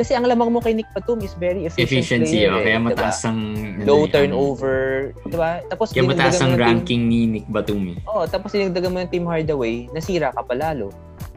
Kasi 0.00 0.16
ang 0.16 0.24
lamang 0.24 0.48
mo 0.48 0.64
kay 0.64 0.72
Nick 0.72 0.88
Batum 0.96 1.20
is 1.20 1.36
very 1.36 1.68
efficient 1.68 1.84
Efficiency, 2.24 2.48
player. 2.48 2.56
oh, 2.56 2.64
kaya 2.64 2.80
eh, 2.80 2.86
mataas 2.88 3.20
ang... 3.28 3.38
diba? 3.52 3.84
Low 3.84 4.08
ano, 4.08 4.12
turnover, 4.16 4.80
di 5.28 5.36
ba? 5.36 5.60
Tapos 5.68 5.92
Kaya 5.92 6.08
mataas 6.08 6.40
ang 6.40 6.56
ranking 6.56 7.04
ni 7.04 7.28
Nick 7.28 7.44
Batum 7.52 7.92
eh. 7.92 8.00
Oh, 8.08 8.24
tapos 8.24 8.56
dinagdagan 8.56 8.96
mo 8.96 9.04
ng 9.04 9.12
Team 9.12 9.28
Hardaway, 9.28 9.92
nasira 9.92 10.32
ka 10.32 10.40
palalo. 10.40 10.88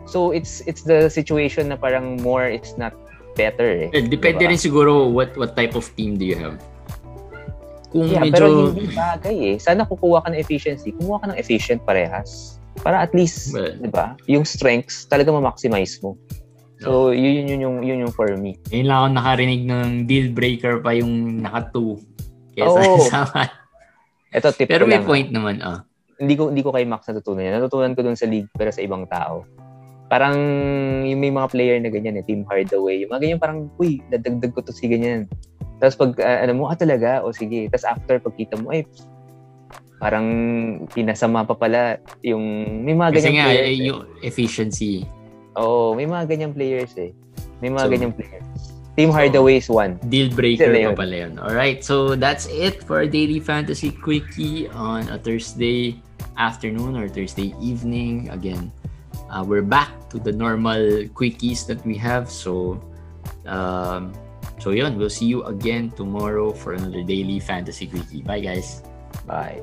So 0.08 0.32
it's 0.32 0.64
it's 0.64 0.88
the 0.88 1.12
situation 1.12 1.76
na 1.76 1.76
parang 1.76 2.24
more 2.24 2.48
is 2.48 2.80
not 2.80 2.96
better 3.36 3.68
eh. 3.68 3.92
Well, 3.92 4.08
depende 4.08 4.48
Diba? 4.48 4.56
rin 4.56 4.60
siguro 4.60 5.12
what 5.12 5.36
what 5.36 5.60
type 5.60 5.76
of 5.76 5.84
team 6.00 6.16
do 6.16 6.24
you 6.24 6.40
have. 6.40 6.56
Kung 7.92 8.08
Yeah, 8.08 8.24
medyo... 8.24 8.32
pero 8.32 8.48
hindi 8.72 8.96
bagay 8.96 9.38
eh. 9.44 9.56
Sana 9.60 9.84
kukuha 9.84 10.24
ka 10.24 10.32
ng 10.32 10.40
efficiency. 10.40 10.96
Kumuha 10.96 11.20
ka 11.20 11.36
ng 11.36 11.38
efficient 11.38 11.84
parehas. 11.84 12.56
Para 12.80 13.04
at 13.04 13.12
least, 13.12 13.52
Well, 13.52 13.76
'di 13.76 13.92
ba? 13.92 14.16
Yung 14.32 14.48
strengths 14.48 15.04
talaga 15.04 15.36
ma-maximize 15.36 16.00
mo. 16.00 16.16
So, 16.84 17.16
yun, 17.16 17.44
yun, 17.44 17.48
yun, 17.48 17.60
yung, 17.64 17.78
yun 17.82 17.98
yung 18.04 18.14
for 18.14 18.28
me. 18.36 18.60
Ngayon 18.70 18.88
lang 18.88 18.98
ako 19.00 19.08
nakarinig 19.16 19.62
ng 19.64 19.88
deal 20.04 20.28
breaker 20.30 20.84
pa 20.84 20.92
yung 20.92 21.40
naka 21.40 21.72
2 21.72 22.60
kesa 22.60 22.80
Oo. 22.84 23.00
sa 23.10 23.26
Ito, 24.34 24.50
tip 24.52 24.68
Pero 24.68 24.84
may 24.84 25.00
lang. 25.00 25.08
point 25.08 25.30
naman 25.30 25.62
ah. 25.62 25.86
Hindi 26.18 26.34
ko, 26.36 26.50
hindi 26.50 26.62
ko 26.62 26.74
kay 26.74 26.86
Max 26.86 27.06
natutunan 27.10 27.46
yan. 27.46 27.58
Natutunan 27.58 27.94
ko 27.94 28.02
dun 28.02 28.18
sa 28.18 28.26
league 28.26 28.50
pero 28.54 28.70
sa 28.70 28.82
ibang 28.82 29.06
tao. 29.08 29.46
Parang 30.10 30.38
yung 31.06 31.18
may 31.18 31.34
mga 31.34 31.48
player 31.50 31.78
na 31.82 31.90
ganyan 31.90 32.18
eh, 32.18 32.26
Team 32.26 32.46
Hardaway. 32.46 33.02
Yung 33.02 33.10
mga 33.10 33.22
ganyan 33.24 33.40
parang, 33.42 33.60
uy, 33.78 34.02
dadagdag 34.10 34.54
ko 34.54 34.62
to 34.62 34.74
si 34.74 34.86
ganyan. 34.86 35.26
Tapos 35.82 35.98
pag, 35.98 36.12
ah, 36.22 36.46
ano 36.46 36.54
mo, 36.54 36.64
ah 36.70 36.78
talaga, 36.78 37.22
o 37.22 37.34
sige. 37.34 37.66
Tapos 37.70 37.86
after, 37.88 38.16
pagkita 38.22 38.58
mo, 38.62 38.70
ay, 38.70 38.86
parang 39.98 40.28
pinasama 40.92 41.44
pa 41.44 41.56
pala 41.56 41.98
yung, 42.22 42.44
may 42.84 42.94
mga 42.94 43.10
Kasi 43.10 43.20
ganyan 43.24 43.36
nga, 43.36 43.48
players. 43.50 43.66
eh. 43.66 43.78
yung 43.88 44.00
efficiency. 44.22 44.94
Oo, 45.58 45.94
may 45.94 46.06
mga 46.06 46.26
ganyang 46.30 46.54
players 46.54 46.94
eh. 46.98 47.12
May 47.62 47.70
mga 47.70 47.86
So, 47.86 47.92
ganyang 47.92 48.14
players. 48.16 48.60
Team 48.94 49.10
so, 49.10 49.18
Hardaway 49.18 49.58
is 49.58 49.70
one. 49.70 49.98
Deal 50.10 50.30
breaker 50.30 50.70
pa 50.70 50.94
pala 50.94 51.16
yun. 51.26 51.42
Alright, 51.42 51.82
so 51.82 52.14
that's 52.14 52.46
it 52.50 52.86
for 52.86 53.06
Daily 53.10 53.42
Fantasy 53.42 53.90
Quickie 53.90 54.70
on 54.70 55.10
a 55.10 55.18
Thursday 55.18 55.98
afternoon 56.38 56.98
or 56.98 57.10
Thursday 57.10 57.58
evening. 57.58 58.30
Again, 58.30 58.70
uh, 59.34 59.42
we're 59.42 59.66
back 59.66 59.90
to 60.14 60.22
the 60.22 60.32
normal 60.32 61.10
quickies 61.18 61.66
that 61.66 61.82
we 61.86 61.98
have. 61.98 62.30
So, 62.30 62.78
um, 63.50 64.14
so 64.62 64.72
yun, 64.72 64.98
we'll 64.98 65.14
see 65.14 65.26
you 65.26 65.42
again 65.50 65.90
tomorrow 65.98 66.54
for 66.54 66.74
another 66.74 67.02
Daily 67.02 67.42
Fantasy 67.42 67.90
Quickie. 67.90 68.22
Bye 68.22 68.42
guys! 68.42 68.86
Bye. 69.26 69.62